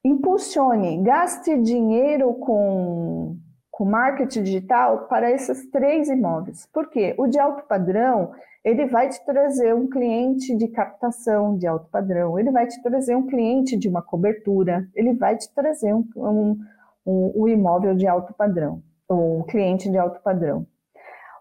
Impulsione, 0.04 1.02
gaste 1.02 1.56
dinheiro 1.62 2.34
com 2.34 3.36
com 3.70 3.84
marketing 3.86 4.42
digital 4.42 5.06
para 5.06 5.30
esses 5.30 5.70
três 5.70 6.10
imóveis. 6.10 6.66
Por 6.66 6.90
quê? 6.90 7.14
O 7.16 7.26
de 7.26 7.38
alto 7.38 7.66
padrão, 7.66 8.32
ele 8.62 8.84
vai 8.84 9.08
te 9.08 9.24
trazer 9.24 9.74
um 9.74 9.88
cliente 9.88 10.54
de 10.54 10.68
captação 10.68 11.56
de 11.56 11.66
alto 11.66 11.88
padrão, 11.90 12.38
ele 12.38 12.50
vai 12.50 12.66
te 12.66 12.82
trazer 12.82 13.16
um 13.16 13.26
cliente 13.26 13.78
de 13.78 13.88
uma 13.88 14.02
cobertura, 14.02 14.86
ele 14.94 15.14
vai 15.14 15.34
te 15.34 15.50
trazer 15.54 15.94
um, 15.94 16.06
um, 16.14 16.58
um, 17.06 17.32
um 17.36 17.48
imóvel 17.48 17.94
de 17.94 18.06
alto 18.06 18.34
padrão, 18.34 18.82
ou 19.08 19.38
um 19.38 19.42
cliente 19.44 19.90
de 19.90 19.96
alto 19.96 20.20
padrão. 20.20 20.66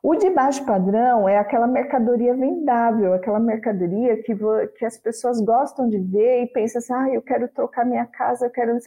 O 0.02 0.16
de 0.16 0.30
baixo 0.30 0.66
padrão 0.66 1.28
é 1.28 1.38
aquela 1.38 1.68
mercadoria 1.68 2.34
vendável, 2.34 3.14
aquela 3.14 3.40
mercadoria 3.40 4.22
que, 4.24 4.34
que 4.78 4.86
as 4.86 4.98
pessoas 4.98 5.42
gostam 5.42 5.90
de 5.90 5.98
ver 6.00 6.44
e 6.44 6.48
pensam 6.48 6.80
assim, 6.80 6.94
ah, 6.94 7.14
eu 7.14 7.22
quero 7.22 7.50
trocar 7.50 7.86
minha 7.86 8.06
casa, 8.06 8.46
eu 8.46 8.50
quero 8.50 8.78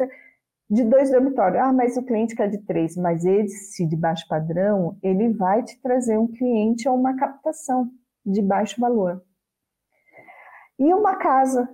de 0.70 0.84
dois 0.84 1.10
dormitórios. 1.10 1.62
Ah, 1.62 1.72
mas 1.72 1.98
o 1.98 2.02
cliente 2.02 2.34
quer 2.34 2.48
de 2.48 2.58
três, 2.64 2.96
mas 2.96 3.24
esse 3.26 3.86
de 3.86 3.94
baixo 3.94 4.26
padrão, 4.26 4.96
ele 5.02 5.28
vai 5.34 5.62
te 5.62 5.80
trazer 5.82 6.16
um 6.16 6.26
cliente 6.26 6.88
ou 6.88 6.96
uma 6.96 7.14
captação 7.14 7.90
de 8.24 8.40
baixo 8.40 8.80
valor. 8.80 9.22
E 10.78 10.94
uma 10.94 11.16
casa, 11.16 11.68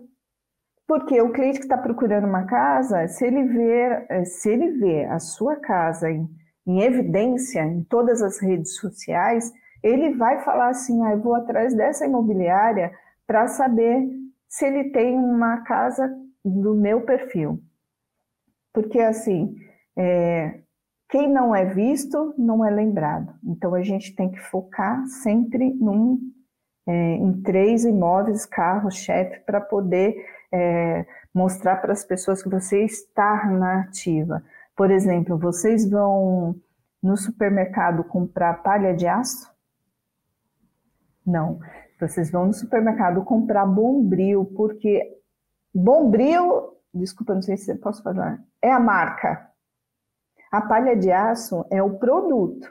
porque 0.87 1.21
o 1.23 1.33
cliente 1.33 1.59
que 1.59 1.65
está 1.65 1.79
procurando 1.79 2.27
uma 2.27 2.45
casa, 2.45 3.07
se 3.07 3.25
ele 3.25 3.45
ver, 3.45 4.07
eh, 4.11 4.25
se 4.25 4.51
ele 4.51 4.73
vê 4.73 5.05
a 5.05 5.21
sua 5.21 5.57
casa 5.57 6.11
em, 6.11 6.29
em 6.69 6.83
evidência 6.83 7.65
em 7.65 7.83
todas 7.83 8.21
as 8.21 8.39
redes 8.39 8.77
sociais, 8.77 9.51
ele 9.83 10.15
vai 10.15 10.41
falar 10.45 10.69
assim: 10.69 11.03
ah, 11.03 11.13
eu 11.13 11.21
vou 11.21 11.35
atrás 11.35 11.75
dessa 11.75 12.05
imobiliária 12.05 12.93
para 13.27 13.49
saber 13.49 14.07
se 14.47 14.67
ele 14.67 14.91
tem 14.91 15.17
uma 15.17 15.63
casa 15.63 16.15
do 16.45 16.75
meu 16.75 17.01
perfil. 17.01 17.59
Porque, 18.73 19.01
assim, 19.01 19.57
é, 19.97 20.61
quem 21.09 21.29
não 21.29 21.55
é 21.55 21.65
visto 21.65 22.35
não 22.37 22.65
é 22.65 22.71
lembrado. 22.71 23.35
Então, 23.43 23.75
a 23.75 23.83
gente 23.83 24.15
tem 24.15 24.31
que 24.31 24.39
focar 24.39 25.07
sempre 25.07 25.73
num, 25.75 26.21
é, 26.87 26.93
em 27.15 27.41
três 27.43 27.85
imóveis, 27.85 28.45
carro, 28.45 28.91
chefe, 28.91 29.41
para 29.41 29.61
poder 29.61 30.15
é, 30.53 31.07
mostrar 31.35 31.77
para 31.77 31.93
as 31.93 32.05
pessoas 32.05 32.43
que 32.43 32.49
você 32.49 32.85
está 32.85 33.47
na 33.47 33.81
ativa. 33.81 34.43
Por 34.79 34.93
exemplo, 34.93 35.37
vocês 35.37 35.91
vão 35.91 36.55
no 37.03 37.17
supermercado 37.17 38.05
comprar 38.05 38.63
palha 38.63 38.95
de 38.95 39.09
aço? 39.09 39.53
Não. 41.27 41.59
Vocês 42.01 42.31
vão 42.31 42.47
no 42.47 42.55
supermercado 42.55 43.25
comprar 43.25 43.67
bombril, 43.67 44.45
porque 44.57 45.19
bombril, 45.75 46.77
desculpa, 46.95 47.35
não 47.35 47.43
sei 47.43 47.57
se 47.57 47.75
posso 47.75 48.05
falar, 48.05 48.41
é 48.63 48.71
a 48.71 48.79
marca. 48.79 49.51
A 50.49 50.61
palha 50.61 50.95
de 50.95 51.11
aço 51.11 51.65
é 51.73 51.83
o 51.83 51.99
produto, 51.99 52.71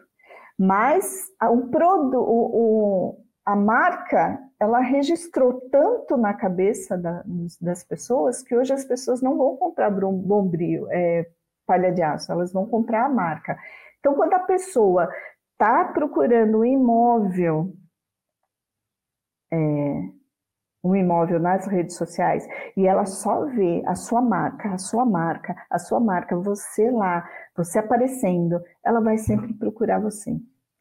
mas 0.58 1.26
o 1.44 1.68
produ, 1.68 2.20
o, 2.20 2.52
o, 2.54 3.26
a 3.46 3.54
marca 3.54 4.40
ela 4.58 4.80
registrou 4.80 5.60
tanto 5.70 6.16
na 6.16 6.34
cabeça 6.34 6.98
da, 6.98 7.22
das 7.60 7.84
pessoas 7.84 8.42
que 8.42 8.56
hoje 8.56 8.72
as 8.72 8.86
pessoas 8.86 9.22
não 9.22 9.38
vão 9.38 9.58
comprar 9.58 9.92
bombril, 9.92 10.88
é, 10.90 11.30
palha 11.68 11.92
de 11.92 12.02
aço, 12.02 12.32
elas 12.32 12.52
vão 12.52 12.66
comprar 12.66 13.06
a 13.06 13.10
marca. 13.10 13.58
Então, 14.00 14.16
quando 14.16 14.34
a 14.34 14.40
pessoa 14.40 15.10
está 15.52 15.86
procurando 15.86 16.60
um 16.60 16.66
imóvel 16.66 17.74
é, 19.52 20.18
um 20.84 20.96
imóvel 20.96 21.40
nas 21.40 21.68
redes 21.68 21.96
sociais 21.98 22.48
e 22.76 22.88
ela 22.88 23.06
só 23.06 23.46
vê 23.46 23.84
a 23.86 23.96
sua 23.96 24.22
marca, 24.22 24.70
a 24.70 24.78
sua 24.78 25.06
marca, 25.06 25.56
a 25.70 25.80
sua 25.80 26.00
marca, 26.00 26.36
você 26.38 26.90
lá, 26.90 27.28
você 27.56 27.80
aparecendo, 27.80 28.62
ela 28.84 29.02
vai 29.02 29.18
sempre 29.18 29.54
procurar 29.54 30.00
você. 30.00 30.36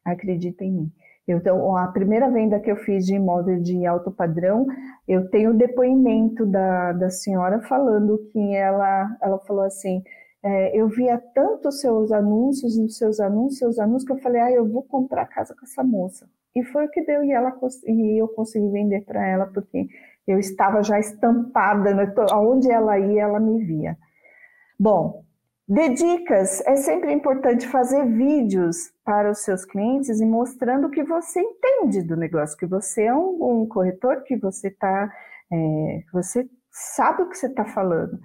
Acredita 0.05 0.63
em 0.63 0.71
mim. 0.71 0.91
Então, 1.27 1.75
a 1.75 1.87
primeira 1.87 2.29
venda 2.31 2.59
que 2.59 2.71
eu 2.71 2.77
fiz 2.77 3.05
de 3.05 3.15
imóvel 3.15 3.61
de 3.61 3.85
alto 3.85 4.09
padrão, 4.09 4.65
eu 5.05 5.29
tenho 5.29 5.51
o 5.51 5.57
depoimento 5.57 6.45
da, 6.45 6.93
da 6.93 7.09
senhora 7.09 7.59
falando 7.63 8.17
que 8.31 8.55
ela, 8.55 9.17
ela 9.21 9.37
falou 9.39 9.65
assim, 9.65 10.01
é, 10.43 10.79
eu 10.79 10.87
via 10.87 11.17
tanto 11.33 11.71
seus 11.71 12.11
anúncios, 12.11 12.77
os 12.77 12.97
seus 12.97 13.19
anúncios, 13.19 13.59
seus 13.59 13.79
anúncios, 13.79 14.05
que 14.05 14.13
eu 14.13 14.21
falei, 14.21 14.41
ah, 14.41 14.51
eu 14.51 14.67
vou 14.67 14.83
comprar 14.83 15.25
casa 15.25 15.55
com 15.55 15.65
essa 15.65 15.83
moça. 15.83 16.29
E 16.55 16.63
foi 16.63 16.85
o 16.85 16.89
que 16.89 17.03
deu, 17.03 17.23
e, 17.23 17.31
ela, 17.31 17.53
e 17.85 18.21
eu 18.21 18.27
consegui 18.29 18.69
vender 18.69 19.01
para 19.05 19.25
ela, 19.25 19.47
porque 19.47 19.87
eu 20.27 20.39
estava 20.39 20.83
já 20.83 20.99
estampada, 20.99 21.93
né? 21.93 22.13
aonde 22.31 22.71
ela 22.71 22.97
ia, 22.99 23.23
ela 23.23 23.39
me 23.39 23.63
via. 23.63 23.97
Bom, 24.79 25.23
de 25.67 25.89
dicas, 25.89 26.61
é 26.65 26.75
sempre 26.77 27.11
importante 27.11 27.67
fazer 27.67 28.05
vídeos 28.05 28.91
para 29.03 29.29
os 29.29 29.39
seus 29.39 29.65
clientes 29.65 30.21
e 30.21 30.25
mostrando 30.25 30.89
que 30.89 31.03
você 31.03 31.41
entende 31.41 32.01
do 32.03 32.15
negócio, 32.15 32.57
que 32.57 32.65
você 32.65 33.03
é 33.03 33.13
um, 33.13 33.63
um 33.63 33.67
corretor, 33.67 34.23
que 34.23 34.37
você 34.37 34.71
tá, 34.71 35.11
é, 35.51 36.03
você 36.13 36.47
sabe 36.71 37.23
o 37.23 37.29
que 37.29 37.37
você 37.37 37.47
está 37.47 37.65
falando. 37.65 38.17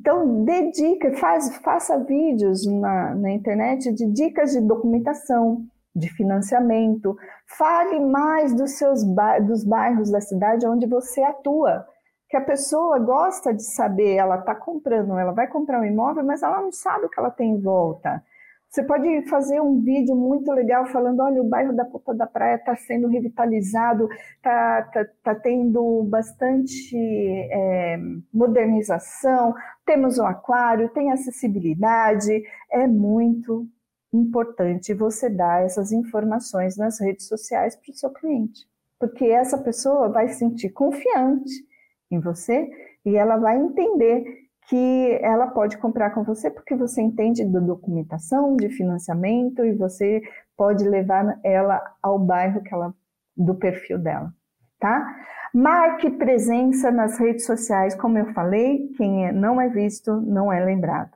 Então, 0.00 0.46
dicas, 0.72 1.20
faz, 1.20 1.56
faça 1.58 1.98
vídeos 1.98 2.66
na, 2.66 3.14
na 3.14 3.30
internet 3.32 3.92
de 3.92 4.06
dicas 4.06 4.52
de 4.52 4.60
documentação, 4.62 5.62
de 5.94 6.08
financiamento. 6.08 7.14
Fale 7.46 8.00
mais 8.00 8.54
dos 8.54 8.78
seus 8.78 9.04
dos 9.46 9.62
bairros 9.62 10.10
da 10.10 10.22
cidade 10.22 10.66
onde 10.66 10.86
você 10.86 11.22
atua. 11.22 11.86
Que 12.30 12.36
a 12.38 12.40
pessoa 12.40 12.98
gosta 12.98 13.52
de 13.52 13.62
saber, 13.62 14.14
ela 14.14 14.38
está 14.38 14.54
comprando, 14.54 15.18
ela 15.18 15.32
vai 15.32 15.46
comprar 15.48 15.78
um 15.78 15.84
imóvel, 15.84 16.24
mas 16.24 16.42
ela 16.42 16.62
não 16.62 16.72
sabe 16.72 17.04
o 17.04 17.10
que 17.10 17.20
ela 17.20 17.30
tem 17.30 17.50
em 17.50 17.60
volta. 17.60 18.24
Você 18.70 18.84
pode 18.84 19.28
fazer 19.28 19.60
um 19.60 19.80
vídeo 19.80 20.14
muito 20.14 20.52
legal 20.52 20.86
falando: 20.86 21.20
olha, 21.20 21.42
o 21.42 21.48
bairro 21.48 21.74
da 21.74 21.84
Ponta 21.84 22.14
da 22.14 22.26
Praia 22.26 22.54
está 22.54 22.76
sendo 22.76 23.08
revitalizado, 23.08 24.08
está 24.36 24.82
tá, 24.82 25.04
tá 25.24 25.34
tendo 25.34 26.04
bastante 26.04 26.96
é, 26.96 27.98
modernização, 28.32 29.52
temos 29.84 30.20
um 30.20 30.24
aquário, 30.24 30.88
tem 30.90 31.10
acessibilidade, 31.10 32.44
é 32.70 32.86
muito 32.86 33.66
importante 34.12 34.94
você 34.94 35.28
dar 35.28 35.64
essas 35.64 35.90
informações 35.90 36.76
nas 36.76 37.00
redes 37.00 37.26
sociais 37.26 37.74
para 37.74 37.90
o 37.90 37.94
seu 37.94 38.10
cliente, 38.10 38.68
porque 39.00 39.24
essa 39.24 39.58
pessoa 39.58 40.08
vai 40.08 40.28
se 40.28 40.38
sentir 40.38 40.70
confiante 40.70 41.50
em 42.08 42.20
você 42.20 42.70
e 43.04 43.16
ela 43.16 43.36
vai 43.36 43.56
entender 43.56 44.39
que 44.70 45.18
ela 45.20 45.48
pode 45.48 45.76
comprar 45.78 46.10
com 46.10 46.22
você 46.22 46.48
porque 46.48 46.76
você 46.76 47.02
entende 47.02 47.44
da 47.44 47.58
documentação, 47.58 48.56
de 48.56 48.68
financiamento 48.68 49.64
e 49.64 49.72
você 49.72 50.22
pode 50.56 50.88
levar 50.88 51.40
ela 51.42 51.82
ao 52.00 52.16
bairro 52.20 52.62
que 52.62 52.72
ela 52.72 52.94
do 53.36 53.56
perfil 53.56 53.98
dela, 53.98 54.32
tá? 54.78 55.04
Marque 55.52 56.08
presença 56.10 56.92
nas 56.92 57.18
redes 57.18 57.44
sociais, 57.44 57.96
como 57.96 58.16
eu 58.16 58.32
falei, 58.32 58.86
quem 58.96 59.26
é, 59.26 59.32
não 59.32 59.60
é 59.60 59.68
visto 59.68 60.20
não 60.20 60.52
é 60.52 60.64
lembrado. 60.64 61.10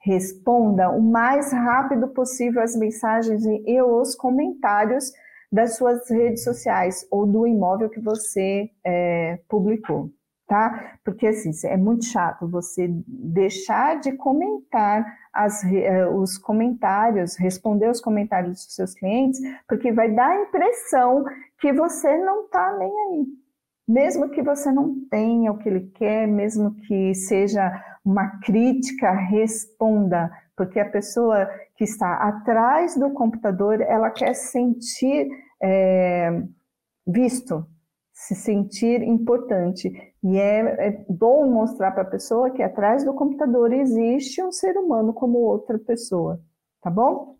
Responda 0.00 0.88
o 0.90 1.02
mais 1.02 1.52
rápido 1.52 2.06
possível 2.06 2.62
as 2.62 2.76
mensagens 2.76 3.44
e 3.44 3.82
os 3.82 4.14
comentários 4.14 5.10
das 5.50 5.76
suas 5.76 6.08
redes 6.08 6.44
sociais 6.44 7.04
ou 7.10 7.26
do 7.26 7.44
imóvel 7.44 7.90
que 7.90 8.00
você 8.00 8.70
é, 8.86 9.40
publicou, 9.48 10.10
tá? 10.46 10.98
Porque 11.04 11.26
assim, 11.26 11.50
é 11.66 11.76
muito 11.76 12.04
chato 12.04 12.48
você 12.48 12.88
deixar 13.06 14.00
de 14.00 14.12
comentar 14.12 15.04
as, 15.32 15.64
é, 15.64 16.06
os 16.08 16.38
comentários, 16.38 17.36
responder 17.36 17.88
os 17.90 18.00
comentários 18.00 18.64
dos 18.64 18.74
seus 18.74 18.94
clientes, 18.94 19.40
porque 19.68 19.92
vai 19.92 20.10
dar 20.12 20.28
a 20.28 20.42
impressão 20.42 21.24
que 21.58 21.72
você 21.72 22.16
não 22.18 22.44
está 22.44 22.76
nem 22.78 22.90
aí. 22.90 23.26
Mesmo 23.86 24.30
que 24.30 24.42
você 24.42 24.72
não 24.72 24.94
tenha 25.10 25.52
o 25.52 25.58
que 25.58 25.68
ele 25.68 25.90
quer, 25.94 26.26
mesmo 26.26 26.74
que 26.74 27.14
seja 27.14 27.70
uma 28.04 28.38
crítica, 28.40 29.12
responda, 29.12 30.30
porque 30.56 30.78
a 30.78 30.90
pessoa 30.90 31.46
que 31.76 31.84
está 31.84 32.14
atrás 32.14 32.96
do 32.96 33.10
computador, 33.10 33.80
ela 33.80 34.10
quer 34.10 34.34
sentir 34.34 35.28
é, 35.62 36.42
visto, 37.06 37.66
se 38.12 38.34
sentir 38.34 39.02
importante. 39.02 39.90
E 40.24 40.38
é, 40.38 40.88
é 40.88 41.04
bom 41.06 41.46
mostrar 41.46 41.92
para 41.92 42.02
a 42.02 42.10
pessoa 42.10 42.50
que 42.50 42.62
atrás 42.62 43.04
do 43.04 43.12
computador 43.12 43.70
existe 43.74 44.42
um 44.42 44.50
ser 44.50 44.74
humano 44.78 45.12
como 45.12 45.36
outra 45.36 45.78
pessoa, 45.78 46.40
tá 46.80 46.88
bom? 46.88 47.36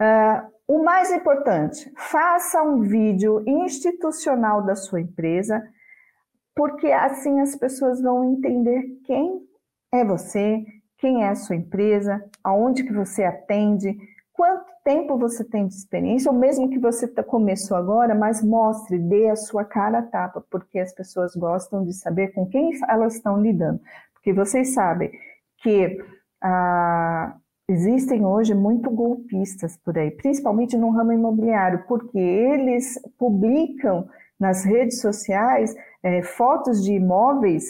Uh, 0.00 0.54
o 0.68 0.84
mais 0.84 1.10
importante, 1.10 1.92
faça 1.96 2.62
um 2.62 2.82
vídeo 2.82 3.42
institucional 3.48 4.62
da 4.62 4.76
sua 4.76 5.00
empresa, 5.00 5.60
porque 6.54 6.92
assim 6.92 7.40
as 7.40 7.56
pessoas 7.56 8.00
vão 8.00 8.22
entender 8.32 9.00
quem 9.04 9.44
é 9.92 10.04
você, 10.04 10.64
quem 10.98 11.24
é 11.24 11.30
a 11.30 11.34
sua 11.34 11.56
empresa, 11.56 12.24
aonde 12.44 12.84
que 12.84 12.92
você 12.92 13.24
atende, 13.24 13.98
quanto 14.32 14.72
tempo 14.84 15.18
você 15.18 15.42
tem 15.42 15.66
de 15.66 15.74
experiência, 15.74 16.30
ou 16.30 16.36
mesmo 16.36 16.68
que 16.68 16.78
você 16.78 17.08
tá, 17.08 17.22
começou 17.22 17.76
agora, 17.76 18.14
mas 18.14 18.42
mostre, 18.42 18.98
dê 18.98 19.30
a 19.30 19.36
sua 19.36 19.64
cara 19.64 19.98
a 19.98 20.02
tapa, 20.02 20.44
porque 20.50 20.78
as 20.78 20.92
pessoas 20.92 21.34
gostam 21.34 21.82
de 21.82 21.94
saber 21.94 22.28
com 22.28 22.46
quem 22.46 22.70
elas 22.88 23.14
estão 23.14 23.40
lidando. 23.40 23.80
Porque 24.12 24.32
vocês 24.32 24.74
sabem 24.74 25.10
que 25.62 25.98
ah, 26.42 27.34
existem 27.68 28.24
hoje 28.24 28.54
muito 28.54 28.90
golpistas 28.90 29.76
por 29.78 29.98
aí, 29.98 30.10
principalmente 30.10 30.76
no 30.76 30.90
ramo 30.90 31.12
imobiliário, 31.12 31.84
porque 31.88 32.18
eles 32.18 33.00
publicam 33.18 34.06
nas 34.38 34.64
redes 34.64 35.00
sociais 35.00 35.74
é, 36.02 36.22
fotos 36.22 36.84
de 36.84 36.92
imóveis 36.92 37.64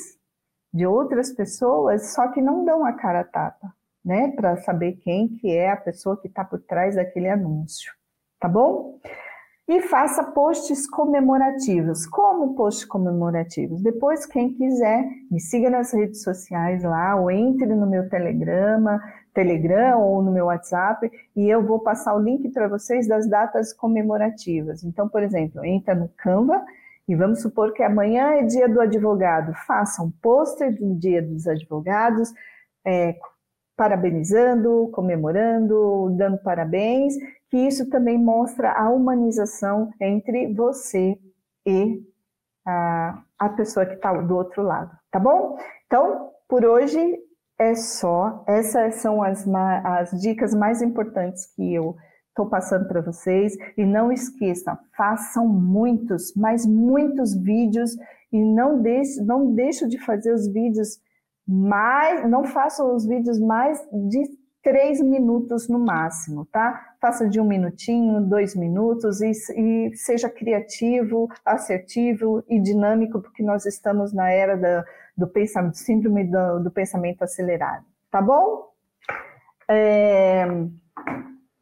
de 0.72 0.84
outras 0.84 1.32
pessoas, 1.32 2.12
só 2.12 2.28
que 2.32 2.42
não 2.42 2.64
dão 2.64 2.84
a 2.84 2.92
cara 2.92 3.20
a 3.20 3.24
tapa, 3.24 3.72
né, 4.04 4.32
para 4.32 4.56
saber 4.58 4.92
quem 5.02 5.28
que 5.28 5.50
é 5.50 5.70
a 5.70 5.76
pessoa 5.76 6.20
que 6.20 6.28
está 6.28 6.44
por 6.44 6.60
trás 6.60 6.96
daquele 6.96 7.28
anúncio, 7.28 7.92
tá 8.38 8.48
bom? 8.48 9.00
E 9.66 9.80
faça 9.80 10.22
posts 10.22 10.86
comemorativos. 10.90 12.06
Como 12.06 12.54
posts 12.54 12.84
comemorativos? 12.84 13.82
Depois, 13.82 14.26
quem 14.26 14.52
quiser, 14.52 15.08
me 15.30 15.40
siga 15.40 15.70
nas 15.70 15.90
redes 15.94 16.22
sociais 16.22 16.82
lá, 16.82 17.16
ou 17.16 17.30
entre 17.30 17.74
no 17.74 17.86
meu 17.86 18.06
Telegrama, 18.10 19.00
Telegram 19.32 19.98
ou 19.98 20.22
no 20.22 20.30
meu 20.30 20.46
WhatsApp, 20.46 21.10
e 21.34 21.48
eu 21.48 21.64
vou 21.64 21.80
passar 21.80 22.14
o 22.14 22.22
link 22.22 22.50
para 22.50 22.68
vocês 22.68 23.08
das 23.08 23.26
datas 23.26 23.72
comemorativas. 23.72 24.84
Então, 24.84 25.08
por 25.08 25.22
exemplo, 25.22 25.64
entra 25.64 25.94
no 25.94 26.10
Canva 26.10 26.62
e 27.08 27.16
vamos 27.16 27.40
supor 27.40 27.72
que 27.72 27.82
amanhã 27.82 28.34
é 28.34 28.42
dia 28.42 28.68
do 28.68 28.82
advogado. 28.82 29.54
Faça 29.66 30.02
um 30.02 30.10
pôster 30.10 30.74
do 30.78 30.94
dia 30.94 31.22
dos 31.22 31.46
advogados, 31.46 32.32
é, 32.84 33.16
parabenizando, 33.76 34.88
comemorando, 34.92 36.14
dando 36.16 36.38
parabéns, 36.38 37.14
que 37.50 37.56
isso 37.56 37.88
também 37.90 38.18
mostra 38.18 38.72
a 38.72 38.88
humanização 38.90 39.90
entre 40.00 40.52
você 40.52 41.18
e 41.66 42.00
a, 42.66 43.22
a 43.38 43.48
pessoa 43.50 43.86
que 43.86 43.94
está 43.94 44.12
do 44.12 44.36
outro 44.36 44.62
lado, 44.62 44.96
tá 45.10 45.18
bom? 45.18 45.58
Então, 45.86 46.30
por 46.48 46.64
hoje 46.64 47.18
é 47.58 47.74
só. 47.74 48.44
Essas 48.46 48.96
são 48.96 49.22
as, 49.22 49.46
as 49.84 50.10
dicas 50.20 50.54
mais 50.54 50.82
importantes 50.82 51.46
que 51.54 51.74
eu 51.74 51.96
estou 52.28 52.46
passando 52.46 52.86
para 52.88 53.00
vocês. 53.00 53.56
E 53.76 53.84
não 53.84 54.12
esqueçam, 54.12 54.76
façam 54.96 55.46
muitos, 55.46 56.34
mas 56.36 56.66
muitos 56.66 57.34
vídeos 57.34 57.96
e 58.32 58.40
não 58.40 58.82
deixe, 58.82 59.22
não 59.22 59.54
deixe 59.54 59.86
de 59.86 59.98
fazer 59.98 60.32
os 60.32 60.48
vídeos 60.48 60.98
mais, 61.46 62.28
não 62.28 62.44
façam 62.44 62.94
os 62.94 63.06
vídeos 63.06 63.38
mais 63.38 63.80
de 63.92 64.24
três 64.62 64.98
minutos 65.00 65.68
no 65.68 65.78
máximo, 65.78 66.46
tá? 66.46 66.94
Faça 66.98 67.28
de 67.28 67.38
um 67.38 67.44
minutinho, 67.44 68.22
dois 68.22 68.56
minutos 68.56 69.20
e, 69.20 69.30
e 69.30 69.94
seja 69.94 70.30
criativo, 70.30 71.28
assertivo 71.44 72.42
e 72.48 72.58
dinâmico, 72.58 73.20
porque 73.20 73.42
nós 73.42 73.66
estamos 73.66 74.14
na 74.14 74.30
era 74.30 74.56
da, 74.56 74.84
do 75.14 75.28
pensamento, 75.28 75.76
síndrome 75.76 76.24
do, 76.24 76.60
do 76.60 76.70
pensamento 76.70 77.22
acelerado, 77.22 77.84
tá 78.10 78.22
bom? 78.22 78.72
É, 79.68 80.46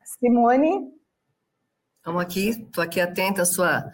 Simone? 0.05 0.93
Estamos 1.99 2.23
aqui, 2.23 2.49
estou 2.51 2.85
aqui 2.85 3.01
atenta 3.01 3.43
à 3.43 3.45
sua, 3.45 3.85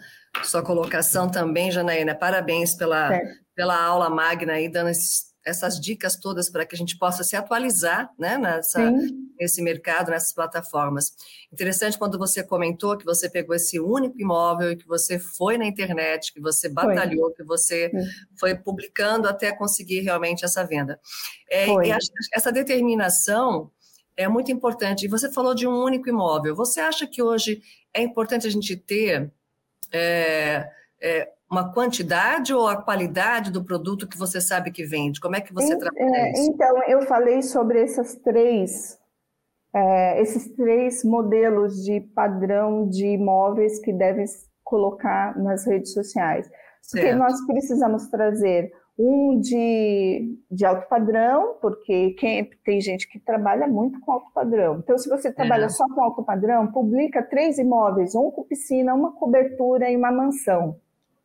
sua 0.43 0.63
colocação 0.63 1.29
também, 1.29 1.71
Janaína. 1.71 2.15
Parabéns 2.15 2.75
pela, 2.75 3.09
pela 3.55 3.79
aula 3.79 4.09
magna 4.09 4.53
aí, 4.53 4.67
dando 4.67 4.89
esses, 4.89 5.28
essas 5.49 5.79
dicas 5.79 6.15
todas 6.15 6.49
para 6.49 6.65
que 6.65 6.75
a 6.75 6.77
gente 6.77 6.97
possa 6.97 7.23
se 7.23 7.35
atualizar 7.35 8.09
né, 8.17 8.37
nessa, 8.37 8.91
nesse 9.39 9.61
mercado, 9.61 10.11
nessas 10.11 10.33
plataformas. 10.33 11.13
Interessante 11.51 11.97
quando 11.97 12.17
você 12.17 12.43
comentou 12.43 12.97
que 12.97 13.05
você 13.05 13.29
pegou 13.29 13.55
esse 13.55 13.79
único 13.79 14.19
imóvel 14.19 14.71
e 14.71 14.75
que 14.75 14.87
você 14.87 15.19
foi 15.19 15.57
na 15.57 15.65
internet, 15.65 16.33
que 16.33 16.39
você 16.39 16.69
batalhou, 16.69 17.25
foi. 17.25 17.33
que 17.33 17.43
você 17.43 17.89
Sim. 17.89 17.97
foi 18.39 18.55
publicando 18.55 19.27
até 19.27 19.51
conseguir 19.51 20.01
realmente 20.01 20.45
essa 20.45 20.63
venda. 20.63 20.99
É, 21.49 21.67
e 21.67 21.91
essa 22.33 22.51
determinação 22.51 23.71
é 24.15 24.27
muito 24.27 24.51
importante. 24.51 25.05
E 25.05 25.09
você 25.09 25.31
falou 25.31 25.55
de 25.55 25.67
um 25.67 25.83
único 25.83 26.09
imóvel. 26.09 26.55
Você 26.55 26.79
acha 26.79 27.07
que 27.07 27.21
hoje 27.21 27.61
é 27.93 28.01
importante 28.01 28.45
a 28.45 28.51
gente 28.51 28.75
ter 28.75 29.31
é, 29.91 30.69
é, 31.01 31.29
uma 31.49 31.73
quantidade 31.73 32.53
ou 32.53 32.67
a 32.67 32.81
qualidade 32.81 33.51
do 33.51 33.63
produto 33.63 34.07
que 34.07 34.17
você 34.17 34.39
sabe 34.39 34.71
que 34.71 34.85
vende? 34.85 35.19
Como 35.19 35.35
é 35.35 35.41
que 35.41 35.53
você 35.53 35.75
trabalha 35.77 36.15
é, 36.15 36.31
isso? 36.31 36.51
Então, 36.51 36.83
eu 36.87 37.01
falei 37.03 37.41
sobre 37.41 37.81
essas 37.81 38.15
três, 38.15 38.99
é, 39.73 40.21
esses 40.21 40.53
três 40.55 41.03
modelos 41.03 41.83
de 41.83 42.01
padrão 42.01 42.87
de 42.87 43.05
imóveis 43.07 43.79
que 43.79 43.91
devem 43.91 44.25
colocar 44.63 45.35
nas 45.39 45.65
redes 45.65 45.91
sociais. 45.91 46.47
Certo. 46.81 47.03
Porque 47.03 47.15
nós 47.15 47.45
precisamos 47.47 48.07
trazer 48.07 48.71
um 48.97 49.39
de, 49.39 50.37
de 50.51 50.65
alto 50.65 50.87
padrão, 50.87 51.55
porque 51.61 52.11
quem, 52.11 52.47
tem 52.63 52.81
gente 52.81 53.09
que 53.09 53.17
trabalha 53.17 53.65
muito 53.65 53.99
com 54.01 54.11
alto 54.11 54.31
padrão. 54.33 54.79
Então, 54.83 54.97
se 54.97 55.09
você 55.09 55.31
trabalha 55.31 55.65
é. 55.65 55.69
só 55.69 55.85
com 55.87 56.03
alto 56.03 56.21
padrão, 56.21 56.71
publica 56.71 57.23
três 57.23 57.57
imóveis, 57.57 58.13
um 58.13 58.29
com 58.29 58.43
piscina, 58.43 58.93
uma 58.93 59.13
cobertura 59.13 59.89
e 59.89 59.95
uma 59.95 60.11
mansão. 60.11 60.75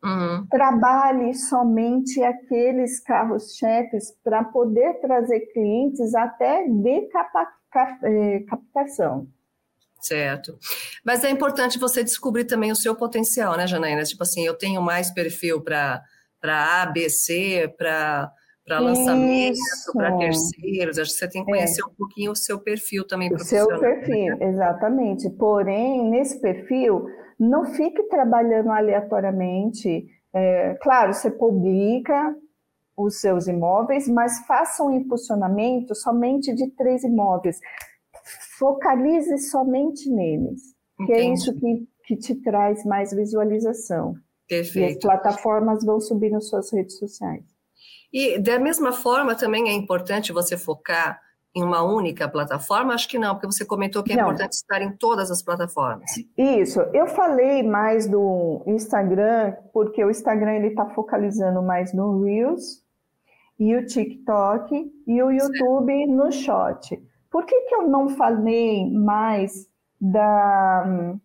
Uhum. 0.05 0.45
Trabalhe 0.51 1.33
somente 1.33 2.21
aqueles 2.23 2.99
carros-chefes 2.99 4.15
para 4.23 4.43
poder 4.43 5.01
trazer 5.01 5.39
clientes 5.51 6.13
até 6.13 6.67
de 6.67 7.09
é, 8.03 8.39
captação. 8.41 9.27
Certo. 9.99 10.59
Mas 11.03 11.23
é 11.23 11.31
importante 11.31 11.79
você 11.79 12.03
descobrir 12.03 12.45
também 12.45 12.71
o 12.71 12.75
seu 12.75 12.95
potencial, 12.95 13.57
né, 13.57 13.65
Janaína? 13.65 14.03
Tipo 14.03 14.21
assim, 14.21 14.45
eu 14.45 14.55
tenho 14.55 14.81
mais 14.81 15.11
perfil 15.11 15.61
para 15.61 16.03
para 16.39 16.83
A, 16.83 16.85
B, 16.85 17.09
C, 17.09 17.73
para 17.75 18.31
para 18.63 18.79
lançamento, 18.79 19.59
para 19.93 20.17
terceiros. 20.17 20.97
Acho 20.97 21.11
que 21.11 21.17
você 21.17 21.27
tem 21.27 21.45
que 21.45 21.51
conhecer 21.51 21.81
é. 21.81 21.85
um 21.85 21.93
pouquinho 21.95 22.31
o 22.31 22.35
seu 22.35 22.59
perfil 22.59 23.05
também 23.05 23.31
o 23.31 23.39
seu 23.39 23.67
perfil, 23.67 24.37
né? 24.37 24.49
exatamente. 24.49 25.29
Porém, 25.31 26.09
nesse 26.09 26.41
perfil, 26.41 27.05
não 27.39 27.65
fique 27.65 28.03
trabalhando 28.03 28.71
aleatoriamente. 28.71 30.07
É, 30.33 30.75
claro, 30.81 31.13
você 31.13 31.29
publica 31.31 32.35
os 32.97 33.19
seus 33.19 33.47
imóveis, 33.47 34.07
mas 34.07 34.45
faça 34.45 34.83
um 34.83 34.91
impulsionamento 34.91 35.93
somente 35.93 36.53
de 36.53 36.71
três 36.71 37.03
imóveis. 37.03 37.59
Focalize 38.57 39.37
somente 39.49 40.09
neles, 40.09 40.61
Entendi. 40.99 41.11
que 41.11 41.19
é 41.19 41.33
isso 41.33 41.53
que, 41.59 41.87
que 42.05 42.15
te 42.15 42.35
traz 42.35 42.85
mais 42.85 43.11
visualização. 43.11 44.15
Perfeito. 44.47 44.77
E 44.79 44.91
as 44.93 44.97
plataformas 44.97 45.83
vão 45.83 45.99
subir 45.99 46.31
nas 46.31 46.47
suas 46.47 46.71
redes 46.71 46.97
sociais. 46.97 47.43
E 48.13 48.39
da 48.39 48.57
mesma 48.57 48.93
forma 48.93 49.35
também 49.35 49.67
é 49.67 49.73
importante 49.73 50.31
você 50.31 50.57
focar 50.57 51.19
em 51.55 51.63
uma 51.63 51.81
única 51.81 52.27
plataforma? 52.27 52.93
Acho 52.93 53.07
que 53.07 53.17
não, 53.17 53.33
porque 53.35 53.47
você 53.47 53.65
comentou 53.65 54.03
que 54.03 54.13
é 54.13 54.15
não. 54.17 54.23
importante 54.23 54.53
estar 54.53 54.81
em 54.81 54.91
todas 54.91 55.31
as 55.31 55.41
plataformas. 55.41 56.11
Isso. 56.37 56.81
Eu 56.93 57.07
falei 57.07 57.63
mais 57.63 58.07
do 58.07 58.61
Instagram, 58.67 59.55
porque 59.71 60.03
o 60.03 60.09
Instagram 60.09 60.55
ele 60.55 60.67
está 60.67 60.85
focalizando 60.89 61.61
mais 61.61 61.93
no 61.93 62.23
Reels 62.23 62.83
e 63.57 63.75
o 63.75 63.85
TikTok 63.85 64.91
e 65.07 65.23
o 65.23 65.31
YouTube 65.31 65.93
certo. 65.93 66.11
no 66.11 66.31
Short. 66.31 67.03
Por 67.31 67.45
que, 67.45 67.61
que 67.61 67.75
eu 67.75 67.87
não 67.87 68.09
falei 68.09 68.89
mais 68.91 69.67
da 69.99 71.15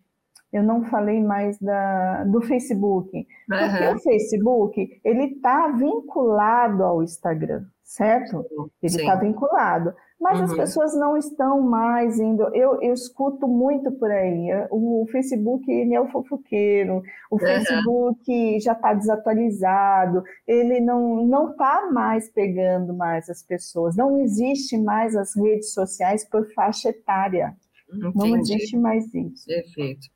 eu 0.51 0.63
não 0.63 0.83
falei 0.83 1.23
mais 1.23 1.57
da, 1.59 2.25
do 2.25 2.41
Facebook. 2.41 3.25
Porque 3.47 3.85
uhum. 3.85 3.95
o 3.95 3.99
Facebook, 3.99 5.01
ele 5.03 5.35
está 5.35 5.69
vinculado 5.69 6.83
ao 6.83 7.01
Instagram, 7.01 7.63
certo? 7.83 8.45
Ele 8.83 8.95
está 8.95 9.15
vinculado. 9.15 9.93
Mas 10.21 10.37
uhum. 10.37 10.45
as 10.45 10.53
pessoas 10.53 10.95
não 10.95 11.17
estão 11.17 11.61
mais 11.61 12.19
indo. 12.19 12.43
Eu, 12.53 12.79
eu 12.79 12.93
escuto 12.93 13.47
muito 13.47 13.91
por 13.93 14.11
aí. 14.11 14.49
O 14.69 15.07
Facebook 15.11 15.69
ele 15.69 15.95
é 15.95 15.99
o 15.99 16.11
fofoqueiro, 16.11 17.01
o 17.31 17.35
uhum. 17.35 17.39
Facebook 17.39 18.59
já 18.59 18.73
está 18.73 18.93
desatualizado, 18.93 20.23
ele 20.47 20.79
não 20.79 21.25
não 21.25 21.49
está 21.49 21.89
mais 21.91 22.29
pegando 22.29 22.93
mais 22.93 23.27
as 23.31 23.41
pessoas. 23.41 23.95
Não 23.95 24.19
existe 24.19 24.77
mais 24.77 25.15
as 25.15 25.35
redes 25.35 25.73
sociais 25.73 26.23
por 26.29 26.45
faixa 26.53 26.89
etária. 26.89 27.55
Entendi. 27.91 28.11
Não 28.15 28.37
existe 28.37 28.77
mais 28.77 29.11
isso. 29.13 29.45
Perfeito. 29.47 30.07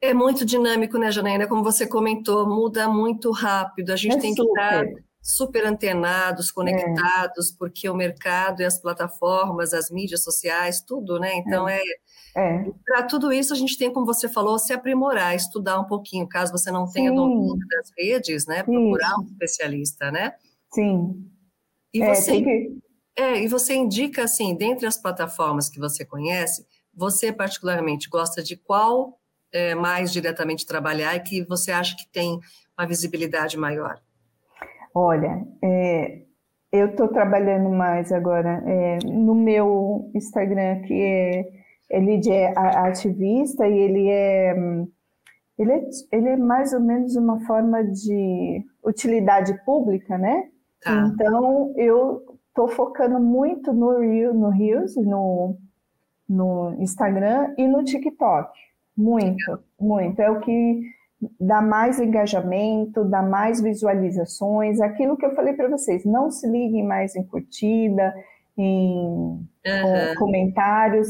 É 0.00 0.12
muito 0.12 0.44
dinâmico, 0.44 0.98
né, 0.98 1.10
Janaína? 1.10 1.46
Como 1.46 1.62
você 1.62 1.86
comentou, 1.86 2.46
muda 2.48 2.88
muito 2.88 3.30
rápido. 3.30 3.92
A 3.92 3.96
gente 3.96 4.16
é 4.16 4.20
tem 4.20 4.34
super. 4.34 4.52
que 4.52 4.60
estar 4.60 5.05
super 5.26 5.66
antenados, 5.66 6.52
conectados, 6.52 7.50
é. 7.50 7.54
porque 7.58 7.90
o 7.90 7.96
mercado 7.96 8.62
e 8.62 8.64
as 8.64 8.80
plataformas, 8.80 9.74
as 9.74 9.90
mídias 9.90 10.22
sociais, 10.22 10.80
tudo, 10.80 11.18
né? 11.18 11.34
Então 11.34 11.68
é. 11.68 11.80
é. 12.36 12.40
é. 12.40 12.70
Para 12.86 13.02
tudo 13.02 13.32
isso, 13.32 13.52
a 13.52 13.56
gente 13.56 13.76
tem, 13.76 13.92
como 13.92 14.06
você 14.06 14.28
falou, 14.28 14.56
se 14.56 14.72
aprimorar, 14.72 15.34
estudar 15.34 15.80
um 15.80 15.84
pouquinho, 15.84 16.28
caso 16.28 16.52
você 16.52 16.70
não 16.70 16.88
tenha 16.88 17.10
Sim. 17.10 17.16
domínio 17.16 17.66
das 17.68 17.90
redes, 17.98 18.46
né? 18.46 18.62
Procurar 18.62 19.18
um 19.18 19.24
especialista, 19.24 20.12
né? 20.12 20.34
Sim. 20.72 21.28
E 21.92 22.00
é, 22.00 22.14
você, 22.14 22.40
que... 22.40 22.78
é, 23.16 23.42
e 23.42 23.48
você 23.48 23.74
indica, 23.74 24.22
assim, 24.22 24.54
dentre 24.54 24.86
as 24.86 24.96
plataformas 24.96 25.68
que 25.68 25.80
você 25.80 26.04
conhece, 26.04 26.64
você 26.94 27.32
particularmente 27.32 28.08
gosta 28.08 28.44
de 28.44 28.54
qual 28.56 29.18
é, 29.52 29.74
mais 29.74 30.12
diretamente 30.12 30.64
trabalhar 30.64 31.16
e 31.16 31.20
que 31.20 31.44
você 31.44 31.72
acha 31.72 31.96
que 31.96 32.06
tem 32.12 32.38
uma 32.78 32.86
visibilidade 32.86 33.56
maior? 33.56 34.00
Olha, 34.98 35.46
é, 35.62 36.22
eu 36.72 36.86
estou 36.86 37.08
trabalhando 37.08 37.68
mais 37.68 38.10
agora 38.10 38.62
é, 38.64 38.96
no 39.04 39.34
meu 39.34 40.10
Instagram, 40.14 40.80
que 40.84 40.94
é, 40.94 41.44
ele 41.90 42.18
é 42.30 42.54
ativista 42.56 43.68
e 43.68 43.78
ele 43.78 44.08
é, 44.08 44.54
ele 45.58 45.72
é, 45.72 45.88
ele 46.10 46.28
é 46.30 46.36
mais 46.38 46.72
ou 46.72 46.80
menos 46.80 47.14
uma 47.14 47.38
forma 47.40 47.84
de 47.84 48.64
utilidade 48.82 49.52
pública, 49.66 50.16
né? 50.16 50.48
Tá. 50.82 51.12
Então, 51.12 51.74
eu 51.76 52.22
estou 52.48 52.66
focando 52.66 53.20
muito 53.20 53.74
no, 53.74 54.00
Rio, 54.00 54.32
no 54.32 54.48
Reels, 54.48 54.96
no, 54.96 55.58
no 56.26 56.74
Instagram 56.80 57.52
e 57.58 57.68
no 57.68 57.84
TikTok. 57.84 58.50
Muito, 58.96 59.58
muito. 59.78 60.18
É 60.20 60.30
o 60.30 60.40
que 60.40 60.80
dá 61.40 61.62
mais 61.62 61.98
engajamento, 61.98 63.04
dá 63.04 63.22
mais 63.22 63.60
visualizações, 63.60 64.80
aquilo 64.80 65.16
que 65.16 65.24
eu 65.24 65.34
falei 65.34 65.54
para 65.54 65.68
vocês, 65.68 66.04
não 66.04 66.30
se 66.30 66.46
liguem 66.46 66.84
mais 66.84 67.16
em 67.16 67.24
curtida, 67.24 68.14
em 68.56 69.48
uhum. 69.66 70.14
comentários, 70.18 71.08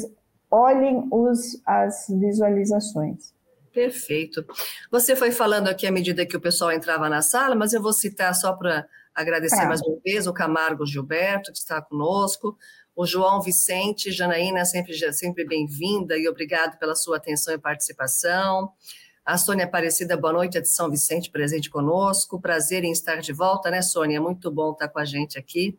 olhem 0.50 1.06
os, 1.10 1.60
as 1.66 2.06
visualizações. 2.08 3.34
Perfeito. 3.72 4.44
Você 4.90 5.14
foi 5.14 5.30
falando 5.30 5.68
aqui 5.68 5.86
à 5.86 5.92
medida 5.92 6.24
que 6.24 6.36
o 6.36 6.40
pessoal 6.40 6.72
entrava 6.72 7.08
na 7.10 7.20
sala, 7.20 7.54
mas 7.54 7.72
eu 7.72 7.82
vou 7.82 7.92
citar 7.92 8.34
só 8.34 8.54
para 8.54 8.86
agradecer 9.14 9.56
tá. 9.56 9.66
mais 9.66 9.82
uma 9.82 9.98
vez 10.02 10.26
o 10.26 10.32
Camargo 10.32 10.86
Gilberto, 10.86 11.52
que 11.52 11.58
está 11.58 11.82
conosco, 11.82 12.56
o 12.94 13.04
João 13.04 13.42
Vicente, 13.42 14.10
Janaína, 14.10 14.64
sempre, 14.64 14.94
sempre 15.12 15.44
bem-vinda 15.44 16.16
e 16.16 16.26
obrigado 16.26 16.78
pela 16.78 16.94
sua 16.94 17.18
atenção 17.18 17.52
e 17.52 17.58
participação. 17.58 18.72
A 19.26 19.36
Sônia 19.36 19.64
Aparecida, 19.64 20.16
boa 20.16 20.32
noite, 20.32 20.56
é 20.56 20.60
de 20.60 20.68
São 20.68 20.88
Vicente, 20.88 21.32
presente 21.32 21.68
conosco. 21.68 22.40
Prazer 22.40 22.84
em 22.84 22.92
estar 22.92 23.16
de 23.16 23.32
volta, 23.32 23.68
né, 23.68 23.82
Sônia? 23.82 24.20
Muito 24.20 24.52
bom 24.52 24.70
estar 24.70 24.86
com 24.86 25.00
a 25.00 25.04
gente 25.04 25.36
aqui. 25.36 25.76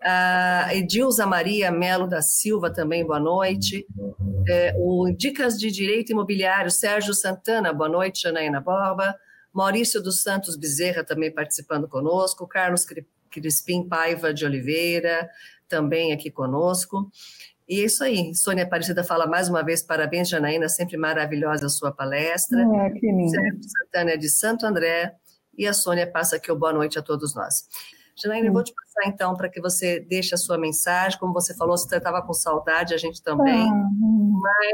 A 0.00 0.74
Edilza 0.74 1.26
Maria 1.26 1.70
Melo 1.70 2.08
da 2.08 2.22
Silva 2.22 2.72
também, 2.72 3.04
boa 3.04 3.20
noite. 3.20 3.86
É, 4.48 4.74
o 4.78 5.12
Dicas 5.14 5.58
de 5.58 5.70
Direito 5.70 6.12
Imobiliário, 6.12 6.70
Sérgio 6.70 7.12
Santana, 7.12 7.74
boa 7.74 7.90
noite, 7.90 8.22
Janaína 8.22 8.58
Borba. 8.58 9.14
Maurício 9.52 10.02
dos 10.02 10.22
Santos 10.22 10.56
Bezerra 10.56 11.04
também 11.04 11.30
participando 11.30 11.86
conosco. 11.86 12.48
Carlos 12.48 12.86
Crispim 13.30 13.86
Paiva 13.86 14.32
de 14.32 14.46
Oliveira, 14.46 15.28
também 15.68 16.10
aqui 16.10 16.30
conosco. 16.30 17.10
E 17.72 17.80
é 17.80 17.84
isso 17.86 18.04
aí. 18.04 18.34
Sônia 18.34 18.64
Aparecida 18.64 19.02
fala 19.02 19.26
mais 19.26 19.48
uma 19.48 19.64
vez, 19.64 19.82
parabéns, 19.82 20.28
Janaína, 20.28 20.68
sempre 20.68 20.98
maravilhosa 20.98 21.64
a 21.64 21.70
sua 21.70 21.90
palestra. 21.90 22.60
É, 22.60 22.90
que 22.90 23.10
lindo. 23.10 23.30
Sérgio 23.30 23.60
Santana 23.62 24.10
é 24.10 24.16
de 24.18 24.28
Santo 24.28 24.66
André, 24.66 25.14
e 25.56 25.66
a 25.66 25.72
Sônia 25.72 26.06
passa 26.06 26.36
aqui 26.36 26.52
o 26.52 26.54
boa 26.54 26.70
noite 26.70 26.98
a 26.98 27.02
todos 27.02 27.34
nós. 27.34 27.66
Janaína, 28.22 28.48
eu 28.48 28.52
vou 28.52 28.62
te 28.62 28.74
passar 28.74 29.08
então 29.08 29.34
para 29.34 29.48
que 29.48 29.58
você 29.58 30.00
deixe 30.00 30.34
a 30.34 30.36
sua 30.36 30.58
mensagem. 30.58 31.18
Como 31.18 31.32
você 31.32 31.56
falou, 31.56 31.78
você 31.78 31.96
estava 31.96 32.20
com 32.20 32.34
saudade, 32.34 32.92
a 32.92 32.98
gente 32.98 33.22
também. 33.22 33.66
Ah, 33.66 33.88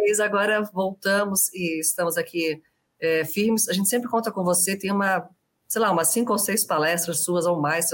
Mas 0.05 0.19
agora 0.19 0.61
voltamos 0.63 1.53
e 1.55 1.79
estamos 1.79 2.17
aqui 2.17 2.61
é, 3.01 3.25
firmes. 3.25 3.69
A 3.69 3.75
gente 3.75 3.89
sempre 3.89 4.11
conta 4.11 4.33
com 4.33 4.43
você, 4.43 4.77
tem 4.77 4.91
uma 4.91 5.31
sei 5.69 5.83
lá, 5.83 5.93
umas 5.93 6.09
cinco 6.09 6.33
ou 6.33 6.39
seis 6.39 6.65
palestras 6.65 7.23
suas 7.23 7.45
ou 7.45 7.61
mais 7.61 7.91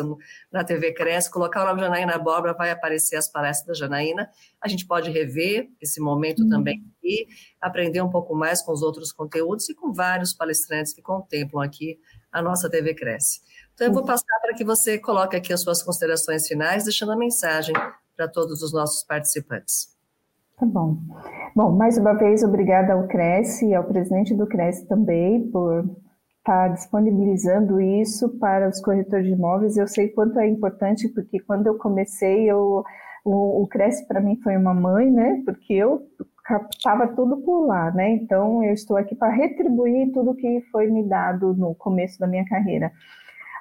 na 0.52 0.62
TV 0.62 0.92
Cresce, 0.92 1.28
colocar 1.28 1.64
o 1.64 1.66
nome 1.66 1.80
Janaína 1.80 2.14
Abóbora, 2.14 2.54
vai 2.54 2.70
aparecer 2.70 3.16
as 3.16 3.28
palestras 3.28 3.66
da 3.66 3.74
Janaína. 3.74 4.30
A 4.62 4.68
gente 4.68 4.86
pode 4.86 5.10
rever 5.10 5.68
esse 5.80 6.00
momento 6.00 6.44
uhum. 6.44 6.48
também 6.48 6.84
e 7.02 7.26
aprender 7.60 8.00
um 8.00 8.08
pouco 8.08 8.32
mais 8.32 8.62
com 8.62 8.72
os 8.72 8.80
outros 8.80 9.10
conteúdos 9.10 9.68
e 9.68 9.74
com 9.74 9.92
vários 9.92 10.32
palestrantes 10.32 10.94
que 10.94 11.02
contemplam 11.02 11.64
aqui 11.64 11.98
a 12.30 12.40
nossa 12.40 12.70
TV 12.70 12.94
Cresce. 12.94 13.40
Então, 13.74 13.88
eu 13.88 13.92
vou 13.92 14.02
uhum. 14.02 14.06
passar 14.06 14.38
para 14.40 14.54
que 14.54 14.64
você 14.64 14.96
coloque 14.96 15.36
aqui 15.36 15.52
as 15.52 15.60
suas 15.60 15.82
considerações 15.82 16.46
finais, 16.46 16.84
deixando 16.84 17.10
a 17.10 17.16
mensagem 17.16 17.74
para 18.16 18.28
todos 18.28 18.62
os 18.62 18.72
nossos 18.72 19.02
participantes. 19.02 19.92
Tá 20.56 20.64
bom. 20.64 20.96
Bom, 21.56 21.72
mais 21.72 21.98
uma 21.98 22.12
vez, 22.14 22.44
obrigada 22.44 22.92
ao 22.92 23.08
Cresce 23.08 23.66
e 23.66 23.74
ao 23.74 23.82
presidente 23.82 24.32
do 24.32 24.46
Cresce 24.46 24.86
também 24.86 25.50
por 25.50 25.84
está 26.44 26.68
disponibilizando 26.68 27.80
isso 27.80 28.28
para 28.38 28.68
os 28.68 28.78
corretores 28.82 29.26
de 29.26 29.32
imóveis. 29.32 29.78
Eu 29.78 29.88
sei 29.88 30.08
quanto 30.08 30.38
é 30.38 30.46
importante, 30.46 31.08
porque 31.08 31.40
quando 31.40 31.66
eu 31.66 31.78
comecei, 31.78 32.50
eu, 32.50 32.84
o, 33.24 33.62
o 33.62 33.66
Cresce 33.66 34.06
para 34.06 34.20
mim 34.20 34.38
foi 34.42 34.54
uma 34.54 34.74
mãe, 34.74 35.10
né? 35.10 35.42
Porque 35.46 35.72
eu 35.72 36.06
captava 36.44 37.08
tudo 37.08 37.38
por 37.38 37.66
lá, 37.66 37.90
né? 37.90 38.10
Então 38.10 38.62
eu 38.62 38.74
estou 38.74 38.98
aqui 38.98 39.14
para 39.14 39.32
retribuir 39.32 40.12
tudo 40.12 40.34
que 40.34 40.60
foi 40.70 40.88
me 40.88 41.02
dado 41.08 41.54
no 41.54 41.74
começo 41.74 42.20
da 42.20 42.26
minha 42.26 42.44
carreira. 42.44 42.92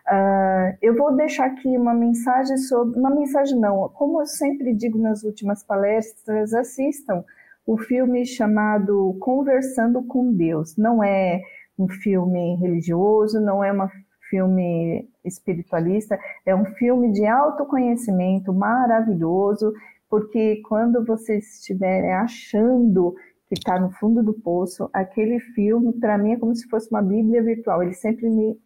Uh, 0.05 0.75
eu 0.81 0.97
vou 0.97 1.15
deixar 1.15 1.45
aqui 1.45 1.77
uma 1.77 1.93
mensagem 1.93 2.57
sobre, 2.57 2.99
uma 2.99 3.09
mensagem 3.09 3.57
não, 3.57 3.87
como 3.93 4.21
eu 4.21 4.25
sempre 4.25 4.73
digo 4.73 4.97
nas 4.97 5.23
últimas 5.23 5.63
palestras, 5.63 6.53
assistam 6.53 7.23
o 7.65 7.77
filme 7.77 8.25
chamado 8.25 9.15
Conversando 9.21 10.03
com 10.03 10.33
Deus. 10.33 10.75
Não 10.75 11.01
é 11.01 11.41
um 11.77 11.87
filme 11.89 12.55
religioso, 12.55 13.39
não 13.41 13.63
é 13.63 13.73
um 13.73 13.87
filme 14.29 15.09
espiritualista, 15.23 16.19
é 16.45 16.55
um 16.55 16.65
filme 16.65 17.11
de 17.11 17.25
autoconhecimento 17.25 18.53
maravilhoso, 18.53 19.73
porque 20.09 20.61
quando 20.67 21.05
vocês 21.05 21.59
estiverem 21.59 22.13
achando 22.13 23.13
que 23.47 23.55
está 23.55 23.79
no 23.79 23.91
fundo 23.91 24.23
do 24.23 24.33
poço, 24.33 24.89
aquele 24.93 25.39
filme, 25.39 25.93
para 25.93 26.17
mim, 26.17 26.33
é 26.33 26.37
como 26.37 26.55
se 26.55 26.67
fosse 26.67 26.89
uma 26.89 27.01
Bíblia 27.01 27.43
virtual. 27.43 27.83
Ele 27.83 27.93
sempre 27.93 28.29
me, 28.29 28.57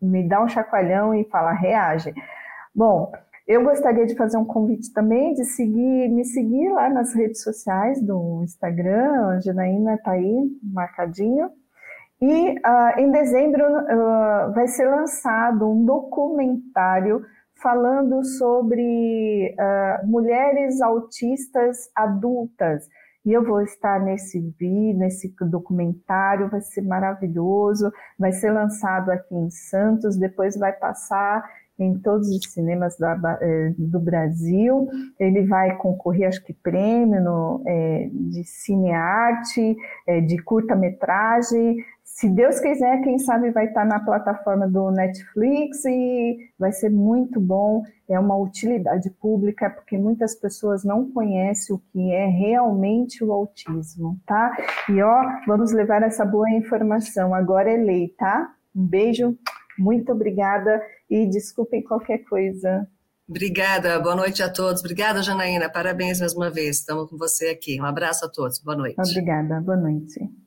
me 0.00 0.28
dá 0.28 0.42
um 0.42 0.48
chacoalhão 0.48 1.14
e 1.14 1.24
fala, 1.24 1.52
reage. 1.52 2.12
Bom, 2.74 3.12
eu 3.46 3.62
gostaria 3.62 4.06
de 4.06 4.16
fazer 4.16 4.36
um 4.36 4.44
convite 4.44 4.92
também 4.92 5.32
de 5.34 5.44
seguir, 5.44 6.08
me 6.08 6.24
seguir 6.24 6.68
lá 6.70 6.88
nas 6.88 7.14
redes 7.14 7.42
sociais 7.42 8.02
do 8.02 8.42
Instagram, 8.42 9.28
a 9.28 9.40
Janaína 9.40 9.94
está 9.94 10.12
aí 10.12 10.50
marcadinho, 10.62 11.48
e 12.20 12.50
uh, 12.52 12.98
em 12.98 13.10
dezembro 13.10 13.64
uh, 13.64 14.52
vai 14.54 14.66
ser 14.68 14.88
lançado 14.88 15.70
um 15.70 15.84
documentário 15.84 17.22
falando 17.62 18.24
sobre 18.24 19.54
uh, 19.58 20.06
mulheres 20.06 20.80
autistas 20.80 21.90
adultas. 21.94 22.86
E 23.24 23.32
eu 23.32 23.44
vou 23.44 23.60
estar 23.60 23.98
nesse 24.00 24.38
vídeo, 24.58 24.98
nesse 24.98 25.34
documentário, 25.40 26.48
vai 26.48 26.60
ser 26.60 26.82
maravilhoso. 26.82 27.90
Vai 28.16 28.32
ser 28.32 28.52
lançado 28.52 29.10
aqui 29.10 29.34
em 29.34 29.50
Santos, 29.50 30.16
depois 30.16 30.56
vai 30.56 30.72
passar 30.72 31.44
em 31.78 31.98
todos 31.98 32.28
os 32.28 32.52
cinemas 32.52 32.96
da, 32.96 33.38
eh, 33.42 33.74
do 33.76 33.98
Brasil. 34.00 34.88
Ele 35.18 35.44
vai 35.44 35.76
concorrer, 35.76 36.28
acho 36.28 36.42
que, 36.44 36.54
prêmio 36.54 37.20
no, 37.20 37.62
é, 37.66 38.08
de 38.12 38.44
cinearte, 38.44 39.76
é, 40.06 40.20
de 40.20 40.38
curta-metragem 40.38 41.76
se 42.16 42.30
Deus 42.30 42.58
quiser, 42.58 43.02
quem 43.02 43.18
sabe 43.18 43.50
vai 43.50 43.66
estar 43.66 43.84
na 43.84 44.00
plataforma 44.00 44.66
do 44.66 44.90
Netflix 44.90 45.84
e 45.84 46.38
vai 46.58 46.72
ser 46.72 46.88
muito 46.88 47.38
bom. 47.38 47.82
É 48.08 48.18
uma 48.18 48.38
utilidade 48.38 49.10
pública, 49.20 49.68
porque 49.68 49.98
muitas 49.98 50.34
pessoas 50.34 50.82
não 50.82 51.12
conhecem 51.12 51.76
o 51.76 51.78
que 51.92 52.10
é 52.12 52.24
realmente 52.24 53.22
o 53.22 53.30
autismo, 53.30 54.18
tá? 54.26 54.50
E 54.88 55.02
ó, 55.02 55.24
vamos 55.46 55.72
levar 55.72 56.02
essa 56.02 56.24
boa 56.24 56.50
informação. 56.52 57.34
Agora 57.34 57.70
é 57.70 57.76
lei, 57.76 58.08
tá? 58.16 58.50
Um 58.74 58.86
beijo, 58.86 59.36
muito 59.78 60.10
obrigada 60.10 60.80
e 61.10 61.26
desculpem 61.26 61.84
qualquer 61.84 62.24
coisa. 62.24 62.88
Obrigada, 63.28 64.00
boa 64.00 64.16
noite 64.16 64.42
a 64.42 64.50
todos. 64.50 64.80
Obrigada, 64.80 65.22
Janaína. 65.22 65.68
Parabéns 65.68 66.20
mais 66.20 66.34
uma 66.34 66.50
vez. 66.50 66.78
Estamos 66.78 67.10
com 67.10 67.18
você 67.18 67.48
aqui. 67.48 67.78
Um 67.78 67.84
abraço 67.84 68.24
a 68.24 68.28
todos. 68.30 68.58
Boa 68.58 68.74
noite. 68.74 68.96
Obrigada, 68.98 69.60
boa 69.60 69.76
noite. 69.76 70.45